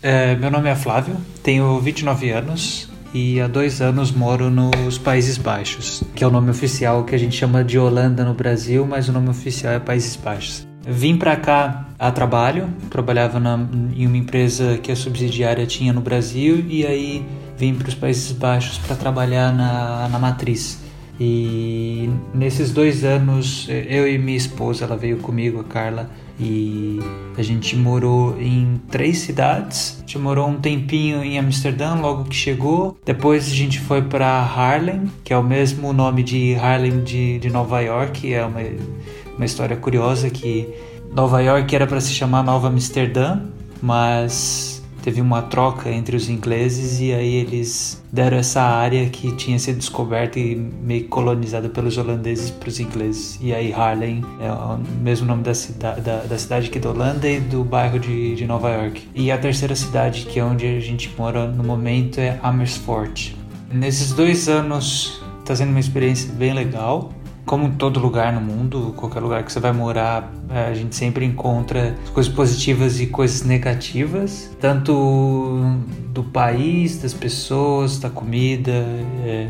É, 0.00 0.36
meu 0.36 0.52
nome 0.52 0.70
é 0.70 0.76
Flávio, 0.76 1.16
tenho 1.42 1.78
29 1.80 2.30
anos, 2.30 2.89
e 3.12 3.40
há 3.40 3.46
dois 3.46 3.80
anos 3.80 4.12
moro 4.12 4.50
nos 4.50 4.98
Países 4.98 5.36
Baixos, 5.36 6.02
que 6.14 6.22
é 6.22 6.26
o 6.26 6.30
nome 6.30 6.50
oficial 6.50 7.04
que 7.04 7.14
a 7.14 7.18
gente 7.18 7.36
chama 7.36 7.64
de 7.64 7.78
Holanda 7.78 8.24
no 8.24 8.34
Brasil, 8.34 8.86
mas 8.86 9.08
o 9.08 9.12
nome 9.12 9.28
oficial 9.28 9.72
é 9.72 9.78
Países 9.80 10.16
Baixos. 10.16 10.66
Vim 10.82 11.16
para 11.16 11.36
cá 11.36 11.88
a 11.98 12.10
trabalho, 12.10 12.68
trabalhava 12.88 13.38
na, 13.38 13.58
em 13.94 14.06
uma 14.06 14.16
empresa 14.16 14.78
que 14.78 14.90
a 14.90 14.96
subsidiária 14.96 15.66
tinha 15.66 15.92
no 15.92 16.00
Brasil 16.00 16.64
e 16.68 16.86
aí 16.86 17.26
vim 17.58 17.74
para 17.74 17.88
os 17.88 17.94
Países 17.94 18.32
Baixos 18.32 18.78
para 18.78 18.96
trabalhar 18.96 19.52
na, 19.52 20.08
na 20.08 20.18
matriz. 20.18 20.80
E 21.18 22.08
nesses 22.32 22.72
dois 22.72 23.04
anos, 23.04 23.68
eu 23.68 24.08
e 24.08 24.16
minha 24.16 24.38
esposa, 24.38 24.86
ela 24.86 24.96
veio 24.96 25.18
comigo, 25.18 25.60
a 25.60 25.64
Carla, 25.64 26.08
e 26.40 26.98
a 27.36 27.42
gente 27.42 27.76
morou 27.76 28.40
em 28.40 28.80
três 28.90 29.18
cidades. 29.18 29.96
A 29.98 30.00
gente 30.00 30.18
morou 30.18 30.48
um 30.48 30.58
tempinho 30.58 31.22
em 31.22 31.38
Amsterdã, 31.38 31.94
logo 31.94 32.24
que 32.24 32.34
chegou. 32.34 32.98
Depois 33.04 33.46
a 33.46 33.54
gente 33.54 33.78
foi 33.78 34.00
para 34.00 34.26
Harlem, 34.26 35.10
que 35.22 35.32
é 35.32 35.36
o 35.36 35.42
mesmo 35.42 35.92
nome 35.92 36.22
de 36.22 36.54
Harlem 36.54 37.04
de, 37.04 37.38
de 37.38 37.50
Nova 37.50 37.80
York. 37.80 38.32
É 38.32 38.44
uma, 38.44 38.60
uma 39.36 39.44
história 39.44 39.76
curiosa 39.76 40.30
que 40.30 40.66
Nova 41.12 41.42
York 41.42 41.74
era 41.74 41.86
para 41.86 42.00
se 42.00 42.12
chamar 42.12 42.42
Nova 42.42 42.68
Amsterdã, 42.68 43.40
mas 43.82 44.69
teve 45.02 45.20
uma 45.20 45.42
troca 45.42 45.90
entre 45.90 46.16
os 46.16 46.28
ingleses 46.28 47.00
e 47.00 47.12
aí 47.12 47.34
eles 47.34 48.02
deram 48.12 48.36
essa 48.38 48.62
área 48.62 49.08
que 49.08 49.34
tinha 49.36 49.58
sido 49.58 49.78
descoberta 49.78 50.38
e 50.38 50.54
meio 50.54 51.08
colonizada 51.08 51.68
pelos 51.68 51.96
holandeses 51.96 52.50
para 52.50 52.68
os 52.68 52.80
ingleses. 52.80 53.38
E 53.40 53.54
aí 53.54 53.72
Harlem 53.72 54.24
é 54.40 54.50
o 54.50 54.78
mesmo 55.00 55.26
nome 55.26 55.42
da, 55.42 55.54
cida 55.54 55.92
da, 55.94 56.18
da 56.22 56.38
cidade 56.38 56.68
aqui 56.68 56.78
da 56.78 56.90
Holanda 56.90 57.28
e 57.28 57.40
do 57.40 57.64
bairro 57.64 57.98
de, 57.98 58.34
de 58.34 58.46
Nova 58.46 58.70
York. 58.70 59.08
E 59.14 59.30
a 59.30 59.38
terceira 59.38 59.74
cidade, 59.74 60.26
que 60.26 60.38
é 60.38 60.44
onde 60.44 60.66
a 60.66 60.80
gente 60.80 61.12
mora 61.16 61.46
no 61.46 61.62
momento, 61.64 62.18
é 62.18 62.38
Amersfoort. 62.42 63.36
Nesses 63.72 64.12
dois 64.12 64.48
anos 64.48 65.22
está 65.40 65.54
sendo 65.56 65.70
uma 65.70 65.80
experiência 65.80 66.32
bem 66.32 66.52
legal 66.52 67.12
como 67.50 67.66
em 67.66 67.72
todo 67.72 67.98
lugar 67.98 68.32
no 68.32 68.40
mundo, 68.40 68.94
qualquer 68.96 69.18
lugar 69.18 69.42
que 69.42 69.52
você 69.52 69.58
vai 69.58 69.72
morar, 69.72 70.32
a 70.48 70.72
gente 70.72 70.94
sempre 70.94 71.24
encontra 71.24 71.96
coisas 72.14 72.32
positivas 72.32 73.00
e 73.00 73.08
coisas 73.08 73.42
negativas, 73.42 74.48
tanto 74.60 75.58
do 76.14 76.22
país, 76.22 77.02
das 77.02 77.12
pessoas, 77.12 77.98
da 77.98 78.08
comida. 78.08 78.70
É, 79.26 79.48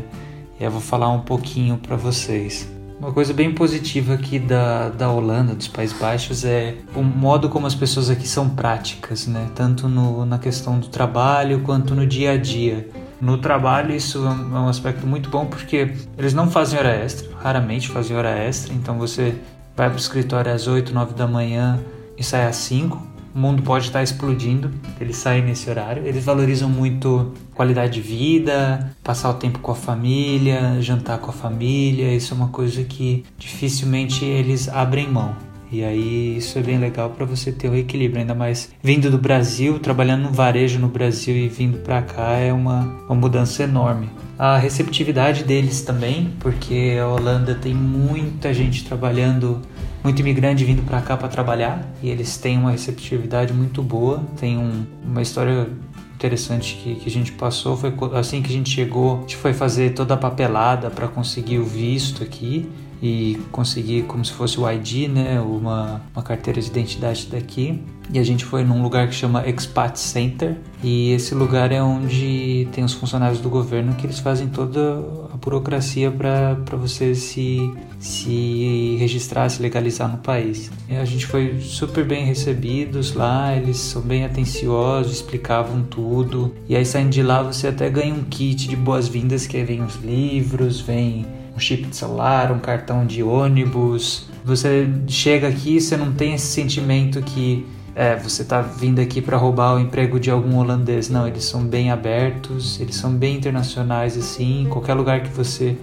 eu 0.59 0.71
vou 0.71 0.81
falar 0.81 1.11
um 1.11 1.19
pouquinho 1.19 1.77
para 1.77 1.95
vocês. 1.95 2.67
Uma 2.99 3.11
coisa 3.11 3.35
bem 3.35 3.53
positiva 3.53 4.15
aqui 4.15 4.39
da, 4.39 4.89
da 4.89 5.11
Holanda, 5.11 5.53
dos 5.53 5.67
Países 5.67 5.95
Baixos, 5.95 6.43
é 6.43 6.77
o 6.95 7.03
modo 7.03 7.49
como 7.49 7.67
as 7.67 7.75
pessoas 7.75 8.09
aqui 8.09 8.27
são 8.27 8.49
práticas, 8.49 9.27
né? 9.27 9.47
Tanto 9.53 9.87
no, 9.87 10.25
na 10.25 10.39
questão 10.39 10.79
do 10.79 10.87
trabalho 10.87 11.61
quanto 11.61 11.93
no 11.93 12.07
dia 12.07 12.31
a 12.31 12.37
dia. 12.37 12.89
No 13.21 13.37
trabalho, 13.37 13.95
isso 13.95 14.25
é 14.25 14.29
um 14.31 14.67
aspecto 14.67 15.05
muito 15.05 15.29
bom 15.29 15.45
porque 15.45 15.93
eles 16.17 16.33
não 16.33 16.49
fazem 16.49 16.79
hora 16.79 16.89
extra, 16.89 17.29
raramente 17.37 17.87
fazem 17.87 18.17
hora 18.17 18.31
extra. 18.31 18.73
Então 18.73 18.97
você 18.97 19.35
vai 19.77 19.87
para 19.87 19.95
o 19.95 19.99
escritório 19.99 20.51
às 20.51 20.65
8, 20.65 20.91
9 20.91 21.13
da 21.13 21.27
manhã 21.27 21.79
e 22.17 22.23
sai 22.23 22.47
às 22.47 22.55
5. 22.55 23.11
O 23.33 23.39
mundo 23.39 23.61
pode 23.61 23.85
estar 23.85 24.01
explodindo, 24.03 24.71
eles 24.99 25.17
saem 25.17 25.43
nesse 25.43 25.69
horário. 25.69 26.05
Eles 26.05 26.25
valorizam 26.25 26.67
muito 26.67 27.31
qualidade 27.53 27.93
de 27.93 28.01
vida, 28.01 28.91
passar 29.03 29.29
o 29.29 29.35
tempo 29.35 29.59
com 29.59 29.71
a 29.71 29.75
família, 29.75 30.81
jantar 30.81 31.19
com 31.19 31.29
a 31.29 31.33
família. 31.33 32.13
Isso 32.13 32.33
é 32.33 32.37
uma 32.37 32.49
coisa 32.49 32.83
que 32.83 33.23
dificilmente 33.37 34.25
eles 34.25 34.67
abrem 34.67 35.07
mão. 35.07 35.50
E 35.71 35.83
aí 35.85 36.37
isso 36.37 36.59
é 36.59 36.61
bem 36.61 36.77
legal 36.77 37.11
para 37.11 37.25
você 37.25 37.51
ter 37.51 37.69
o 37.69 37.75
equilíbrio, 37.75 38.19
ainda 38.19 38.35
mais 38.35 38.71
vindo 38.83 39.09
do 39.09 39.17
Brasil, 39.17 39.79
trabalhando 39.79 40.23
no 40.23 40.31
varejo 40.31 40.77
no 40.77 40.89
Brasil 40.89 41.35
e 41.35 41.47
vindo 41.47 41.77
para 41.77 42.01
cá 42.01 42.33
é 42.33 42.51
uma, 42.51 42.81
uma 43.05 43.15
mudança 43.15 43.63
enorme. 43.63 44.09
A 44.37 44.57
receptividade 44.57 45.45
deles 45.45 45.81
também, 45.81 46.33
porque 46.39 46.97
a 47.01 47.07
Holanda 47.07 47.55
tem 47.55 47.73
muita 47.73 48.53
gente 48.53 48.83
trabalhando, 48.83 49.61
muito 50.03 50.19
imigrante 50.19 50.65
vindo 50.65 50.81
para 50.81 50.99
cá 51.01 51.15
para 51.15 51.29
trabalhar 51.29 51.87
e 52.03 52.09
eles 52.09 52.35
têm 52.37 52.57
uma 52.57 52.71
receptividade 52.71 53.53
muito 53.53 53.81
boa. 53.81 54.21
Tem 54.37 54.57
um, 54.57 54.85
uma 55.05 55.21
história 55.21 55.69
interessante 56.15 56.75
que, 56.83 56.95
que, 56.95 57.07
a 57.07 57.11
gente 57.11 57.31
passou 57.31 57.77
foi 57.77 57.93
assim 58.13 58.41
que 58.41 58.49
a 58.49 58.53
gente 58.53 58.69
chegou, 58.69 59.17
a 59.17 59.21
gente 59.21 59.37
foi 59.37 59.53
fazer 59.53 59.93
toda 59.93 60.15
a 60.15 60.17
papelada 60.17 60.89
para 60.89 61.07
conseguir 61.07 61.59
o 61.59 61.63
visto 61.63 62.23
aqui 62.23 62.69
e 63.01 63.39
conseguir 63.51 64.03
como 64.03 64.23
se 64.23 64.31
fosse 64.31 64.59
o 64.59 64.69
ID, 64.69 65.09
né, 65.09 65.41
uma, 65.41 66.01
uma 66.13 66.21
carteira 66.21 66.61
de 66.61 66.67
identidade 66.67 67.27
daqui. 67.31 67.81
E 68.13 68.19
a 68.19 68.23
gente 68.23 68.43
foi 68.43 68.63
num 68.63 68.81
lugar 68.81 69.07
que 69.07 69.15
chama 69.15 69.47
Expat 69.47 69.97
Center 69.97 70.57
e 70.83 71.11
esse 71.13 71.33
lugar 71.33 71.71
é 71.71 71.81
onde 71.81 72.67
tem 72.73 72.83
os 72.83 72.93
funcionários 72.93 73.39
do 73.39 73.49
governo 73.49 73.95
que 73.95 74.05
eles 74.05 74.19
fazem 74.19 74.49
toda 74.49 74.99
a 75.33 75.37
burocracia 75.37 76.11
para 76.11 76.75
você 76.75 77.15
se, 77.15 77.71
se 77.99 78.97
registrar, 78.99 79.47
se 79.47 79.61
legalizar 79.61 80.11
no 80.11 80.17
país. 80.17 80.69
E 80.89 80.95
a 80.97 81.05
gente 81.05 81.25
foi 81.25 81.59
super 81.61 82.03
bem 82.03 82.25
recebidos 82.25 83.13
lá, 83.13 83.55
eles 83.55 83.77
são 83.77 84.01
bem 84.01 84.25
atenciosos, 84.25 85.13
explicavam 85.13 85.81
tudo. 85.83 86.53
E 86.67 86.75
aí 86.75 86.85
saindo 86.85 87.11
de 87.11 87.23
lá 87.23 87.41
você 87.41 87.67
até 87.67 87.89
ganha 87.89 88.13
um 88.13 88.23
kit 88.23 88.67
de 88.67 88.75
boas-vindas 88.75 89.47
que 89.47 89.63
vem 89.63 89.81
os 89.81 89.95
livros, 89.95 90.81
vem 90.81 91.25
um 91.55 91.59
chip 91.59 91.83
de 91.83 91.95
celular, 91.95 92.51
um 92.51 92.59
cartão 92.59 93.05
de 93.05 93.21
ônibus. 93.23 94.29
Você 94.43 94.89
chega 95.07 95.47
aqui, 95.47 95.79
você 95.79 95.95
não 95.97 96.11
tem 96.13 96.33
esse 96.33 96.47
sentimento 96.47 97.21
que 97.21 97.65
é, 97.93 98.15
você 98.15 98.41
está 98.41 98.61
vindo 98.61 98.99
aqui 98.99 99.21
para 99.21 99.37
roubar 99.37 99.75
o 99.75 99.79
emprego 99.79 100.19
de 100.19 100.31
algum 100.31 100.57
holandês. 100.57 101.09
Não, 101.09 101.27
eles 101.27 101.43
são 101.43 101.63
bem 101.63 101.91
abertos, 101.91 102.79
eles 102.79 102.95
são 102.95 103.11
bem 103.13 103.35
internacionais 103.35 104.17
assim. 104.17 104.67
Qualquer 104.69 104.93
lugar 104.93 105.21
que 105.21 105.29
você 105.29 105.77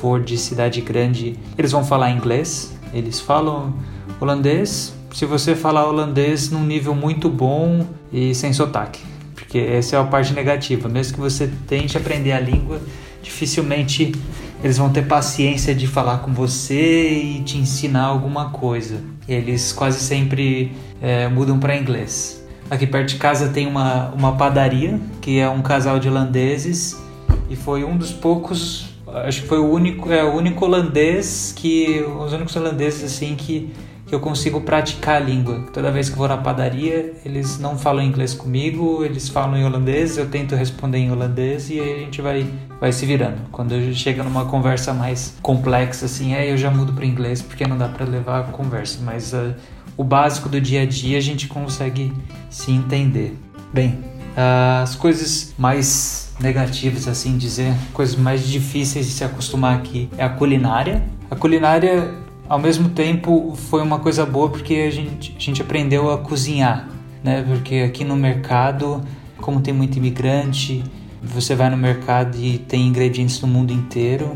for 0.00 0.22
de 0.22 0.38
cidade 0.38 0.80
grande, 0.80 1.38
eles 1.58 1.72
vão 1.72 1.84
falar 1.84 2.10
inglês. 2.10 2.74
Eles 2.92 3.20
falam 3.20 3.74
holandês. 4.20 4.94
Se 5.12 5.26
você 5.26 5.54
falar 5.54 5.86
holandês 5.86 6.50
num 6.50 6.64
nível 6.64 6.94
muito 6.94 7.28
bom 7.28 7.86
e 8.12 8.34
sem 8.34 8.52
sotaque, 8.52 9.00
porque 9.34 9.58
essa 9.58 9.96
é 9.96 9.98
a 9.98 10.04
parte 10.04 10.32
negativa. 10.32 10.88
Mesmo 10.88 11.14
que 11.14 11.20
você 11.20 11.50
tente 11.66 11.96
aprender 11.96 12.32
a 12.32 12.40
língua, 12.40 12.80
dificilmente 13.22 14.12
eles 14.62 14.76
vão 14.76 14.90
ter 14.90 15.06
paciência 15.06 15.74
de 15.74 15.86
falar 15.86 16.18
com 16.18 16.32
você 16.32 17.08
e 17.10 17.42
te 17.42 17.58
ensinar 17.58 18.04
alguma 18.04 18.50
coisa. 18.50 19.02
Eles 19.26 19.72
quase 19.72 20.00
sempre 20.00 20.72
é, 21.00 21.28
mudam 21.28 21.58
para 21.58 21.76
inglês. 21.76 22.44
Aqui 22.70 22.86
perto 22.86 23.08
de 23.08 23.16
casa 23.16 23.48
tem 23.48 23.66
uma, 23.66 24.10
uma 24.10 24.36
padaria, 24.36 25.00
que 25.20 25.38
é 25.38 25.48
um 25.48 25.62
casal 25.62 25.98
de 25.98 26.08
holandeses, 26.08 27.00
e 27.48 27.56
foi 27.56 27.82
um 27.82 27.96
dos 27.96 28.12
poucos, 28.12 28.90
acho 29.24 29.42
que 29.42 29.48
foi 29.48 29.58
o 29.58 29.68
único, 29.68 30.12
é 30.12 30.22
o 30.22 30.34
único 30.34 30.64
holandês 30.64 31.52
que 31.56 32.04
os 32.20 32.32
únicos 32.32 32.54
holandeses 32.54 33.02
assim 33.02 33.34
que 33.34 33.72
que 34.10 34.14
eu 34.16 34.18
consigo 34.18 34.60
praticar 34.62 35.22
a 35.22 35.24
língua. 35.24 35.64
Toda 35.72 35.88
vez 35.88 36.10
que 36.10 36.18
vou 36.18 36.26
na 36.26 36.36
padaria, 36.36 37.14
eles 37.24 37.60
não 37.60 37.78
falam 37.78 38.02
inglês 38.02 38.34
comigo, 38.34 39.04
eles 39.04 39.28
falam 39.28 39.56
em 39.56 39.64
holandês, 39.64 40.18
eu 40.18 40.28
tento 40.28 40.56
responder 40.56 40.98
em 40.98 41.12
holandês 41.12 41.70
e 41.70 41.78
aí 41.78 41.94
a 41.94 41.98
gente 41.98 42.20
vai, 42.20 42.44
vai 42.80 42.90
se 42.90 43.06
virando. 43.06 43.38
Quando 43.52 43.94
chega 43.94 44.24
numa 44.24 44.46
conversa 44.46 44.92
mais 44.92 45.36
complexa, 45.40 46.06
assim, 46.06 46.34
é, 46.34 46.50
eu 46.50 46.56
já 46.56 46.72
mudo 46.72 46.92
para 46.92 47.06
inglês 47.06 47.40
porque 47.40 47.64
não 47.68 47.78
dá 47.78 47.88
para 47.88 48.04
levar 48.04 48.40
a 48.40 48.42
conversa, 48.42 48.98
mas 49.00 49.32
uh, 49.32 49.54
o 49.96 50.02
básico 50.02 50.48
do 50.48 50.60
dia 50.60 50.82
a 50.82 50.86
dia 50.86 51.16
a 51.16 51.20
gente 51.20 51.46
consegue 51.46 52.12
se 52.50 52.72
entender. 52.72 53.38
Bem, 53.72 53.90
uh, 54.36 54.82
as 54.82 54.96
coisas 54.96 55.54
mais 55.56 56.34
negativas, 56.40 57.06
assim 57.06 57.38
dizer, 57.38 57.72
coisas 57.92 58.16
mais 58.16 58.44
difíceis 58.44 59.06
de 59.06 59.12
se 59.12 59.22
acostumar 59.22 59.76
aqui 59.76 60.08
é 60.18 60.24
a 60.24 60.28
culinária. 60.28 61.00
A 61.30 61.36
culinária 61.36 62.12
ao 62.50 62.58
mesmo 62.58 62.88
tempo 62.88 63.54
foi 63.54 63.80
uma 63.80 64.00
coisa 64.00 64.26
boa 64.26 64.48
porque 64.48 64.74
a 64.74 64.90
gente, 64.90 65.32
a 65.36 65.40
gente 65.40 65.62
aprendeu 65.62 66.10
a 66.10 66.18
cozinhar, 66.18 66.88
né? 67.22 67.44
Porque 67.46 67.76
aqui 67.76 68.02
no 68.02 68.16
mercado, 68.16 69.00
como 69.36 69.60
tem 69.60 69.72
muito 69.72 69.98
imigrante, 69.98 70.82
você 71.22 71.54
vai 71.54 71.70
no 71.70 71.76
mercado 71.76 72.36
e 72.36 72.58
tem 72.58 72.88
ingredientes 72.88 73.38
do 73.38 73.46
mundo 73.46 73.72
inteiro 73.72 74.32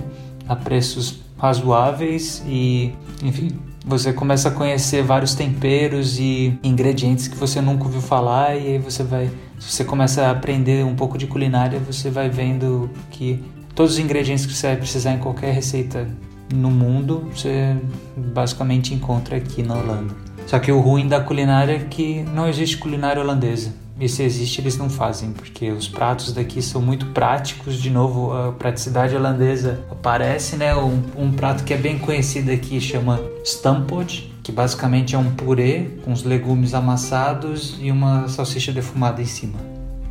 a 0.48 0.54
preços 0.54 1.22
razoáveis 1.36 2.40
e, 2.46 2.92
enfim, 3.20 3.50
você 3.84 4.12
começa 4.12 4.48
a 4.48 4.52
conhecer 4.52 5.02
vários 5.02 5.34
temperos 5.34 6.16
e 6.20 6.56
ingredientes 6.62 7.26
que 7.26 7.36
você 7.36 7.60
nunca 7.60 7.82
ouviu 7.82 8.00
falar 8.00 8.54
e 8.54 8.74
aí 8.74 8.78
você 8.78 9.02
vai, 9.02 9.28
se 9.58 9.72
você 9.72 9.84
começa 9.84 10.22
a 10.22 10.30
aprender 10.30 10.84
um 10.84 10.94
pouco 10.94 11.18
de 11.18 11.26
culinária, 11.26 11.80
você 11.80 12.10
vai 12.10 12.30
vendo 12.30 12.88
que 13.10 13.42
todos 13.74 13.94
os 13.94 13.98
ingredientes 13.98 14.46
que 14.46 14.54
você 14.54 14.68
vai 14.68 14.76
precisar 14.76 15.14
em 15.14 15.18
qualquer 15.18 15.52
receita 15.52 16.06
no 16.52 16.70
mundo 16.70 17.28
você 17.34 17.76
basicamente 18.16 18.92
encontra 18.94 19.36
aqui 19.36 19.62
na 19.62 19.74
Holanda. 19.74 20.14
Só 20.46 20.58
que 20.58 20.70
o 20.70 20.80
ruim 20.80 21.08
da 21.08 21.20
culinária 21.20 21.74
é 21.74 21.78
que 21.78 22.22
não 22.34 22.48
existe 22.48 22.76
culinária 22.76 23.22
holandesa. 23.22 23.72
E 23.98 24.08
se 24.08 24.24
existe, 24.24 24.60
eles 24.60 24.76
não 24.76 24.90
fazem, 24.90 25.30
porque 25.30 25.70
os 25.70 25.88
pratos 25.88 26.32
daqui 26.32 26.60
são 26.60 26.82
muito 26.82 27.06
práticos. 27.06 27.80
De 27.80 27.90
novo, 27.90 28.32
a 28.32 28.50
praticidade 28.50 29.14
holandesa 29.14 29.84
aparece, 29.88 30.56
né? 30.56 30.74
Um, 30.74 31.00
um 31.16 31.32
prato 31.32 31.62
que 31.62 31.72
é 31.72 31.76
bem 31.76 31.96
conhecido 31.96 32.50
aqui 32.50 32.80
chama 32.80 33.20
stampot, 33.44 34.32
que 34.42 34.50
basicamente 34.50 35.14
é 35.14 35.18
um 35.18 35.30
purê 35.30 35.86
com 36.04 36.12
os 36.12 36.24
legumes 36.24 36.74
amassados 36.74 37.78
e 37.80 37.90
uma 37.90 38.26
salsicha 38.26 38.72
defumada 38.72 39.22
em 39.22 39.26
cima. 39.26 39.58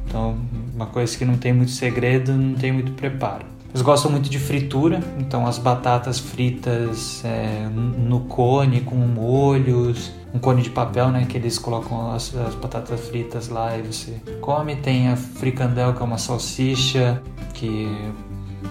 Então, 0.07 0.37
uma 0.73 0.85
coisa 0.85 1.17
que 1.17 1.25
não 1.25 1.37
tem 1.37 1.51
muito 1.51 1.71
segredo, 1.71 2.31
não 2.31 2.55
tem 2.55 2.71
muito 2.71 2.93
preparo. 2.93 3.52
Eles 3.73 3.81
gostam 3.81 4.11
muito 4.11 4.29
de 4.29 4.37
fritura, 4.37 4.99
então 5.17 5.47
as 5.47 5.57
batatas 5.57 6.19
fritas 6.19 7.25
é, 7.25 7.67
no 7.67 8.19
cone 8.19 8.81
com 8.81 8.95
molhos, 8.95 10.11
um 10.31 10.37
cone 10.37 10.61
de 10.61 10.69
papel, 10.69 11.09
né, 11.09 11.25
que 11.27 11.35
eles 11.35 11.57
colocam 11.57 12.11
as, 12.11 12.35
as, 12.35 12.53
batatas 12.53 12.99
fritas 13.07 13.49
lá 13.49 13.75
e 13.75 13.81
você 13.81 14.21
come. 14.41 14.75
Tem 14.75 15.09
a 15.09 15.15
fricandel, 15.15 15.91
que 15.95 16.03
é 16.03 16.05
uma 16.05 16.19
salsicha 16.19 17.19
que, 17.55 17.87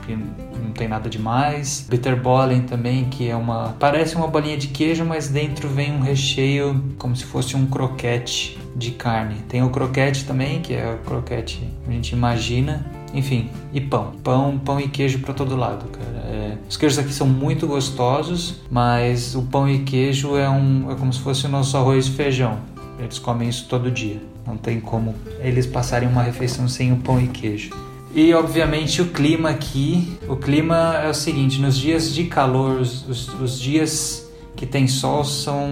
que 0.06 0.14
não 0.14 0.70
tem 0.72 0.86
nada 0.86 1.10
demais. 1.10 1.84
Bitterbollen 1.90 2.62
também, 2.62 3.06
que 3.06 3.28
é 3.28 3.34
uma 3.34 3.74
parece 3.80 4.14
uma 4.14 4.28
bolinha 4.28 4.56
de 4.56 4.68
queijo, 4.68 5.04
mas 5.04 5.26
dentro 5.26 5.68
vem 5.68 5.92
um 5.92 6.00
recheio 6.00 6.80
como 6.96 7.16
se 7.16 7.24
fosse 7.24 7.56
um 7.56 7.66
croquete 7.66 8.56
de 8.76 8.92
carne. 8.92 9.34
Tem 9.48 9.64
o 9.64 9.70
croquete 9.70 10.24
também, 10.24 10.60
que 10.60 10.74
é 10.74 10.94
o 10.94 10.98
croquete 11.04 11.68
a 11.88 11.90
gente 11.90 12.12
imagina 12.12 13.01
enfim, 13.12 13.50
e 13.72 13.80
pão. 13.80 14.12
Pão, 14.22 14.58
pão 14.58 14.80
e 14.80 14.88
queijo 14.88 15.18
para 15.20 15.34
todo 15.34 15.56
lado, 15.56 15.86
cara. 15.88 16.26
É, 16.26 16.56
os 16.68 16.76
queijos 16.76 16.98
aqui 16.98 17.12
são 17.12 17.26
muito 17.26 17.66
gostosos, 17.66 18.56
mas 18.70 19.34
o 19.34 19.42
pão 19.42 19.68
e 19.68 19.80
queijo 19.80 20.36
é, 20.36 20.48
um, 20.48 20.90
é 20.90 20.94
como 20.94 21.12
se 21.12 21.20
fosse 21.20 21.46
o 21.46 21.48
nosso 21.48 21.76
arroz 21.76 22.06
e 22.06 22.10
feijão. 22.10 22.58
Eles 22.98 23.18
comem 23.18 23.48
isso 23.48 23.66
todo 23.68 23.90
dia. 23.90 24.20
Não 24.46 24.56
tem 24.56 24.80
como 24.80 25.14
eles 25.40 25.66
passarem 25.66 26.08
uma 26.08 26.22
refeição 26.22 26.68
sem 26.68 26.92
o 26.92 26.96
pão 26.96 27.20
e 27.20 27.28
queijo. 27.28 27.70
E 28.14 28.34
obviamente 28.34 29.00
o 29.00 29.06
clima 29.06 29.50
aqui, 29.50 30.18
o 30.28 30.36
clima 30.36 30.98
é 31.02 31.08
o 31.08 31.14
seguinte, 31.14 31.60
nos 31.60 31.78
dias 31.78 32.14
de 32.14 32.24
calor, 32.24 32.78
os, 32.78 33.08
os, 33.08 33.28
os 33.40 33.58
dias 33.58 34.30
que 34.54 34.66
tem 34.66 34.86
sol 34.86 35.24
são, 35.24 35.70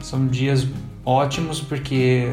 são 0.00 0.26
dias 0.28 0.66
ótimos 1.04 1.60
porque 1.60 2.32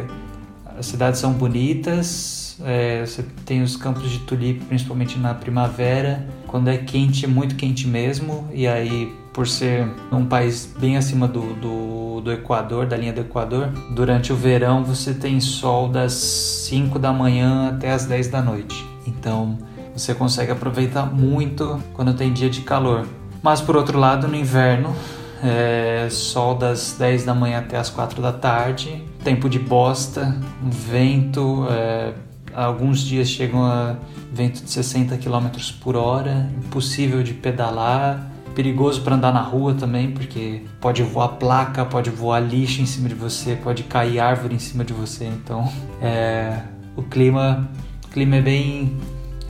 as 0.78 0.86
cidades 0.86 1.20
são 1.20 1.34
bonitas, 1.34 2.39
é, 2.64 3.06
você 3.06 3.24
tem 3.46 3.62
os 3.62 3.76
campos 3.76 4.10
de 4.10 4.20
tulipe, 4.20 4.66
principalmente 4.66 5.18
na 5.18 5.34
primavera, 5.34 6.28
quando 6.48 6.70
é 6.70 6.78
quente, 6.78 7.26
muito 7.28 7.56
quente 7.56 7.88
mesmo, 7.88 8.48
e 8.54 8.68
aí 8.68 9.14
por 9.34 9.48
ser 9.48 9.88
um 10.12 10.26
país 10.26 10.74
bem 10.80 10.98
acima 10.98 11.28
do, 11.28 11.54
do, 11.54 12.22
do, 12.22 12.32
Equador, 12.32 12.86
da 12.86 12.98
linha 12.98 13.14
do 13.14 13.22
Equador, 13.22 13.70
durante 13.92 14.34
o 14.34 14.36
verão 14.36 14.84
você 14.84 15.14
tem 15.14 15.40
sol 15.40 15.88
das 15.88 16.14
5 16.14 17.00
da 17.00 17.14
manhã 17.14 17.70
até 17.70 17.92
as 17.92 18.06
10 18.06 18.28
da 18.28 18.42
noite. 18.42 18.86
Então 19.06 19.58
você 19.96 20.14
consegue 20.14 20.52
aproveitar 20.52 21.06
muito 21.06 21.82
quando 21.94 22.14
tem 22.14 22.34
dia 22.34 22.50
de 22.50 22.62
calor. 22.62 23.06
Mas 23.42 23.62
por 23.62 23.78
outro 23.78 23.98
lado, 23.98 24.28
no 24.28 24.36
inverno, 24.36 24.94
é 25.42 26.08
sol 26.10 26.56
das 26.56 26.96
10 27.00 27.24
da 27.24 27.34
manhã 27.34 27.60
até 27.60 27.78
as 27.78 27.90
4 27.90 28.22
da 28.22 28.34
tarde, 28.34 29.04
tempo 29.24 29.48
de 29.48 29.60
bosta, 29.60 30.36
vento, 30.62 31.66
é, 31.70 32.14
Alguns 32.54 33.02
dias 33.02 33.28
chegam 33.28 33.64
a 33.64 33.96
vento 34.32 34.64
de 34.64 34.70
60 34.70 35.18
km 35.18 35.48
por 35.82 35.96
hora, 35.96 36.50
impossível 36.58 37.24
de 37.24 37.34
pedalar, 37.34 38.32
perigoso 38.56 39.02
para 39.02 39.16
andar 39.16 39.34
na 39.34 39.42
rua 39.42 39.74
também, 39.74 40.12
porque 40.12 40.64
pode 40.82 41.02
voar 41.04 41.30
placa, 41.30 41.86
pode 41.86 42.10
voar 42.10 42.40
lixo 42.40 42.82
em 42.82 42.86
cima 42.86 43.08
de 43.08 43.16
você, 43.16 43.56
pode 43.56 43.84
cair 43.84 44.20
árvore 44.20 44.56
em 44.56 44.60
cima 44.60 44.84
de 44.84 44.94
você. 44.94 45.26
Então, 45.26 45.72
é, 46.02 46.60
o 46.96 47.04
clima, 47.04 47.70
o 48.06 48.10
clima 48.10 48.36
é 48.36 48.42
bem 48.42 48.98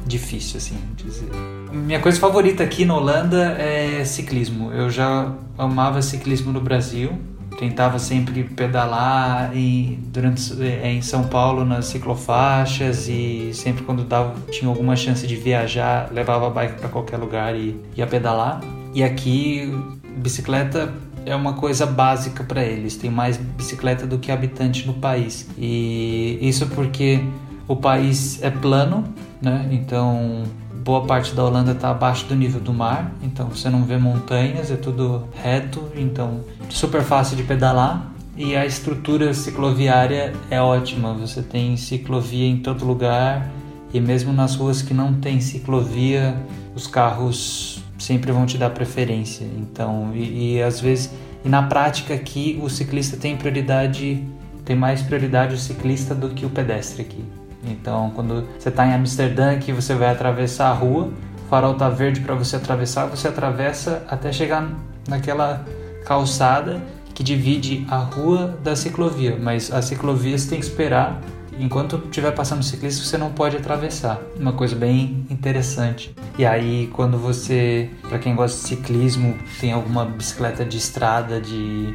difícil, 0.06 0.58
assim 0.58 0.78
dizer. 0.96 1.30
Minha 1.72 2.00
coisa 2.00 2.20
favorita 2.20 2.64
aqui 2.64 2.86
na 2.86 2.96
Holanda 2.96 3.54
é 3.60 4.04
ciclismo. 4.06 4.72
Eu 4.72 4.90
já 4.90 5.34
amava 5.58 6.02
ciclismo 6.02 6.52
no 6.52 6.62
Brasil 6.62 7.18
tentava 7.60 8.00
sempre 8.00 8.46
pedalar 8.46 9.52
em, 9.54 10.00
durante, 10.14 10.64
é, 10.64 10.94
em 10.94 11.02
São 11.02 11.26
Paulo 11.26 11.66
nas 11.66 11.88
ciclofaixas 11.88 13.10
e 13.10 13.52
sempre 13.54 13.84
quando 13.84 14.06
dava, 14.06 14.34
tinha 14.50 14.70
alguma 14.70 14.96
chance 14.96 15.28
de 15.28 15.36
viajar, 15.36 16.10
levava 16.10 16.48
a 16.48 16.50
bike 16.50 16.80
para 16.80 16.88
qualquer 16.88 17.18
lugar 17.18 17.54
e 17.54 17.78
ia 17.98 18.08
pedalar. 18.08 18.62
E 18.96 19.04
aqui, 19.04 19.78
bicicleta 20.18 20.94
é 21.26 21.36
uma 21.36 21.52
coisa 21.52 21.86
básica 21.86 22.46
para 22.46 22.64
eles, 22.64 22.96
tem 22.96 23.12
mais 23.12 23.36
bicicleta 23.36 24.08
do 24.08 24.18
que 24.18 24.32
habitante 24.32 24.88
no 24.88 24.94
país. 24.94 25.46
E 25.58 26.40
isso 26.42 26.66
porque 26.68 27.20
o 27.68 27.76
país 27.76 28.42
é 28.42 28.50
plano, 28.50 29.04
né? 29.42 29.68
Então 29.70 30.44
boa 30.90 31.06
parte 31.06 31.36
da 31.36 31.46
Holanda 31.46 31.74
está 31.74 31.92
abaixo 31.92 32.26
do 32.26 32.36
nível 32.36 32.60
do 32.60 32.74
mar, 32.74 33.14
então 33.22 33.48
você 33.48 33.70
não 33.70 33.84
vê 33.84 33.96
montanhas, 33.96 34.72
é 34.72 34.76
tudo 34.76 35.24
reto, 35.36 35.84
então 35.96 36.40
super 36.68 37.04
fácil 37.04 37.38
de 37.38 37.44
pedalar. 37.44 38.12
E 38.36 38.56
a 38.56 38.66
estrutura 38.66 39.32
cicloviária 39.36 40.34
é 40.50 40.60
ótima, 40.60 41.14
você 41.14 41.44
tem 41.44 41.78
ciclovia 41.78 42.48
em 42.48 42.58
todo 42.58 42.86
lugar 42.86 43.52
e 43.94 44.02
mesmo 44.02 44.34
nas 44.34 44.56
ruas 44.56 44.82
que 44.82 44.92
não 44.92 45.14
tem 45.14 45.40
ciclovia, 45.40 46.36
os 46.74 46.88
carros 46.88 47.84
sempre 48.00 48.32
vão 48.32 48.48
te 48.48 48.58
dar 48.58 48.72
preferência. 48.72 49.46
Então, 49.46 50.12
e, 50.16 50.56
e 50.56 50.64
às 50.64 50.80
vezes, 50.80 51.12
e 51.46 51.50
na 51.50 51.62
prática 51.62 52.16
aqui 52.16 52.60
o 52.64 52.68
ciclista 52.68 53.16
tem 53.16 53.38
prioridade, 53.38 54.26
tem 54.66 54.76
mais 54.76 55.04
prioridade 55.04 55.54
o 55.54 55.58
ciclista 55.60 56.16
do 56.16 56.30
que 56.30 56.48
o 56.48 56.50
pedestre 56.50 57.04
aqui. 57.04 57.24
Então, 57.64 58.12
quando 58.16 58.48
você 58.58 58.70
está 58.70 58.88
em 58.88 58.94
Amsterdã, 58.94 59.58
que 59.58 59.72
você 59.72 59.94
vai 59.94 60.10
atravessar 60.10 60.70
a 60.70 60.74
rua, 60.74 61.12
o 61.46 61.50
farol 61.50 61.74
está 61.74 61.90
verde 61.90 62.22
para 62.22 62.36
você 62.36 62.56
atravessar, 62.56 63.06
você 63.08 63.28
atravessa 63.28 64.04
até 64.08 64.32
chegar 64.32 64.70
naquela 65.08 65.66
calçada 66.06 66.82
que 67.14 67.24
divide 67.24 67.86
a 67.90 67.98
rua 67.98 68.58
da 68.64 68.76
ciclovia, 68.76 69.38
mas 69.42 69.72
a 69.74 69.82
ciclovia 69.82 70.38
você 70.38 70.50
tem 70.50 70.60
que 70.60 70.66
esperar. 70.66 71.20
Enquanto 71.60 72.02
estiver 72.06 72.32
passando 72.32 72.64
ciclista, 72.64 73.04
você 73.04 73.18
não 73.18 73.34
pode 73.34 73.58
atravessar. 73.58 74.22
Uma 74.40 74.54
coisa 74.54 74.74
bem 74.78 75.26
interessante. 75.30 76.16
E 76.38 76.46
aí, 76.46 76.90
quando 76.94 77.18
você, 77.18 77.90
para 78.08 78.18
quem 78.18 78.34
gosta 78.34 78.62
de 78.62 78.68
ciclismo, 78.70 79.38
tem 79.60 79.74
alguma 79.74 80.06
bicicleta 80.06 80.64
de 80.64 80.78
estrada, 80.78 81.42
de 81.42 81.94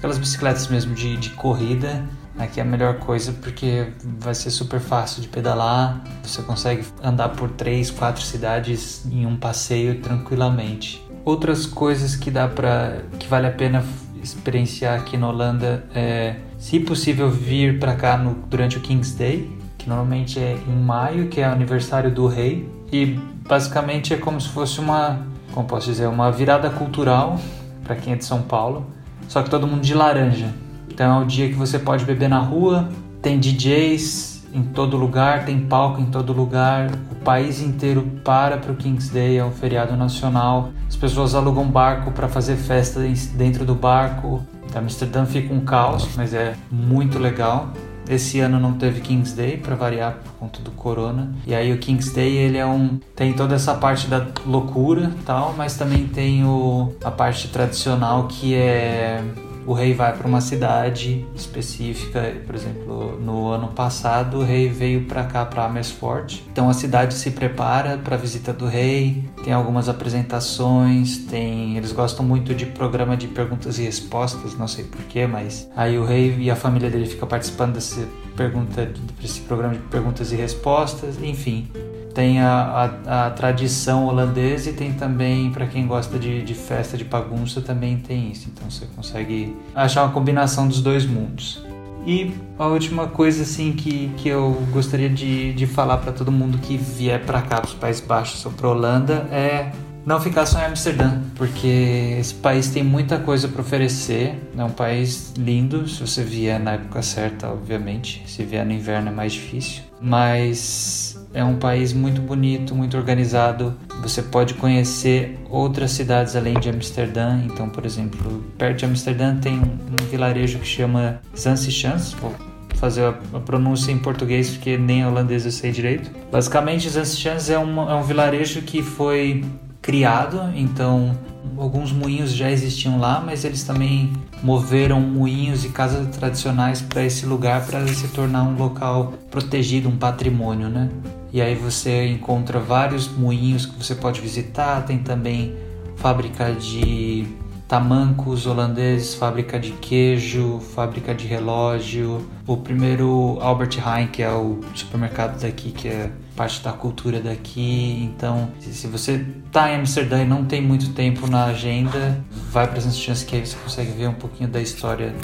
aquelas 0.00 0.16
bicicletas 0.16 0.66
mesmo 0.66 0.94
de, 0.94 1.16
de 1.18 1.30
corrida, 1.30 2.02
Aqui 2.38 2.58
é 2.58 2.62
a 2.62 2.66
melhor 2.66 2.94
coisa 2.94 3.32
porque 3.32 3.88
vai 4.18 4.34
ser 4.34 4.50
super 4.50 4.80
fácil 4.80 5.20
de 5.20 5.28
pedalar, 5.28 6.02
você 6.22 6.40
consegue 6.40 6.86
andar 7.02 7.28
por 7.30 7.50
três, 7.50 7.90
quatro 7.90 8.22
cidades 8.22 9.04
em 9.12 9.26
um 9.26 9.36
passeio 9.36 10.00
tranquilamente. 10.00 11.04
Outras 11.22 11.66
coisas 11.66 12.16
que 12.16 12.30
dá 12.30 12.48
para 12.48 13.02
que 13.18 13.28
vale 13.28 13.46
a 13.46 13.50
pena 13.50 13.84
experienciar 14.22 14.98
aqui 14.98 15.18
na 15.18 15.28
Holanda 15.28 15.84
é, 15.94 16.36
se 16.56 16.80
possível, 16.80 17.28
vir 17.30 17.78
para 17.78 17.94
cá 17.94 18.16
no, 18.16 18.32
durante 18.48 18.78
o 18.78 18.80
King's 18.80 19.12
Day, 19.12 19.54
que 19.76 19.86
normalmente 19.86 20.38
é 20.38 20.56
em 20.66 20.76
maio, 20.76 21.28
que 21.28 21.42
é 21.42 21.44
aniversário 21.44 22.10
do 22.10 22.26
rei. 22.26 22.66
e 22.90 23.20
basicamente 23.46 24.14
é 24.14 24.16
como 24.16 24.40
se 24.40 24.48
fosse 24.48 24.80
uma, 24.80 25.26
como 25.52 25.66
posso 25.66 25.90
dizer, 25.90 26.06
uma 26.06 26.32
virada 26.32 26.70
cultural 26.70 27.38
para 27.84 27.96
quem 27.96 28.14
é 28.14 28.16
de 28.16 28.24
São 28.24 28.40
Paulo, 28.40 28.86
só 29.30 29.42
que 29.44 29.48
todo 29.48 29.64
mundo 29.64 29.82
de 29.82 29.94
laranja. 29.94 30.52
Então 30.88 31.20
é 31.20 31.22
o 31.22 31.24
dia 31.24 31.48
que 31.48 31.54
você 31.54 31.78
pode 31.78 32.04
beber 32.04 32.28
na 32.28 32.40
rua, 32.40 32.88
tem 33.22 33.38
DJs 33.38 34.48
em 34.52 34.64
todo 34.64 34.96
lugar, 34.96 35.44
tem 35.44 35.60
palco 35.60 36.00
em 36.00 36.06
todo 36.06 36.32
lugar, 36.32 36.90
o 37.12 37.14
país 37.14 37.62
inteiro 37.62 38.02
para 38.24 38.58
para 38.58 38.72
o 38.72 38.74
King's 38.74 39.08
Day, 39.08 39.38
é 39.38 39.44
um 39.44 39.52
feriado 39.52 39.96
nacional. 39.96 40.70
As 40.88 40.96
pessoas 40.96 41.36
alugam 41.36 41.64
barco 41.64 42.10
para 42.10 42.28
fazer 42.28 42.56
festa 42.56 43.00
dentro 43.34 43.64
do 43.64 43.76
barco. 43.76 44.44
Amsterdã 44.74 45.24
fica 45.24 45.54
um 45.54 45.60
caos, 45.60 46.08
mas 46.16 46.34
é 46.34 46.56
muito 46.68 47.16
legal. 47.16 47.70
Esse 48.10 48.40
ano 48.40 48.58
não 48.58 48.72
teve 48.72 49.00
King's 49.00 49.32
Day 49.32 49.56
para 49.56 49.76
variar 49.76 50.14
por 50.14 50.32
conta 50.32 50.60
do 50.60 50.72
corona. 50.72 51.32
E 51.46 51.54
aí 51.54 51.72
o 51.72 51.78
King's 51.78 52.12
Day 52.12 52.36
ele 52.36 52.58
é 52.58 52.66
um 52.66 52.98
tem 53.14 53.32
toda 53.32 53.54
essa 53.54 53.72
parte 53.74 54.08
da 54.08 54.26
loucura, 54.44 55.12
tal, 55.24 55.54
mas 55.56 55.76
também 55.76 56.08
tem 56.08 56.44
o 56.44 56.92
a 57.04 57.10
parte 57.10 57.46
tradicional 57.48 58.26
que 58.26 58.52
é 58.52 59.22
o 59.66 59.72
rei 59.72 59.94
vai 59.94 60.16
para 60.16 60.26
uma 60.26 60.40
cidade 60.40 61.26
específica, 61.34 62.34
por 62.46 62.54
exemplo, 62.54 63.18
no 63.20 63.48
ano 63.48 63.68
passado 63.68 64.38
o 64.38 64.44
rei 64.44 64.68
veio 64.68 65.04
para 65.04 65.24
cá 65.24 65.44
para 65.44 65.64
Amersfoort. 65.64 66.44
Então 66.50 66.68
a 66.68 66.74
cidade 66.74 67.14
se 67.14 67.30
prepara 67.30 67.98
para 67.98 68.16
a 68.16 68.18
visita 68.18 68.52
do 68.52 68.66
rei, 68.66 69.24
tem 69.44 69.52
algumas 69.52 69.88
apresentações, 69.88 71.18
tem 71.18 71.76
eles 71.76 71.92
gostam 71.92 72.24
muito 72.24 72.54
de 72.54 72.66
programa 72.66 73.16
de 73.16 73.28
perguntas 73.28 73.78
e 73.78 73.82
respostas, 73.82 74.56
não 74.56 74.68
sei 74.68 74.84
porquê, 74.84 75.26
mas 75.26 75.68
aí 75.76 75.98
o 75.98 76.04
rei 76.04 76.36
e 76.38 76.50
a 76.50 76.56
família 76.56 76.90
dele 76.90 77.06
fica 77.06 77.26
participando 77.26 77.74
desse 77.74 78.06
pergunta 78.36 78.90
desse 79.20 79.40
programa 79.40 79.74
de 79.74 79.80
perguntas 79.80 80.32
e 80.32 80.36
respostas, 80.36 81.22
enfim 81.22 81.68
tem 82.14 82.40
a, 82.40 82.90
a, 83.06 83.26
a, 83.26 83.30
tradição 83.30 84.06
holandesa 84.06 84.70
e 84.70 84.72
tem 84.72 84.92
também, 84.92 85.50
para 85.50 85.66
quem 85.66 85.86
gosta 85.86 86.18
de, 86.18 86.42
de 86.42 86.54
festa 86.54 86.96
de 86.96 87.04
bagunça, 87.04 87.60
também 87.60 87.96
tem 87.98 88.30
isso. 88.30 88.48
Então 88.52 88.70
você 88.70 88.86
consegue 88.96 89.56
achar 89.74 90.04
uma 90.04 90.12
combinação 90.12 90.66
dos 90.66 90.80
dois 90.80 91.06
mundos. 91.06 91.64
E 92.06 92.32
a 92.58 92.66
última 92.66 93.06
coisa 93.08 93.42
assim 93.42 93.72
que, 93.72 94.10
que 94.16 94.28
eu 94.28 94.52
gostaria 94.72 95.08
de, 95.08 95.52
de 95.52 95.66
falar 95.66 95.98
para 95.98 96.12
todo 96.12 96.32
mundo 96.32 96.58
que 96.58 96.76
vier 96.76 97.24
para 97.24 97.42
cá, 97.42 97.60
para 97.60 97.68
os 97.68 97.74
Países 97.74 98.02
Baixos 98.02 98.44
ou 98.46 98.52
para 98.52 98.68
Holanda, 98.68 99.28
é 99.30 99.70
não 100.04 100.18
ficar 100.18 100.46
só 100.46 100.58
em 100.60 100.64
Amsterdã, 100.64 101.20
porque 101.36 102.16
esse 102.18 102.34
país 102.34 102.70
tem 102.70 102.82
muita 102.82 103.18
coisa 103.18 103.48
para 103.48 103.60
oferecer. 103.60 104.34
É 104.56 104.64
um 104.64 104.70
país 104.70 105.34
lindo, 105.36 105.86
se 105.86 106.00
você 106.00 106.22
vier 106.22 106.58
na 106.58 106.72
época 106.72 107.02
certa, 107.02 107.48
obviamente. 107.48 108.22
Se 108.26 108.42
vier 108.44 108.64
no 108.64 108.72
inverno 108.72 109.08
é 109.08 109.12
mais 109.12 109.34
difícil, 109.34 109.82
mas 110.00 111.19
é 111.32 111.44
um 111.44 111.56
país 111.56 111.92
muito 111.92 112.20
bonito, 112.20 112.74
muito 112.74 112.96
organizado. 112.96 113.74
Você 114.02 114.22
pode 114.22 114.54
conhecer 114.54 115.38
outras 115.48 115.92
cidades 115.92 116.34
além 116.34 116.58
de 116.58 116.68
Amsterdã. 116.68 117.40
Então, 117.44 117.68
por 117.68 117.86
exemplo, 117.86 118.44
perto 118.58 118.78
de 118.78 118.84
Amsterdã 118.86 119.36
tem 119.36 119.54
um, 119.58 120.10
vilarejo 120.10 120.58
que 120.58 120.66
chama 120.66 121.20
Zansichans. 121.36 122.12
Vou 122.14 122.34
fazer 122.74 123.04
a, 123.04 123.12
pronúncia 123.40 123.92
em 123.92 123.98
português 123.98 124.50
porque 124.50 124.76
nem 124.76 125.06
holandês 125.06 125.44
eu 125.44 125.52
sei 125.52 125.70
direito. 125.70 126.10
Basicamente, 126.32 126.88
Zansichans 126.88 127.48
é 127.48 127.54
é 127.54 127.58
um 127.58 128.02
vilarejo 128.02 128.62
que 128.62 128.82
foi 128.82 129.44
criado, 129.80 130.52
então 130.54 131.16
alguns 131.56 131.90
moinhos 131.90 132.32
já 132.32 132.50
existiam 132.50 132.98
lá, 132.98 133.22
mas 133.24 133.44
eles 133.44 133.64
também 133.64 134.12
moveram 134.42 135.00
moinhos 135.00 135.64
e 135.64 135.68
casas 135.68 136.06
tradicionais 136.16 136.80
para 136.80 137.04
esse 137.04 137.26
lugar 137.26 137.66
para 137.66 137.86
se 137.86 138.08
tornar 138.08 138.42
um 138.42 138.56
local 138.56 139.14
protegido, 139.30 139.88
um 139.88 139.96
patrimônio, 139.96 140.68
né? 140.68 140.88
E 141.32 141.40
aí 141.40 141.54
você 141.54 142.08
encontra 142.08 142.58
vários 142.58 143.08
moinhos 143.08 143.66
que 143.66 143.76
você 143.76 143.94
pode 143.94 144.20
visitar, 144.20 144.82
tem 144.84 144.98
também 144.98 145.54
fábrica 145.96 146.52
de 146.52 147.26
tamancos 147.70 148.46
holandeses, 148.46 149.14
fábrica 149.14 149.56
de 149.56 149.70
queijo, 149.70 150.58
fábrica 150.74 151.14
de 151.14 151.24
relógio, 151.28 152.28
o 152.44 152.56
primeiro 152.56 153.38
Albert 153.40 153.78
Heijn, 153.78 154.08
que 154.08 154.24
é 154.24 154.32
o 154.32 154.58
supermercado 154.74 155.40
daqui, 155.40 155.70
que 155.70 155.86
é 155.86 156.10
parte 156.34 156.60
da 156.64 156.72
cultura 156.72 157.20
daqui. 157.20 158.10
Então, 158.12 158.50
se 158.58 158.88
você 158.88 159.24
está 159.46 159.70
em 159.70 159.76
Amsterdã 159.76 160.20
e 160.20 160.26
não 160.26 160.44
tem 160.44 160.60
muito 160.60 160.92
tempo 160.94 161.28
na 161.28 161.44
agenda, 161.44 162.20
vai 162.50 162.66
para 162.66 162.78
as 162.78 162.98
chances 162.98 163.22
que 163.22 163.36
aí 163.36 163.46
você 163.46 163.56
consegue 163.62 163.92
ver 163.92 164.08
um 164.08 164.14
pouquinho 164.14 164.50
da 164.50 164.60
história 164.60 165.14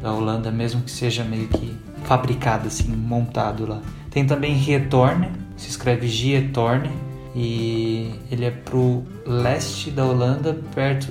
da 0.00 0.12
Holanda, 0.12 0.52
mesmo 0.52 0.82
que 0.82 0.92
seja 0.92 1.24
meio 1.24 1.48
que 1.48 1.76
fabricado 2.04 2.68
assim, 2.68 2.86
montado 2.86 3.66
lá. 3.66 3.82
Tem 4.10 4.24
também 4.24 4.54
Retorne, 4.54 5.45
se 5.56 5.68
escreve 5.68 6.08
Gietorne 6.08 6.90
e 7.34 8.14
ele 8.30 8.44
é 8.44 8.50
pro 8.50 9.02
leste 9.26 9.90
da 9.90 10.04
Holanda, 10.04 10.58
perto 10.74 11.08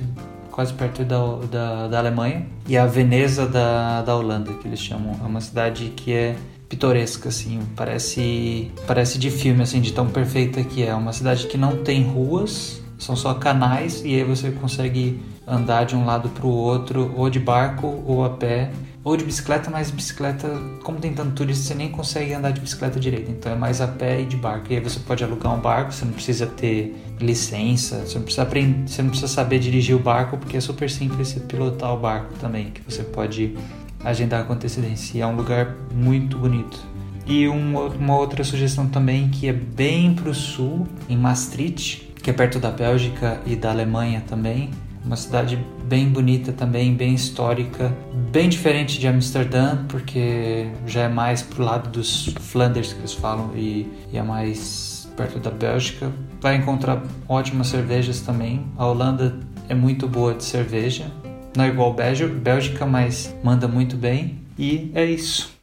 quase 0.52 0.74
perto 0.74 1.04
da, 1.04 1.18
da, 1.52 1.88
da 1.90 2.00
Alemanha. 2.00 2.46
E 2.68 2.78
a 2.78 2.86
Veneza 2.86 3.46
da, 3.46 4.02
da 4.02 4.16
Holanda 4.16 4.54
que 4.54 4.68
eles 4.68 4.80
chamam. 4.80 5.20
É 5.22 5.28
uma 5.28 5.42
cidade 5.42 5.92
que 5.96 6.14
é 6.14 6.36
pitoresca 6.70 7.30
assim 7.30 7.60
parece 7.76 8.72
parece 8.88 9.20
de 9.20 9.30
filme 9.30 9.62
assim 9.62 9.82
de 9.82 9.92
tão 9.92 10.08
perfeita 10.08 10.64
que 10.64 10.84
é. 10.84 10.96
Uma 10.96 11.14
cidade 11.14 11.48
que 11.48 11.58
não 11.58 11.78
tem 11.84 12.04
ruas 12.04 12.82
são 12.98 13.16
só 13.16 13.34
canais 13.34 14.02
e 14.04 14.16
aí 14.16 14.24
você 14.24 14.50
consegue 14.52 15.20
andar 15.46 15.86
de 15.86 15.96
um 15.96 16.06
lado 16.06 16.30
para 16.30 16.46
o 16.46 16.50
outro 16.50 17.14
ou 17.16 17.30
de 17.30 17.40
barco 17.40 18.02
ou 18.08 18.24
a 18.24 18.30
pé 18.30 18.72
ou 19.06 19.16
de 19.16 19.24
bicicleta, 19.24 19.70
mas 19.70 19.92
bicicleta, 19.92 20.50
como 20.84 21.00
tem 21.00 21.14
tanto 21.14 21.34
turista, 21.34 21.64
você 21.64 21.76
nem 21.76 21.92
consegue 21.92 22.34
andar 22.34 22.50
de 22.50 22.60
bicicleta 22.60 23.00
direito. 23.00 23.30
Então 23.30 23.52
é 23.52 23.56
mais 23.56 23.80
a 23.80 23.88
pé 23.88 24.22
e 24.22 24.26
de 24.26 24.36
barco. 24.36 24.66
E 24.72 24.76
aí 24.76 24.82
você 24.82 25.00
pode 25.00 25.24
alugar 25.24 25.54
um 25.54 25.60
barco, 25.60 25.94
você 25.94 26.04
não 26.04 26.12
precisa 26.12 26.48
ter 26.48 27.00
licença, 27.22 28.00
você 28.00 28.16
não 28.16 28.24
precisa 28.24 28.42
aprender, 28.42 28.90
você 28.90 29.04
não 29.04 29.12
precisa 29.12 29.32
saber 29.32 29.60
dirigir 29.60 29.96
o 29.96 30.00
barco, 30.00 30.40
porque 30.40 30.58
é 30.58 30.60
super 30.60 30.90
simples 30.90 31.28
você 31.28 31.40
pilotar 31.40 31.94
o 31.94 32.00
barco 32.00 32.34
também, 32.40 32.72
que 32.72 32.82
você 32.82 33.04
pode 33.04 33.56
agendar 34.04 34.44
com 34.46 34.54
antecedência. 34.54 35.20
E 35.20 35.22
é 35.22 35.28
um 35.28 35.36
lugar 35.36 35.76
muito 35.94 36.40
bonito. 36.40 36.84
E 37.28 37.48
um, 37.48 37.78
uma 37.88 38.18
outra 38.18 38.44
sugestão 38.44 38.88
também 38.88 39.30
que 39.30 39.48
é 39.48 39.54
bem 39.54 40.16
pro 40.16 40.34
sul, 40.34 40.88
em 41.08 41.16
Maastricht, 41.16 42.12
que 42.24 42.32
é 42.32 42.34
perto 42.34 42.58
da 42.58 42.72
Bélgica 42.72 43.40
e 43.46 43.56
da 43.56 43.70
Alemanha 43.70 44.24
também. 44.28 44.72
Uma 45.06 45.16
cidade 45.16 45.64
bem 45.86 46.10
bonita 46.10 46.52
também, 46.52 46.96
bem 46.96 47.14
histórica, 47.14 47.96
bem 48.32 48.50
diferente 48.50 49.00
de 49.00 49.08
Amsterdã, 49.08 49.78
porque 49.88 50.68
já 50.88 51.04
é 51.04 51.08
mais 51.08 51.44
pro 51.44 51.64
lado 51.64 51.90
dos 51.90 52.34
Flanders 52.42 52.92
que 52.92 53.00
eles 53.00 53.14
falam 53.14 53.52
e, 53.56 53.88
e 54.12 54.18
é 54.18 54.24
mais 54.24 55.08
perto 55.16 55.40
da 55.40 55.52
Bélgica. 55.52 56.12
Vai 56.42 56.56
encontrar 56.56 57.04
ótimas 57.30 57.68
cervejas 57.68 58.22
também. 58.22 58.66
A 58.78 58.86
Holanda 58.88 59.40
é 59.70 59.76
muito 59.76 60.08
boa 60.08 60.34
de 60.34 60.44
cerveja, 60.44 61.12
não 61.56 61.64
é 61.64 61.70
igual 61.70 61.94
Bélgica, 61.94 62.86
mas 62.86 63.34
manda 63.44 63.68
muito 63.68 63.96
bem. 63.96 64.40
E 64.58 64.92
é 64.94 65.06
isso. 65.06 65.55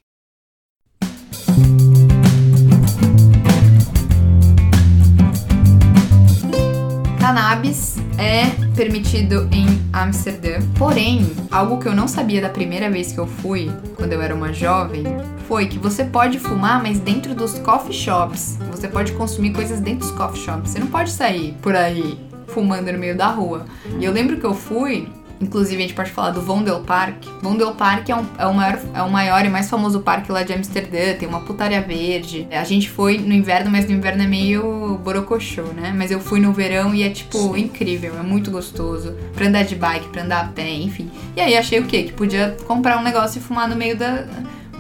Cannabis 7.33 7.97
é 8.19 8.45
permitido 8.77 9.49
em 9.51 9.67
Amsterdã. 9.91 10.59
Porém, 10.77 11.33
algo 11.51 11.79
que 11.79 11.89
eu 11.89 11.95
não 11.95 12.07
sabia 12.07 12.43
da 12.43 12.51
primeira 12.51 12.91
vez 12.91 13.11
que 13.11 13.19
eu 13.19 13.27
fui, 13.27 13.73
quando 13.97 14.13
eu 14.13 14.21
era 14.21 14.35
uma 14.35 14.53
jovem, 14.53 15.03
foi 15.49 15.67
que 15.67 15.79
você 15.79 16.05
pode 16.05 16.39
fumar, 16.39 16.83
mas 16.83 17.01
dentro 17.01 17.35
dos 17.35 17.59
coffee 17.61 17.95
shops. 17.95 18.59
Você 18.71 18.87
pode 18.87 19.13
consumir 19.13 19.55
coisas 19.55 19.81
dentro 19.81 20.01
dos 20.01 20.11
coffee 20.11 20.43
shops. 20.43 20.73
Você 20.73 20.79
não 20.79 20.89
pode 20.89 21.11
sair 21.11 21.57
por 21.63 21.75
aí 21.75 22.21
fumando 22.49 22.93
no 22.93 22.99
meio 22.99 23.17
da 23.17 23.29
rua. 23.29 23.65
E 23.99 24.05
eu 24.05 24.13
lembro 24.13 24.37
que 24.37 24.45
eu 24.45 24.53
fui 24.53 25.09
Inclusive, 25.43 25.77
a 25.77 25.87
gente 25.87 25.95
pode 25.95 26.11
falar 26.11 26.31
do 26.31 26.41
Vondelpark. 26.41 27.25
Vondelpark 27.43 28.09
é, 28.09 28.17
um, 28.17 28.27
é, 28.39 28.47
o 28.47 28.55
maior, 28.55 28.81
é 28.95 29.03
o 29.03 29.11
maior 29.11 29.45
e 29.45 29.49
mais 29.49 29.69
famoso 29.69 30.01
parque 30.01 30.31
lá 30.31 30.43
de 30.45 30.53
Amsterdã, 30.53 31.15
tem 31.19 31.29
uma 31.29 31.41
putaria 31.41 31.81
verde. 31.83 32.47
A 32.51 32.65
gente 32.65 32.89
foi 32.89 33.19
no 33.19 33.35
inverno, 33.35 33.71
mas 33.71 33.87
no 33.87 33.93
inverno 33.93 34.23
é 34.23 34.27
meio 34.27 34.99
borocochô, 35.03 35.65
né? 35.75 35.93
Mas 35.97 36.11
eu 36.11 36.21
fui 36.21 36.39
no 36.39 36.53
verão 36.53 36.95
e 36.95 37.03
é, 37.03 37.11
tipo, 37.11 37.57
incrível, 37.57 38.17
é 38.19 38.23
muito 38.23 38.51
gostoso. 38.51 39.17
Pra 39.35 39.47
andar 39.47 39.65
de 39.65 39.75
bike, 39.75 40.09
pra 40.09 40.23
andar 40.23 40.45
a 40.45 40.49
pé, 40.49 40.71
enfim. 40.71 41.11
E 41.37 41.41
aí 41.41 41.57
achei 41.57 41.81
o 41.81 41.85
quê? 41.85 42.05
Que 42.05 42.13
podia 42.13 42.57
comprar 42.67 42.99
um 42.99 43.03
negócio 43.03 43.39
e 43.39 43.43
fumar 43.43 43.69
no 43.69 43.75
meio 43.75 43.97
da 43.97 44.25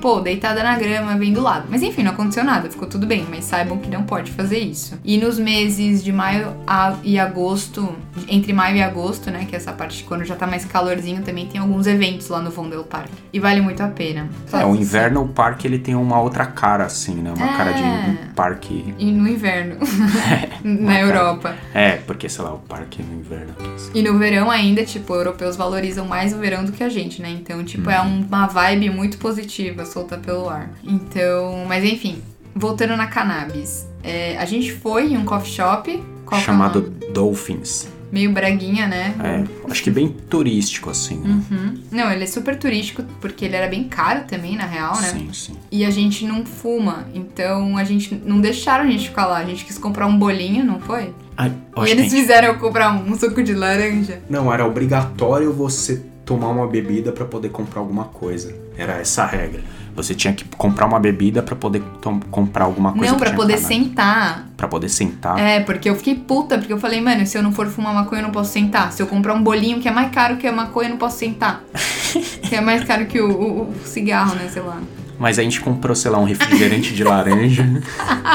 pô, 0.02 0.20
deitada 0.20 0.64
na 0.64 0.76
grama, 0.76 1.14
bem 1.14 1.32
do 1.32 1.40
lado. 1.40 1.68
Mas 1.70 1.80
enfim, 1.80 2.02
não 2.02 2.10
aconteceu 2.10 2.42
nada, 2.42 2.68
ficou 2.68 2.88
tudo 2.88 3.06
bem, 3.06 3.24
mas 3.30 3.44
saibam 3.44 3.78
que 3.78 3.88
não 3.88 4.02
pode 4.02 4.32
fazer 4.32 4.58
isso. 4.58 4.98
E 5.04 5.16
nos 5.16 5.38
meses 5.38 6.02
de 6.02 6.12
maio 6.12 6.56
e 7.04 7.18
agosto, 7.18 7.94
entre 8.28 8.52
maio 8.52 8.76
e 8.76 8.82
agosto, 8.82 9.30
né, 9.30 9.46
que 9.48 9.54
é 9.54 9.58
essa 9.58 9.72
parte 9.72 9.98
de 9.98 10.04
quando 10.04 10.24
já 10.24 10.36
tá 10.36 10.46
mais 10.46 10.64
calorzinho, 10.64 11.22
também 11.22 11.46
tem 11.46 11.60
alguns 11.60 11.86
eventos 11.86 12.28
lá 12.28 12.40
no 12.40 12.50
Vondel 12.50 12.84
Park. 12.84 13.10
E 13.32 13.40
vale 13.40 13.60
muito 13.60 13.82
a 13.82 13.88
pena. 13.88 14.28
É, 14.52 14.64
o 14.64 14.74
inverno, 14.74 15.22
o 15.22 15.28
parque, 15.28 15.66
ele 15.66 15.78
tem 15.78 15.94
uma 15.94 16.20
outra 16.20 16.46
cara, 16.46 16.84
assim, 16.84 17.14
né? 17.14 17.32
Uma 17.36 17.46
é... 17.46 17.56
cara 17.56 17.72
de 17.72 17.82
um 17.82 18.16
parque... 18.34 18.94
E 18.98 19.10
no 19.10 19.28
inverno. 19.28 19.76
na 20.62 21.00
Europa. 21.00 21.56
É, 21.72 21.92
porque, 21.96 22.28
sei 22.28 22.44
lá, 22.44 22.54
o 22.54 22.58
parque 22.58 23.02
é 23.02 23.04
no 23.04 23.18
inverno. 23.18 23.54
Assim. 23.74 23.90
E 23.94 24.02
no 24.02 24.18
verão 24.18 24.50
ainda, 24.50 24.84
tipo, 24.84 25.14
europeus 25.14 25.56
valorizam 25.56 26.06
mais 26.06 26.32
o 26.34 26.38
verão 26.38 26.64
do 26.64 26.72
que 26.72 26.84
a 26.84 26.88
gente, 26.88 27.22
né? 27.22 27.30
Então, 27.30 27.64
tipo, 27.64 27.88
é 27.88 28.00
uhum. 28.00 28.20
é 28.22 28.34
uma 28.34 28.46
vibe 28.46 28.90
muito 28.90 29.18
positiva 29.18 29.84
solta 29.84 30.18
pelo 30.18 30.48
ar. 30.48 30.70
Então, 30.84 31.64
mas 31.66 31.84
enfim, 31.84 32.22
voltando 32.54 32.96
na 32.96 33.06
cannabis. 33.06 33.86
É, 34.02 34.36
a 34.36 34.44
gente 34.44 34.72
foi 34.72 35.12
em 35.12 35.16
um 35.16 35.24
coffee 35.24 35.52
shop. 35.52 36.02
é 36.30 36.40
chamado 36.40 36.82
nome? 36.82 37.12
Dolphins. 37.12 37.91
Meio 38.12 38.30
braguinha, 38.30 38.86
né? 38.86 39.14
É, 39.24 39.70
acho 39.70 39.82
que 39.82 39.90
bem 39.90 40.08
turístico, 40.28 40.90
assim. 40.90 41.16
né? 41.16 41.42
Uhum. 41.50 41.74
Não, 41.90 42.12
ele 42.12 42.24
é 42.24 42.26
super 42.26 42.56
turístico, 42.58 43.02
porque 43.22 43.46
ele 43.46 43.56
era 43.56 43.66
bem 43.66 43.84
caro 43.84 44.24
também, 44.28 44.54
na 44.54 44.66
real, 44.66 44.94
né? 45.00 45.08
Sim, 45.08 45.28
sim. 45.32 45.54
E 45.70 45.82
a 45.82 45.90
gente 45.90 46.26
não 46.26 46.44
fuma, 46.44 47.06
então 47.14 47.78
a 47.78 47.84
gente 47.84 48.14
não 48.24 48.38
deixaram 48.38 48.84
a 48.84 48.86
gente 48.90 49.08
ficar 49.08 49.24
lá. 49.26 49.38
A 49.38 49.44
gente 49.46 49.64
quis 49.64 49.78
comprar 49.78 50.06
um 50.06 50.18
bolinho, 50.18 50.62
não 50.62 50.78
foi? 50.78 51.14
Ah, 51.38 51.48
E 51.48 51.50
que 51.84 51.90
eles 51.90 52.04
gente- 52.10 52.20
fizeram 52.20 52.48
eu 52.48 52.58
comprar 52.58 52.92
um 52.92 53.18
suco 53.18 53.42
de 53.42 53.54
laranja. 53.54 54.20
Não, 54.28 54.52
era 54.52 54.66
obrigatório 54.66 55.50
você 55.50 56.02
tomar 56.26 56.48
uma 56.48 56.66
bebida 56.66 57.12
pra 57.12 57.24
poder 57.24 57.48
comprar 57.48 57.80
alguma 57.80 58.04
coisa. 58.04 58.54
Era 58.76 58.98
essa 58.98 59.22
a 59.22 59.26
regra. 59.26 59.62
Você 59.94 60.14
tinha 60.14 60.32
que 60.32 60.44
comprar 60.56 60.86
uma 60.86 60.98
bebida 60.98 61.42
pra 61.42 61.54
poder 61.54 61.82
comprar 62.30 62.64
alguma 62.64 62.92
coisa. 62.92 63.12
não, 63.12 63.18
tinha 63.18 63.34
poder 63.34 63.58
sentar. 63.58 64.48
Pra 64.56 64.66
poder 64.66 64.88
sentar. 64.88 65.38
É, 65.38 65.60
porque 65.60 65.90
eu 65.90 65.94
fiquei 65.96 66.14
puta, 66.14 66.56
porque 66.58 66.72
eu 66.72 66.78
falei, 66.78 67.00
mano, 67.00 67.26
se 67.26 67.36
eu 67.36 67.42
não 67.42 67.52
for 67.52 67.66
fumar 67.66 67.92
maconha, 67.94 68.20
eu 68.22 68.24
não 68.26 68.32
posso 68.32 68.52
sentar. 68.52 68.90
Se 68.92 69.02
eu 69.02 69.06
comprar 69.06 69.34
um 69.34 69.42
bolinho 69.42 69.80
que 69.80 69.88
é 69.88 69.90
mais 69.90 70.10
caro 70.10 70.36
que 70.38 70.46
a 70.46 70.52
maconha, 70.52 70.88
eu 70.88 70.92
não 70.92 70.96
posso 70.98 71.18
sentar. 71.18 71.62
que 72.48 72.54
é 72.56 72.60
mais 72.60 72.84
caro 72.84 73.04
que 73.06 73.20
o, 73.20 73.30
o- 73.30 73.62
o 73.70 73.74
cigarro, 73.84 74.34
né, 74.34 74.48
sei 74.52 74.62
lá. 74.62 74.78
Mas 75.18 75.38
a 75.38 75.42
gente 75.42 75.60
comprou, 75.60 75.94
sei 75.94 76.10
lá, 76.10 76.18
um 76.18 76.24
refrigerante 76.24 76.94
de 76.94 77.04
laranja 77.04 77.64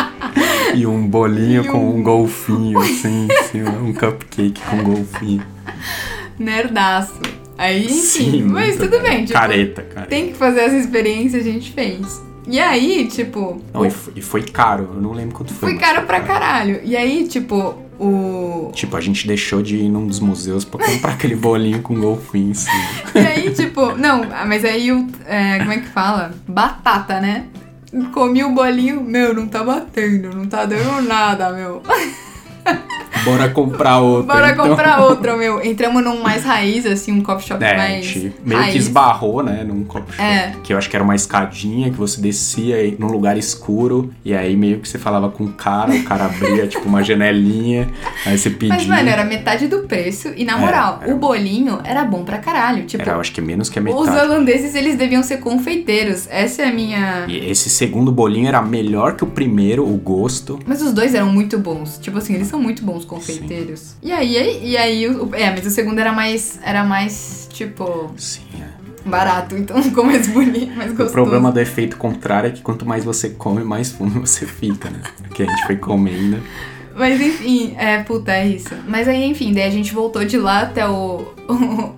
e 0.75 0.85
um 0.85 1.05
bolinho 1.07 1.63
E 1.63 1.67
com 1.67 1.79
um- 1.79 1.97
um 1.97 2.03
golfinho, 2.03 2.79
assim, 2.79 3.27
cima, 3.49 3.71
um 3.71 3.93
cupcake 3.93 4.61
com 4.69 4.83
golfinho. 4.83 5.43
Nerdaço. 6.39 7.19
Aí, 7.57 7.85
enfim, 7.85 8.31
Sim, 8.31 8.43
mas 8.43 8.77
tudo 8.77 8.99
bem, 9.01 9.25
tipo, 9.25 9.33
Careta, 9.33 9.81
cara. 9.81 10.05
tem 10.07 10.27
que 10.27 10.35
fazer 10.35 10.59
essa 10.61 10.77
experiência, 10.77 11.39
a 11.39 11.43
gente 11.43 11.71
fez. 11.71 12.21
E 12.47 12.59
aí, 12.59 13.07
tipo, 13.07 13.61
Não, 13.73 13.85
e, 13.85 13.89
foi, 13.89 14.13
e 14.15 14.21
foi 14.21 14.41
caro, 14.43 14.91
eu 14.95 15.01
não 15.01 15.11
lembro 15.11 15.35
quanto 15.35 15.53
foi. 15.53 15.71
foi 15.71 15.79
caro 15.79 16.05
pra 16.05 16.21
caralho. 16.21 16.79
E 16.83 16.95
aí, 16.95 17.27
tipo, 17.27 17.75
o. 17.99 18.71
Tipo, 18.73 18.95
a 18.95 19.01
gente 19.01 19.27
deixou 19.27 19.61
de 19.61 19.75
ir 19.75 19.89
num 19.89 20.07
dos 20.07 20.19
museus 20.19 20.63
pra 20.63 20.85
comprar 20.85 21.13
aquele 21.13 21.35
bolinho 21.35 21.81
com 21.81 21.99
golfinho 21.99 22.51
em 22.51 22.53
cima. 22.53 22.85
E 23.15 23.19
aí, 23.19 23.51
tipo, 23.53 23.93
não, 23.97 24.23
ah, 24.31 24.45
mas 24.45 24.63
aí 24.63 24.91
o. 24.91 25.07
é, 25.25 25.57
como 25.59 25.71
é 25.73 25.77
que 25.79 25.87
fala? 25.87 26.33
Batata, 26.47 27.19
né? 27.19 27.45
Comi 28.13 28.43
o 28.43 28.51
bolinho, 28.51 29.01
meu, 29.01 29.33
não 29.33 29.47
tá 29.47 29.63
batendo, 29.63 30.29
não 30.35 30.45
tá 30.45 30.65
dando 30.65 31.01
nada, 31.01 31.51
meu. 31.51 31.81
Bora 33.23 33.49
comprar 33.49 33.97
outro. 33.99 34.27
Bora 34.27 34.51
então. 34.51 34.67
comprar 34.69 35.01
outro, 35.01 35.37
meu. 35.37 35.63
Entramos 35.63 36.03
num 36.03 36.21
mais 36.21 36.43
raiz, 36.43 36.85
assim, 36.85 37.11
um 37.11 37.21
coffee 37.21 37.47
shop 37.47 37.63
É, 37.63 37.73
a 37.73 37.77
mais. 37.77 38.05
gente 38.05 38.33
meio 38.45 38.59
raiz. 38.61 38.73
que 38.73 38.79
esbarrou, 38.79 39.43
né, 39.43 39.63
num 39.63 39.83
copo 39.83 40.11
shop. 40.11 40.21
É. 40.21 40.53
Que 40.63 40.73
eu 40.73 40.77
acho 40.77 40.89
que 40.89 40.95
era 40.95 41.03
uma 41.03 41.15
escadinha 41.15 41.89
que 41.89 41.97
você 41.97 42.21
descia 42.21 42.77
num 42.99 43.07
lugar 43.07 43.37
escuro. 43.37 44.11
E 44.23 44.33
aí 44.33 44.55
meio 44.55 44.79
que 44.79 44.87
você 44.87 44.97
falava 44.97 45.29
com 45.29 45.45
o 45.45 45.53
cara, 45.53 45.93
o 45.93 46.03
cara 46.03 46.25
abria 46.25 46.67
tipo 46.67 46.87
uma 46.87 47.03
janelinha. 47.03 47.89
Aí 48.25 48.37
você 48.37 48.49
pedia. 48.49 48.69
Mas, 48.75 48.85
mano, 48.87 49.09
era 49.09 49.23
metade 49.23 49.67
do 49.67 49.79
preço. 49.79 50.29
E 50.35 50.43
na 50.45 50.53
É, 50.57 50.59
moral, 50.59 50.99
era- 51.01 51.13
o 51.13 51.17
bolinho 51.17 51.79
era 51.83 52.03
bom 52.03 52.23
pra 52.23 52.37
caralho. 52.37 52.85
Tipo, 52.85 53.03
Era, 53.03 53.13
eu 53.13 53.19
acho 53.19 53.31
que 53.31 53.41
menos 53.41 53.69
que 53.69 53.79
a 53.79 53.81
os 53.81 53.85
metade. 53.85 54.25
holandeses, 54.25 54.75
eles 54.75 54.95
deviam 54.97 55.23
ser 55.23 55.37
confeiteiros. 55.37 56.27
Essa 56.29 56.63
é 56.63 56.65
a 56.69 56.73
minha. 56.73 57.25
E 57.27 57.37
esse 57.49 57.69
segundo 57.69 58.11
bolinho 58.11 58.47
era 58.47 58.61
melhor 58.61 59.15
que 59.15 59.23
o 59.23 59.27
primeiro, 59.27 59.83
o 59.87 59.97
gosto. 59.97 60.59
Mas 60.65 60.81
os 60.81 60.91
dois 60.93 61.13
eram 61.13 61.31
muito 61.31 61.57
bons. 61.57 61.97
Tipo 61.99 62.17
assim, 62.17 62.33
eles 62.33 62.47
são 62.47 62.59
muito 62.61 62.83
bons 62.83 63.05
confeiteiros. 63.07 63.95
E 64.01 64.11
aí, 64.11 64.59
e 64.63 64.77
aí, 64.77 65.07
o- 65.09 65.29
é, 65.33 65.49
mas 65.51 65.65
o 65.65 65.69
segundo 65.69 65.99
era 65.99 66.11
mais. 66.11 66.59
Era 66.63 66.83
mais, 66.83 67.47
tipo, 67.51 68.11
Sim, 68.17 68.41
é. 68.61 69.09
barato. 69.09 69.57
Então 69.57 69.81
ficou 69.83 70.03
mais 70.03 70.27
bonito, 70.27 70.75
mais 70.75 70.91
O 70.91 70.95
gostoso. 70.95 71.13
problema 71.13 71.51
do 71.51 71.59
efeito 71.59 71.97
contrário 71.97 72.49
é 72.49 72.51
que 72.51 72.61
quanto 72.61 72.85
mais 72.85 73.03
você 73.03 73.29
come, 73.31 73.63
mais 73.63 73.91
fundo 73.91 74.19
você 74.19 74.45
fica, 74.45 74.89
né? 74.89 75.01
Porque 75.27 75.43
a 75.43 75.45
gente 75.45 75.65
foi 75.65 75.77
comendo. 75.77 76.41
Mas 76.95 77.21
enfim, 77.21 77.75
é, 77.77 77.99
puta, 78.01 78.31
é 78.31 78.47
isso. 78.47 78.73
Mas 78.87 79.07
aí, 79.07 79.23
enfim, 79.23 79.53
daí 79.53 79.65
a 79.65 79.69
gente 79.69 79.93
voltou 79.93 80.25
de 80.25 80.35
lá 80.35 80.61
até 80.61 80.83
o, 80.89 81.27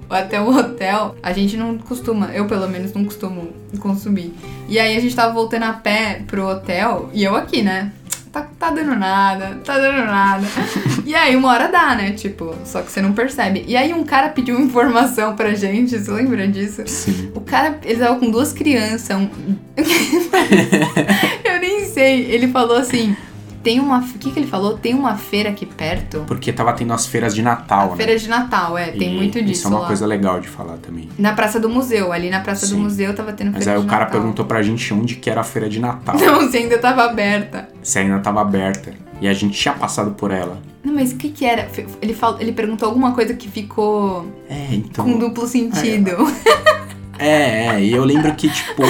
até 0.09 0.41
o 0.41 0.49
hotel. 0.49 1.15
A 1.23 1.31
gente 1.31 1.55
não 1.55 1.77
costuma, 1.77 2.27
eu 2.33 2.45
pelo 2.47 2.67
menos 2.67 2.91
não 2.93 3.05
costumo 3.05 3.47
consumir. 3.79 4.33
E 4.67 4.77
aí 4.77 4.97
a 4.97 4.99
gente 4.99 5.15
tava 5.15 5.33
voltando 5.33 5.63
a 5.63 5.71
pé 5.71 6.21
pro 6.27 6.45
hotel 6.45 7.09
e 7.13 7.23
eu 7.23 7.33
aqui, 7.33 7.61
né? 7.61 7.93
Tá, 8.31 8.47
tá 8.59 8.69
dando 8.69 8.95
nada, 8.95 9.59
tá 9.65 9.77
dando 9.79 10.05
nada. 10.05 10.45
E 11.05 11.15
aí 11.15 11.35
uma 11.35 11.47
hora 11.49 11.67
dá, 11.69 11.95
né? 11.95 12.11
Tipo, 12.11 12.53
só 12.63 12.83
que 12.83 12.91
você 12.91 13.01
não 13.01 13.13
percebe. 13.13 13.65
E 13.67 13.75
aí 13.75 13.91
um 13.91 14.03
cara 14.03 14.29
pediu 14.29 14.59
informação 14.61 15.35
pra 15.35 15.55
gente, 15.55 15.97
você 15.97 16.11
lembra 16.11 16.47
disso? 16.47 16.83
Sim. 16.85 17.31
O 17.33 17.41
cara, 17.41 17.79
ele 17.83 17.99
tava 17.99 18.19
com 18.19 18.29
duas 18.29 18.53
crianças. 18.53 19.17
um- 19.17 19.27
eu 21.43 21.59
nem 21.59 21.85
sei. 21.85 22.25
Ele 22.25 22.47
falou 22.49 22.77
assim: 22.77 23.15
tem 23.63 23.79
uma. 23.79 23.99
O 23.99 24.03
que, 24.19 24.31
que 24.31 24.39
ele 24.39 24.47
falou? 24.47 24.77
Tem 24.77 24.93
uma 24.93 25.15
feira 25.15 25.49
aqui 25.49 25.65
perto. 25.65 26.23
Porque 26.27 26.51
tava 26.53 26.73
tendo 26.73 26.93
as 26.93 27.05
feiras 27.05 27.33
de 27.35 27.41
Natal, 27.41 27.91
né? 27.91 27.95
Feira 27.97 28.17
de 28.17 28.27
Natal, 28.29 28.77
é, 28.77 28.91
tem 28.91 29.13
E 29.13 29.15
muito 29.17 29.39
disso. 29.41 29.51
Isso 29.51 29.67
é 29.67 29.69
uma 29.71 29.79
lá. 29.81 29.87
coisa 29.87 30.05
legal 30.05 30.39
de 30.39 30.47
falar 30.47 30.77
também. 30.77 31.09
Na 31.17 31.33
Praça 31.33 31.59
do 31.59 31.69
Museu, 31.69 32.11
ali 32.11 32.29
na 32.29 32.39
Praça 32.39 32.65
do 32.67 32.75
Sim. 32.75 32.81
Museu 32.81 33.13
tava 33.15 33.33
tendo 33.33 33.51
Mas 33.51 33.63
feira 33.63 33.77
aí 33.77 33.81
de 33.81 33.85
o 33.87 33.89
cara 33.89 34.05
Natal. 34.05 34.19
perguntou 34.19 34.45
pra 34.45 34.61
gente 34.61 34.93
onde 34.93 35.15
que 35.15 35.29
era 35.29 35.41
a 35.41 35.43
feira 35.43 35.69
de 35.69 35.79
Natal. 35.79 36.15
Não, 36.19 36.49
se 36.49 36.57
ainda 36.57 36.77
tava 36.77 37.03
aberta. 37.05 37.69
Se 37.83 37.99
ainda 37.99 38.19
tava 38.19 38.41
aberta. 38.41 38.93
E 39.21 39.27
a 39.27 39.33
gente 39.33 39.57
tinha 39.59 39.73
passado 39.73 40.11
por 40.11 40.31
ela. 40.31 40.57
Não, 40.81 40.93
mas 40.93 41.11
o 41.11 41.17
que 41.17 41.29
que 41.29 41.43
era? 41.45 41.67
Ele, 42.01 42.13
falou, 42.13 42.39
ele 42.39 42.53
perguntou 42.53 42.87
alguma 42.87 43.11
coisa 43.13 43.33
que 43.33 43.49
ficou 43.49 44.25
É, 44.49 44.67
então. 44.71 45.03
com 45.03 45.19
duplo 45.19 45.45
sentido. 45.45 46.11
É, 46.11 46.89
é. 47.19 47.81
E 47.81 47.91
eu 47.91 48.03
lembro 48.03 48.33
que, 48.35 48.49
tipo, 48.49 48.81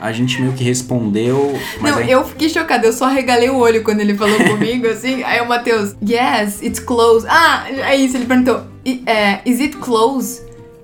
a 0.00 0.12
gente 0.12 0.40
meio 0.40 0.52
que 0.54 0.64
respondeu. 0.64 1.58
Não, 1.80 1.98
aí- 1.98 2.10
eu 2.10 2.24
fiquei 2.24 2.48
chocada, 2.48 2.86
eu 2.86 2.92
só 2.92 3.06
regalei 3.06 3.48
o 3.50 3.56
olho 3.56 3.82
quando 3.84 4.00
ele 4.00 4.14
falou 4.14 4.36
comigo, 4.44 4.86
assim. 4.90 5.22
Aí 5.22 5.40
o 5.40 5.48
Matheus, 5.48 5.94
yes, 6.02 6.60
it's 6.62 6.80
closed. 6.80 7.28
Ah, 7.30 7.66
é 7.70 7.94
isso, 7.96 8.16
ele 8.16 8.26
perguntou, 8.26 8.62
"I- 8.84 9.02
é, 9.06 9.40
is 9.46 9.60
it 9.60 9.76
closed? 9.76 10.42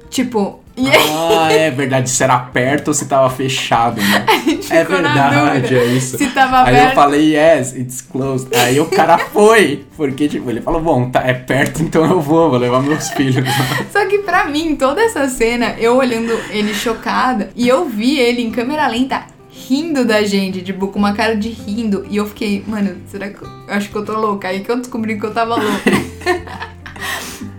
Tipo, 0.09 0.60
Ah, 0.89 1.53
é 1.53 1.71
verdade. 1.71 2.09
Se 2.11 2.23
era 2.23 2.39
perto 2.39 2.89
ou 2.89 2.95
se 2.95 3.07
tava 3.07 3.29
fechado, 3.31 4.01
né? 4.01 4.27
É 4.71 4.85
verdade, 4.85 5.77
é 5.77 5.85
isso. 5.87 6.17
se 6.17 6.29
tava 6.29 6.63
Aí 6.63 6.77
aberto. 6.77 6.89
eu 6.91 6.95
falei, 6.95 7.35
yes, 7.37 7.75
it's 7.75 8.01
closed. 8.01 8.49
Aí 8.57 8.79
o 8.81 8.87
cara 8.87 9.19
foi. 9.33 9.85
Porque, 9.97 10.29
tipo, 10.29 10.49
ele 10.49 10.61
falou, 10.61 10.81
bom, 10.81 11.11
tá, 11.11 11.23
é 11.27 11.35
perto, 11.35 11.83
então 11.83 12.05
eu 12.05 12.21
vou, 12.21 12.51
vou 12.51 12.59
levar 12.59 12.81
meus 12.83 13.09
filhos. 13.11 13.45
Só 13.93 14.07
que 14.07 14.19
pra 14.19 14.45
mim, 14.47 14.77
toda 14.77 15.03
essa 15.03 15.29
cena, 15.29 15.75
eu 15.79 15.97
olhando 15.97 16.33
ele 16.51 16.73
chocada, 16.73 17.51
e 17.57 17.67
eu 17.69 17.87
vi 17.89 18.19
ele 18.19 18.43
em 18.43 18.51
câmera 18.51 18.87
lenta 18.87 19.25
rindo 19.53 20.05
da 20.05 20.23
gente, 20.23 20.63
tipo, 20.63 20.89
com 20.89 20.99
uma 20.99 21.13
cara 21.13 21.37
de 21.37 21.49
rindo. 21.49 22.07
E 22.09 22.17
eu 22.17 22.27
fiquei, 22.27 22.65
mano, 22.67 22.97
será 23.09 23.29
que 23.29 23.43
eu 23.43 23.49
acho 23.69 23.89
que 23.91 23.97
eu 23.97 24.05
tô 24.05 24.19
louca? 24.19 24.49
Aí 24.49 24.61
que 24.61 24.71
eu 24.71 24.77
descobri 24.77 25.19
que 25.19 25.27
eu 25.27 25.33
tava 25.33 25.57
louca. 25.57 25.91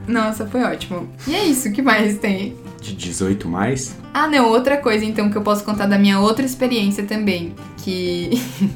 Nossa, 0.07 0.45
foi 0.47 0.61
ótimo. 0.63 1.09
E 1.27 1.35
é 1.35 1.43
isso, 1.45 1.69
o 1.69 1.71
que 1.71 1.81
mais 1.81 2.17
tem? 2.17 2.55
De 2.81 2.95
18 2.95 3.47
mais? 3.47 3.95
Ah, 4.11 4.27
não, 4.27 4.49
outra 4.49 4.75
coisa 4.75 5.05
então 5.05 5.29
que 5.29 5.37
eu 5.37 5.43
posso 5.43 5.63
contar 5.63 5.85
da 5.85 5.99
minha 5.99 6.19
outra 6.19 6.43
experiência 6.43 7.03
também, 7.05 7.53
que 7.77 8.31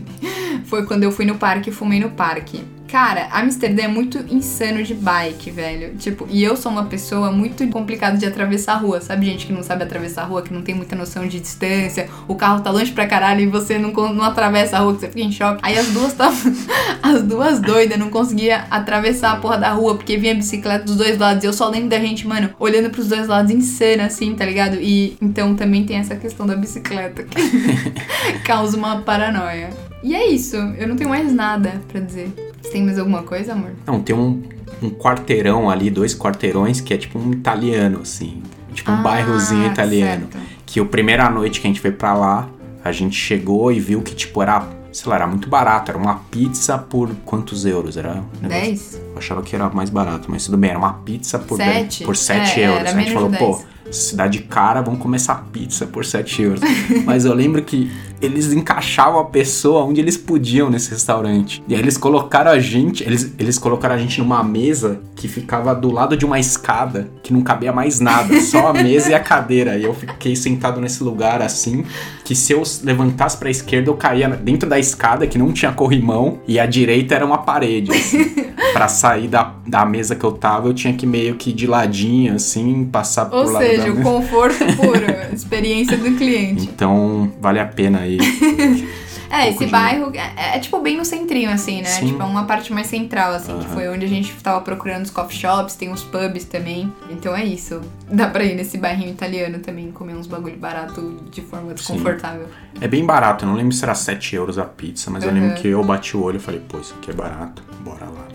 foi 0.66 0.86
quando 0.86 1.04
eu 1.04 1.12
fui 1.12 1.26
no 1.26 1.36
parque 1.36 1.72
e 1.72 1.74
fumei 1.74 2.00
no 2.00 2.12
parque. 2.12 2.64
Cara, 2.88 3.28
Amsterdã 3.32 3.84
é 3.84 3.88
muito 3.88 4.24
insano 4.30 4.84
de 4.84 4.94
bike, 4.94 5.50
velho. 5.50 5.96
Tipo, 5.98 6.28
e 6.30 6.44
eu 6.44 6.56
sou 6.56 6.72
uma 6.72 6.86
pessoa 6.86 7.32
muito 7.32 7.68
complicada 7.70 8.18
de 8.18 8.26
atravessar 8.26 8.74
a 8.74 8.78
rua. 8.78 9.02
Sabe 9.02 9.26
gente 9.26 9.48
que 9.48 9.54
não 9.54 9.64
sabe 9.64 9.84
atravessar 9.84 10.22
a 10.22 10.26
rua, 10.26 10.42
que 10.44 10.54
não 10.54 10.62
tem 10.62 10.76
muita 10.76 10.96
noção 10.96 11.28
de 11.28 11.40
distância, 11.40 12.08
o 12.28 12.36
carro 12.36 12.62
tá 12.62 12.70
longe 12.70 12.92
pra 12.92 13.08
caralho 13.08 13.42
e 13.42 13.48
você 13.48 13.78
não, 13.78 13.92
não 13.92 14.24
atravessa 14.24 14.78
a 14.78 14.80
rua, 14.82 14.94
que 14.94 15.02
você 15.02 15.08
fica 15.08 15.22
em 15.22 15.32
choque. 15.32 15.60
Aí 15.64 15.78
as 15.78 15.88
duas 15.88 16.12
estavam. 16.12 16.36
As 17.02 17.22
duas 17.22 17.60
doidas 17.60 18.00
não 18.00 18.10
conseguiam 18.10 18.60
atravessar 18.70 19.34
a 19.34 19.36
porra 19.38 19.58
da 19.58 19.70
rua, 19.72 19.96
porque 19.96 20.18
vinha 20.18 20.34
bicicleta 20.34 20.86
dos 20.86 20.96
dois 20.96 21.18
lados. 21.20 21.44
E 21.44 21.48
eu 21.48 21.54
só 21.54 21.70
lembro 21.70 21.90
da 21.90 22.00
gente, 22.00 22.28
mano, 22.28 22.50
olhando 22.60 22.90
pros 22.90 23.08
dois 23.08 23.28
lados 23.28 23.52
insana, 23.52 24.06
assim, 24.06 24.34
tá 24.34 24.44
ligado? 24.44 24.78
E 24.82 25.16
então 25.22 25.56
também 25.56 25.86
tem 25.86 25.98
essa 25.98 26.16
questão 26.16 26.48
da 26.48 26.56
bicicleta 26.56 27.24
que 27.24 28.40
causa 28.44 28.76
uma 28.76 29.02
paranoia. 29.02 29.70
E 30.04 30.16
é 30.16 30.28
isso, 30.28 30.56
eu 30.56 30.88
não 30.88 30.96
tenho 30.96 31.10
mais 31.10 31.32
nada 31.32 31.82
pra 31.88 32.00
dizer. 32.00 32.34
Você 32.66 32.72
tem 32.72 32.84
mais 32.84 32.98
alguma 32.98 33.22
coisa, 33.24 33.54
amor? 33.54 33.72
Não, 33.86 34.02
tem 34.02 34.16
um, 34.16 34.42
um 34.82 34.90
quarteirão 34.90 35.70
ali, 35.70 35.90
dois 35.90 36.18
quarteirões, 36.18 36.82
que 36.82 36.94
é 36.94 36.98
tipo 36.98 37.20
um 37.20 37.32
italiano, 37.32 38.00
assim. 38.02 38.42
Tipo 38.74 38.92
um 38.92 38.96
Ah, 38.96 39.02
bairrozinho 39.02 39.68
italiano. 39.68 40.28
certo. 40.32 40.38
Que 40.66 40.80
a 40.80 40.86
primeira 40.86 41.30
noite 41.30 41.62
que 41.62 41.68
a 41.68 41.70
gente 41.70 41.80
foi 41.80 41.92
pra 41.92 42.14
lá, 42.14 42.50
a 42.84 42.92
gente 42.92 43.16
chegou 43.16 43.72
e 43.72 43.80
viu 43.80 44.02
que, 44.02 44.14
tipo, 44.16 44.42
era, 44.42 44.68
sei 44.92 45.10
lá, 45.10 45.16
era 45.18 45.28
muito 45.28 45.48
barato. 45.48 45.92
Era 45.92 45.98
uma 45.98 46.16
pizza 46.32 46.78
por 46.78 47.10
quantos 47.24 47.66
euros? 47.66 47.96
Era 47.98 48.14
um 48.16 48.42
negócio- 48.42 48.50
10? 48.64 49.02
Eu 49.14 49.18
achava 49.18 49.42
que 49.44 49.56
era 49.56 49.70
mais 49.70 49.90
barato, 49.90 50.26
mas 50.30 50.46
tudo 50.46 50.58
bem, 50.58 50.72
era 50.72 50.80
uma 50.80 50.94
pizza 50.94 51.38
por, 51.40 51.58
Sete? 51.58 52.04
por 52.04 52.16
7 52.18 52.62
É, 52.62 52.68
euros. 52.68 52.90
a 52.90 53.00
gente 53.00 53.14
falou, 53.14 53.30
pô, 53.30 53.46
10. 53.58 53.66
Cidade 53.92 54.40
cara, 54.40 54.82
vamos 54.82 55.00
comer 55.00 55.18
essa 55.18 55.36
pizza 55.36 55.86
por 55.86 56.06
7 56.06 56.42
euros. 56.42 56.62
mas 57.06 57.26
eu 57.26 57.34
lembro 57.34 57.62
que 57.64 57.90
eles 58.22 58.52
encaixavam 58.54 59.20
a 59.20 59.26
pessoa 59.26 59.84
onde 59.84 60.00
eles 60.00 60.18
podiam 60.18 60.70
nesse 60.70 60.92
restaurante. 60.92 61.64
E 61.68 61.76
aí 61.76 61.80
eles 61.80 61.98
colocaram 61.98 62.52
a 62.52 62.60
gente, 62.60 63.04
eles, 63.04 63.34
eles 63.38 63.58
colocaram 63.58 63.96
a 63.96 63.98
gente 63.98 64.20
numa 64.20 64.44
mesa 64.44 65.00
que 65.16 65.28
ficava 65.28 65.74
do 65.76 65.92
lado 65.92 66.16
de 66.16 66.26
uma 66.26 66.40
escada, 66.40 67.10
que 67.22 67.34
não 67.34 67.42
cabia 67.42 67.72
mais 67.72 68.00
nada, 68.00 68.40
só 68.42 68.68
a 68.68 68.74
mesa 68.74 69.12
e 69.12 69.14
a 69.14 69.20
cadeira. 69.20 69.78
E 69.78 69.84
eu 69.84 69.94
fiquei 69.94 70.36
sentado 70.36 70.80
nesse 70.82 71.04
lugar 71.04 71.42
assim, 71.42 71.86
que 72.24 72.36
se 72.36 72.54
eu 72.54 72.64
levantasse 72.84 73.38
pra 73.38 73.50
esquerda, 73.50 73.90
eu 73.90 73.96
caía 73.96 74.30
dentro 74.30 74.68
da 74.68 74.80
escada, 74.80 75.28
que 75.28 75.38
não 75.38 75.52
tinha 75.52 75.72
corrimão, 75.72 76.40
e 76.48 76.60
a 76.60 76.66
direita 76.66 77.16
era 77.16 77.26
uma 77.26 77.40
parede, 77.40 77.92
assim. 77.92 78.46
pra 78.74 78.88
sair 78.88 79.28
da, 79.28 79.54
da 79.66 79.86
mesa 79.86 80.16
que 80.16 80.24
eu 80.24 80.34
tava, 80.34 80.68
eu 80.68 80.74
tinha 80.74 80.94
que 80.94 81.06
meio 81.06 81.36
que 81.36 81.54
de 81.54 81.66
ladinho, 81.66 82.36
assim, 82.36 82.86
passar 82.86 83.26
por 83.26 83.46
Ou 83.46 83.52
lado 83.52 83.75
seja, 83.78 83.92
o 83.92 84.02
conforto 84.02 84.58
puro, 84.78 85.06
experiência 85.34 85.98
do 85.98 86.12
cliente. 86.16 86.64
Então, 86.64 87.32
vale 87.40 87.60
a 87.60 87.66
pena 87.66 88.00
aí. 88.00 88.18
É, 89.28 89.50
esse 89.50 89.66
de- 89.66 89.72
bairro 89.72 90.12
é, 90.16 90.56
é, 90.56 90.60
tipo 90.60 90.80
bem 90.80 90.96
no 90.96 91.04
centrinho, 91.04 91.50
assim, 91.50 91.82
né? 91.82 91.90
Sim. 91.90 92.08
Tipo, 92.10 92.22
é 92.22 92.26
uma 92.26 92.46
parte 92.46 92.72
mais 92.72 92.88
central, 92.88 93.34
assim, 93.34 93.58
que 93.58 93.66
Aham. 93.66 93.74
foi 93.74 93.90
onde 93.90 94.06
a 94.06 94.08
gente 94.08 94.32
tava 94.36 94.62
procurando 94.62 95.04
os 95.04 95.10
coffee 95.10 95.36
shops, 95.38 95.76
tem 95.76 95.92
uns 95.92 96.04
pubs 96.04 96.46
também. 96.46 96.94
Então 97.10 97.36
é 97.36 97.44
isso. 97.44 97.82
Dá 98.10 98.28
pra 98.30 98.46
ir 98.46 98.56
nesse 98.56 98.78
bairrinho 98.78 99.10
italiano 99.10 99.60
também, 99.60 99.92
comer 99.92 100.14
uns 100.16 100.28
bagulho 100.28 100.56
barato 100.58 101.20
de 101.32 101.42
forma 101.42 101.74
desconfortável. 101.74 102.48
É 102.80 102.88
bem 102.88 103.04
barato, 103.04 103.44
eu 103.44 103.50
não 103.50 103.56
lembro 103.56 103.74
se 103.74 103.84
era 103.84 103.96
7 103.96 104.36
euros 104.36 104.58
a 104.60 104.64
pizza, 104.64 105.10
mas 105.12 105.24
eu 105.24 105.32
Uhum. 105.32 105.36
lembro 105.42 105.56
que 105.56 105.68
eu 105.68 105.84
bati 105.84 106.16
o 106.16 106.22
olho 106.22 106.38
e 106.38 106.40
falei, 106.40 106.62
pô, 106.70 106.80
isso 106.80 106.94
aqui 106.98 107.10
é 107.10 107.14
barato, 107.14 107.62
bora 107.84 108.06
lá. 108.06 108.28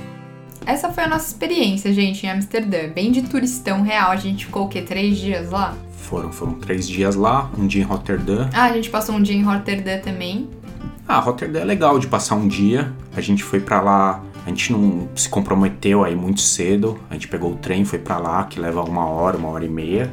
Essa 0.66 0.90
foi 0.90 1.04
a 1.04 1.08
nossa 1.08 1.26
experiência, 1.26 1.92
gente, 1.92 2.26
em 2.26 2.30
Amsterdã. 2.30 2.88
Bem 2.88 3.11
de 3.11 3.22
turistão 3.22 3.82
real. 3.82 4.11
A 4.11 4.16
gente 4.16 4.46
ficou 4.46 4.66
o 4.66 4.68
quê? 4.68 4.82
Três 4.82 5.18
dias 5.18 5.50
lá? 5.50 5.74
Foram, 5.96 6.32
foram 6.32 6.54
três 6.54 6.88
dias 6.88 7.14
lá, 7.14 7.50
um 7.56 7.66
dia 7.66 7.82
em 7.82 7.84
Rotterdam. 7.84 8.48
Ah, 8.52 8.64
a 8.64 8.72
gente 8.72 8.90
passou 8.90 9.14
um 9.14 9.22
dia 9.22 9.34
em 9.34 9.42
Rotterdam 9.42 10.00
também. 10.00 10.48
Ah, 11.06 11.18
Rotterdam 11.18 11.62
é 11.62 11.64
legal 11.64 11.98
de 11.98 12.06
passar 12.06 12.34
um 12.36 12.46
dia. 12.46 12.92
A 13.16 13.20
gente 13.20 13.42
foi 13.42 13.61
pra 13.61 13.80
lá, 13.80 14.22
a 14.44 14.48
gente 14.48 14.72
não 14.72 15.08
se 15.14 15.28
comprometeu 15.28 16.04
aí 16.04 16.14
muito 16.14 16.40
cedo. 16.40 16.98
A 17.08 17.14
gente 17.14 17.28
pegou 17.28 17.52
o 17.52 17.56
trem, 17.56 17.84
foi 17.84 17.98
pra 17.98 18.18
lá, 18.18 18.44
que 18.44 18.61
leva 18.61 18.82
uma 18.82 19.06
hora, 19.06 19.36
uma 19.36 19.48
hora 19.48 19.64
e 19.64 19.68
meia. 19.68 20.12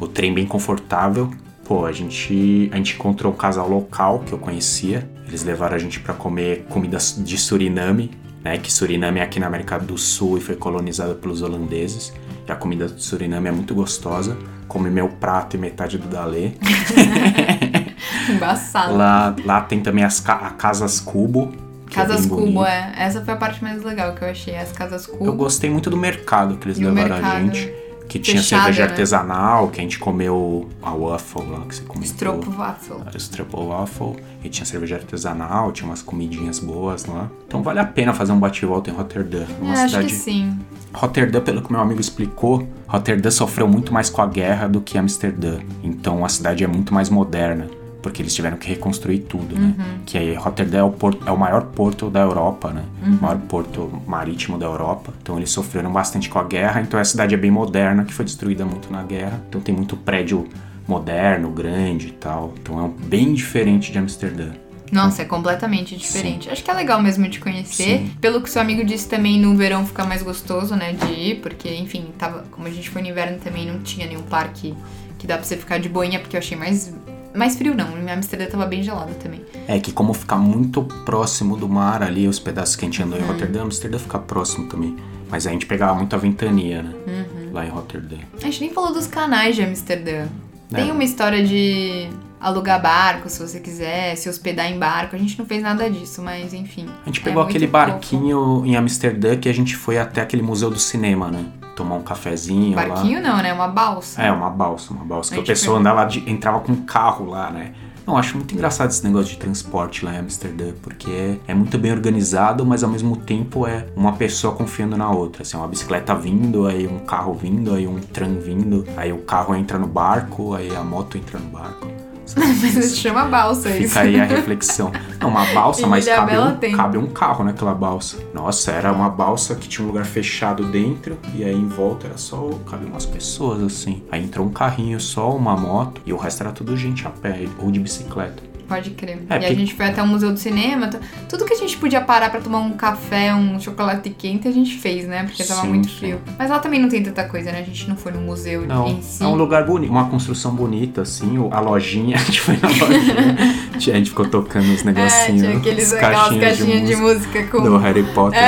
O 0.00 0.06
trem 0.06 0.32
bem 0.32 0.46
confortável. 0.46 1.30
Pô, 1.64 1.84
a 1.84 1.92
gente, 1.92 2.68
a 2.72 2.76
gente 2.76 2.94
encontrou 2.94 3.32
um 3.32 3.36
casal 3.36 3.68
local 3.68 4.20
que 4.20 4.32
eu 4.32 4.38
conhecia. 4.38 5.08
Eles 5.26 5.42
levaram 5.42 5.74
a 5.74 5.78
gente 5.78 5.98
pra 5.98 6.14
comer 6.14 6.64
comida 6.68 6.96
de 7.18 7.36
Suriname, 7.36 8.12
né? 8.46 8.58
Que 8.58 8.72
Suriname 8.72 9.18
é 9.20 9.22
aqui 9.22 9.40
na 9.40 9.46
América 9.48 9.78
do 9.78 9.98
Sul 9.98 10.38
e 10.38 10.40
foi 10.40 10.54
colonizada 10.56 11.14
pelos 11.14 11.42
holandeses. 11.42 12.12
E 12.48 12.52
a 12.52 12.54
comida 12.54 12.86
de 12.86 13.02
Suriname 13.02 13.48
é 13.48 13.52
muito 13.52 13.74
gostosa. 13.74 14.36
Comi 14.68 14.88
meu 14.90 15.08
prato 15.08 15.56
e 15.56 15.58
metade 15.58 15.98
do 15.98 16.06
Dalê. 16.08 16.52
Embaçado. 18.30 18.96
Lá, 18.96 19.34
lá 19.44 19.60
tem 19.62 19.80
também 19.80 20.04
as 20.04 20.20
ca- 20.20 20.34
a 20.34 20.50
Casas 20.50 21.00
Cubo. 21.00 21.52
é 21.90 21.94
Casas 21.94 22.20
bem 22.22 22.28
Cubo, 22.28 22.42
bonito. 22.42 22.64
é. 22.66 22.92
Essa 22.96 23.20
foi 23.24 23.34
a 23.34 23.36
parte 23.36 23.62
mais 23.62 23.82
legal 23.82 24.14
que 24.14 24.22
eu 24.22 24.28
achei, 24.28 24.56
as 24.56 24.72
Casas 24.72 25.06
Cubo. 25.06 25.24
Eu 25.24 25.34
gostei 25.34 25.70
muito 25.70 25.88
do 25.90 25.96
mercado 25.96 26.56
que 26.56 26.66
eles 26.66 26.78
E 26.78 26.84
levaram 26.84 27.16
a 27.16 27.40
gente. 27.40 27.72
Que 28.08 28.18
tinha 28.18 28.36
fechado, 28.40 28.60
cerveja 28.62 28.84
né? 28.84 28.90
artesanal, 28.90 29.68
que 29.68 29.80
a 29.80 29.82
gente 29.82 29.98
comeu 29.98 30.68
a 30.82 30.92
waffle 30.92 31.42
lá 31.50 31.60
que 31.66 31.74
você 31.76 31.82
comentou. 31.82 32.06
Stroopwafel. 32.40 33.02
A 33.06 33.18
Stroopwafel. 33.18 34.16
E 34.44 34.48
tinha 34.48 34.64
cerveja 34.64 34.96
artesanal, 34.96 35.72
tinha 35.72 35.88
umas 35.88 36.02
comidinhas 36.02 36.58
boas 36.60 37.04
lá. 37.06 37.28
Então 37.48 37.62
vale 37.62 37.80
a 37.80 37.84
pena 37.84 38.12
fazer 38.14 38.32
um 38.32 38.38
bate-volta 38.38 38.90
em 38.90 38.92
Rotterdam. 38.92 39.44
Uma 39.60 39.74
É, 39.74 39.82
acho 39.82 39.88
cidade... 39.88 40.06
que 40.08 40.14
sim. 40.14 40.56
Rotterdam, 40.94 41.42
pelo 41.42 41.60
que 41.62 41.70
meu 41.72 41.80
amigo 41.80 42.00
explicou, 42.00 42.66
Rotterdam 42.86 43.30
sofreu 43.30 43.66
muito 43.68 43.92
mais 43.92 44.08
com 44.08 44.22
a 44.22 44.26
guerra 44.26 44.68
do 44.68 44.80
que 44.80 44.96
Amsterdã. 44.96 45.58
Então 45.82 46.24
a 46.24 46.28
cidade 46.28 46.62
é 46.64 46.66
muito 46.66 46.94
mais 46.94 47.10
moderna, 47.10 47.66
porque 48.06 48.22
eles 48.22 48.32
tiveram 48.32 48.56
que 48.56 48.68
reconstruir 48.68 49.18
tudo, 49.18 49.58
né? 49.58 49.74
Que 50.06 50.16
aí 50.16 50.32
Rotterdam 50.34 50.78
é 50.78 50.82
o, 50.84 50.92
porto- 50.92 51.26
é 51.28 51.32
o 51.32 51.36
maior 51.36 51.62
porto 51.64 52.08
da 52.08 52.20
Europa, 52.20 52.70
né? 52.70 52.84
O 53.04 53.20
maior 53.20 53.38
porto 53.40 54.00
marítimo 54.06 54.56
da 54.56 54.64
Europa. 54.64 55.12
Então 55.20 55.36
eles 55.36 55.50
sofreram 55.50 55.92
bastante 55.92 56.28
com 56.28 56.38
a 56.38 56.44
guerra, 56.44 56.80
então 56.80 57.00
a 57.00 57.04
cidade 57.04 57.34
é 57.34 57.36
bem 57.36 57.50
moderna, 57.50 58.04
que 58.04 58.14
foi 58.14 58.24
destruída 58.24 58.64
muito 58.64 58.92
na 58.92 59.02
guerra. 59.02 59.42
Então 59.48 59.60
tem 59.60 59.74
muito 59.74 59.96
prédio 59.96 60.46
moderno, 60.86 61.50
grande 61.50 62.06
e 62.06 62.12
tal. 62.12 62.54
Então 62.62 62.78
é 62.78 62.82
um- 62.82 62.90
bem 62.90 63.34
diferente 63.34 63.90
de 63.90 63.98
Amsterdã. 63.98 64.50
Nossa, 64.92 65.22
é 65.22 65.24
completamente 65.24 65.96
diferente. 65.96 66.48
Acho 66.48 66.62
que 66.62 66.70
é 66.70 66.74
legal 66.74 67.02
mesmo 67.02 67.28
de 67.28 67.40
conhecer. 67.40 68.06
Pelo 68.20 68.40
que 68.40 68.48
seu 68.48 68.62
amigo 68.62 68.84
disse 68.84 69.08
também, 69.08 69.36
no 69.40 69.56
verão 69.56 69.84
fica 69.84 70.04
mais 70.04 70.22
gostoso, 70.22 70.76
né, 70.76 70.92
de 70.92 71.12
ir, 71.12 71.40
porque, 71.40 71.74
enfim, 71.74 72.04
tava, 72.16 72.44
como 72.52 72.68
a 72.68 72.70
gente 72.70 72.88
foi 72.88 73.02
no 73.02 73.08
inverno 73.08 73.38
também, 73.42 73.66
não 73.66 73.80
tinha 73.80 74.06
nenhum 74.06 74.22
parque 74.22 74.72
que 75.18 75.26
dá 75.26 75.34
pra 75.38 75.44
você 75.44 75.56
ficar 75.56 75.78
de 75.78 75.88
boinha, 75.88 76.20
porque 76.20 76.36
eu 76.36 76.38
achei 76.38 76.56
mais, 76.56 76.94
mais 77.36 77.56
frio, 77.56 77.74
não. 77.74 77.98
Em 77.98 78.10
Amsterdã 78.10 78.46
tava 78.46 78.66
bem 78.66 78.82
gelado 78.82 79.12
também. 79.14 79.42
É 79.68 79.78
que 79.78 79.92
como 79.92 80.12
fica 80.12 80.36
muito 80.36 80.82
próximo 81.04 81.56
do 81.56 81.68
mar 81.68 82.02
ali, 82.02 82.26
os 82.28 82.38
pedaços 82.38 82.76
que 82.76 82.84
a 82.84 82.88
gente 82.88 83.02
andou 83.02 83.18
em 83.18 83.22
Uhum. 83.22 83.28
Rotterdam, 83.28 83.62
Amsterdã 83.64 83.98
fica 83.98 84.18
próximo 84.18 84.66
também. 84.68 84.96
Mas 85.28 85.46
a 85.46 85.50
gente 85.50 85.66
pegava 85.66 85.94
muita 85.94 86.16
ventania, 86.16 86.82
né? 86.82 86.94
Uhum. 87.06 87.52
Lá 87.52 87.66
em 87.66 87.68
Rotterdam. 87.68 88.18
A 88.36 88.44
gente 88.44 88.60
nem 88.60 88.70
falou 88.72 88.92
dos 88.92 89.06
canais 89.06 89.56
de 89.56 89.62
Amsterdã. 89.62 90.26
Tem 90.72 90.88
É. 90.88 90.92
uma 90.92 91.04
história 91.04 91.44
de 91.44 92.08
alugar 92.40 92.80
barco, 92.80 93.28
se 93.28 93.40
você 93.40 93.58
quiser, 93.60 94.14
se 94.16 94.28
hospedar 94.28 94.70
em 94.70 94.78
barco. 94.78 95.16
A 95.16 95.18
gente 95.18 95.38
não 95.38 95.46
fez 95.46 95.62
nada 95.62 95.88
disso, 95.90 96.22
mas 96.22 96.52
enfim. 96.54 96.86
A 97.04 97.06
gente 97.06 97.20
É 97.20 97.24
pegou 97.24 97.42
muito 97.42 97.50
aquele 97.50 97.66
barquinho 97.66 98.62
em 98.64 98.76
Amsterdã 98.76 99.36
que 99.36 99.48
a 99.48 99.52
gente 99.54 99.74
foi 99.76 99.98
até 99.98 100.20
aquele 100.20 100.42
museu 100.42 100.70
do 100.70 100.78
cinema, 100.78 101.28
né? 101.30 101.44
Tomar 101.76 101.96
um 101.96 102.02
cafezinho 102.02 102.74
lá. 102.74 102.86
Barquinho 102.86 103.22
não, 103.22 103.36
né? 103.36 103.52
Uma 103.52 103.68
balsa. 103.68 104.20
É, 104.20 104.32
uma 104.32 104.50
balsa, 104.50 104.92
uma 104.92 105.04
balsa. 105.04 105.34
Que 105.34 105.40
A 105.40 105.44
pessoa 105.44 105.78
andava 105.78 106.04
de, 106.06 106.28
entrava 106.28 106.58
com 106.60 106.72
um 106.72 106.82
carro 106.84 107.26
lá, 107.26 107.50
né? 107.50 107.72
Não, 108.06 108.16
acho 108.16 108.36
muito 108.36 108.54
engraçado 108.54 108.90
esse 108.90 109.04
negócio 109.04 109.32
de 109.32 109.36
transporte 109.36 110.04
lá 110.04 110.14
em 110.14 110.18
Amsterdã, 110.18 110.72
porque 110.80 111.10
é, 111.10 111.38
é 111.48 111.54
muito 111.54 111.76
bem 111.76 111.92
organizado, 111.92 112.64
mas 112.64 112.84
ao 112.84 112.88
mesmo 112.88 113.16
tempo 113.16 113.66
é 113.66 113.88
uma 113.96 114.12
pessoa 114.12 114.54
confiando 114.54 114.96
na 114.96 115.10
outra. 115.10 115.42
Assim, 115.42 115.56
uma 115.56 115.66
bicicleta 115.66 116.14
vindo, 116.14 116.66
aí 116.66 116.86
um 116.86 117.00
carro 117.00 117.34
vindo, 117.34 117.74
aí 117.74 117.86
um 117.86 117.98
trem 117.98 118.38
vindo, 118.38 118.86
aí 118.96 119.12
o 119.12 119.18
carro 119.18 119.54
entra 119.54 119.76
no 119.76 119.88
barco, 119.88 120.54
aí 120.54 120.74
a 120.74 120.84
moto 120.84 121.18
entra 121.18 121.38
no 121.38 121.50
barco. 121.50 122.05
Mas 122.36 122.96
chama 122.98 123.24
balsa 123.24 123.70
isso. 123.70 123.88
Fica 123.88 124.00
aí 124.00 124.20
a 124.20 124.24
reflexão. 124.24 124.92
Não, 125.20 125.28
uma 125.28 125.44
balsa, 125.46 125.86
mas 125.86 126.04
cabe 126.04 126.32
Ilhabela 126.32 126.58
um, 126.62 126.76
cabe 126.76 126.98
um 126.98 127.06
carro 127.06 127.44
naquela 127.44 127.74
balsa. 127.74 128.18
Nossa, 128.34 128.72
era 128.72 128.92
uma 128.92 129.08
balsa 129.08 129.54
que 129.54 129.68
tinha 129.68 129.84
um 129.84 129.88
lugar 129.88 130.04
fechado 130.04 130.64
dentro 130.64 131.18
e 131.34 131.44
aí 131.44 131.54
em 131.54 131.68
volta 131.68 132.06
era 132.06 132.18
só 132.18 132.50
cabe 132.68 132.86
umas 132.86 133.06
pessoas 133.06 133.62
assim. 133.62 134.02
Aí 134.10 134.24
entrou 134.24 134.46
um 134.46 134.50
carrinho 134.50 135.00
só, 135.00 135.30
uma 135.34 135.56
moto 135.56 136.00
e 136.04 136.12
o 136.12 136.16
resto 136.16 136.42
era 136.42 136.52
tudo 136.52 136.76
gente 136.76 137.06
a 137.06 137.10
pé 137.10 137.46
ou 137.58 137.70
de 137.70 137.80
bicicleta. 137.80 138.42
Pode 138.68 138.90
crer. 138.90 139.18
É, 139.30 139.34
e 139.34 139.36
a 139.36 139.38
porque- 139.40 139.54
gente 139.54 139.74
foi 139.74 139.86
até 139.86 140.02
o 140.02 140.06
Museu 140.06 140.32
do 140.32 140.38
Cinema. 140.38 140.90
Tudo 141.28 141.44
que 141.44 141.54
a 141.54 141.56
gente 141.56 141.76
podia 141.76 142.00
parar 142.00 142.30
pra 142.30 142.40
tomar 142.40 142.58
um 142.58 142.72
café, 142.72 143.32
um 143.34 143.60
chocolate 143.60 144.10
quente, 144.10 144.48
a 144.48 144.50
gente 144.50 144.76
fez, 144.76 145.06
né? 145.06 145.22
Porque 145.24 145.44
tava 145.44 145.60
Sim, 145.62 145.68
muito 145.68 145.88
sim. 145.88 145.96
frio. 145.98 146.20
Mas 146.38 146.50
lá 146.50 146.58
também 146.58 146.80
não 146.80 146.88
tem 146.88 147.02
tanta 147.02 147.24
coisa, 147.24 147.52
né? 147.52 147.60
A 147.60 147.62
gente 147.62 147.88
não 147.88 147.96
foi 147.96 148.10
no 148.12 148.20
museu 148.20 148.66
Não, 148.66 148.88
em 148.88 149.00
si. 149.02 149.22
é 149.22 149.26
um 149.26 149.34
lugar 149.36 149.64
bonito, 149.64 149.90
uma 149.90 150.08
construção 150.08 150.54
bonita 150.54 151.02
assim, 151.02 151.36
a 151.50 151.60
lojinha, 151.60 152.16
a 152.18 152.20
gente 152.20 152.40
foi 152.40 152.56
na 152.56 152.68
lojinha, 152.68 153.94
a 153.94 153.98
gente 153.98 154.10
ficou 154.10 154.26
tocando 154.26 154.64
É, 154.66 154.84
negocinhos, 154.84 155.42
tinha 155.42 155.56
aqueles, 155.58 155.92
caixinhas 155.92 156.40
caixinhas 156.58 156.88
de 156.88 156.96
música, 156.96 157.44
com 157.44 157.62
do 157.62 157.76
Harry 157.78 158.02
Potter. 158.14 158.40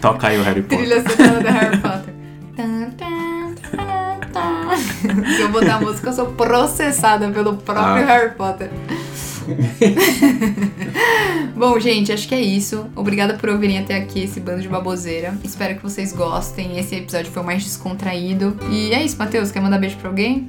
Toca 0.00 0.28
aí 0.28 0.38
o 0.38 0.42
Harry 0.42 0.62
Potter. 0.62 0.78
trilha 0.78 1.02
sonora 1.08 1.40
do 1.40 1.48
Harry 1.48 1.76
Potter. 1.78 2.14
Se 5.36 5.40
eu 5.42 5.48
botar 5.48 5.76
a 5.76 5.80
música, 5.80 6.08
eu 6.08 6.12
sou 6.12 6.26
processada 6.26 7.28
pelo 7.30 7.56
próprio 7.56 8.04
Ah. 8.04 8.06
Harry 8.06 8.30
Potter. 8.34 8.70
Bom, 11.56 11.78
gente, 11.80 12.12
acho 12.12 12.28
que 12.28 12.34
é 12.34 12.40
isso. 12.40 12.86
Obrigada 12.94 13.34
por 13.34 13.48
ouvirem 13.48 13.78
até 13.78 13.96
aqui 13.96 14.20
esse 14.20 14.40
bando 14.40 14.62
de 14.62 14.68
baboseira. 14.68 15.36
Espero 15.42 15.76
que 15.76 15.82
vocês 15.82 16.12
gostem. 16.12 16.78
Esse 16.78 16.96
episódio 16.96 17.32
foi 17.32 17.42
mais 17.42 17.64
descontraído. 17.64 18.56
E 18.70 18.92
é 18.92 19.02
isso, 19.02 19.18
Matheus. 19.18 19.50
Quer 19.50 19.60
mandar 19.60 19.78
beijo 19.78 19.96
pra 19.96 20.08
alguém? 20.08 20.46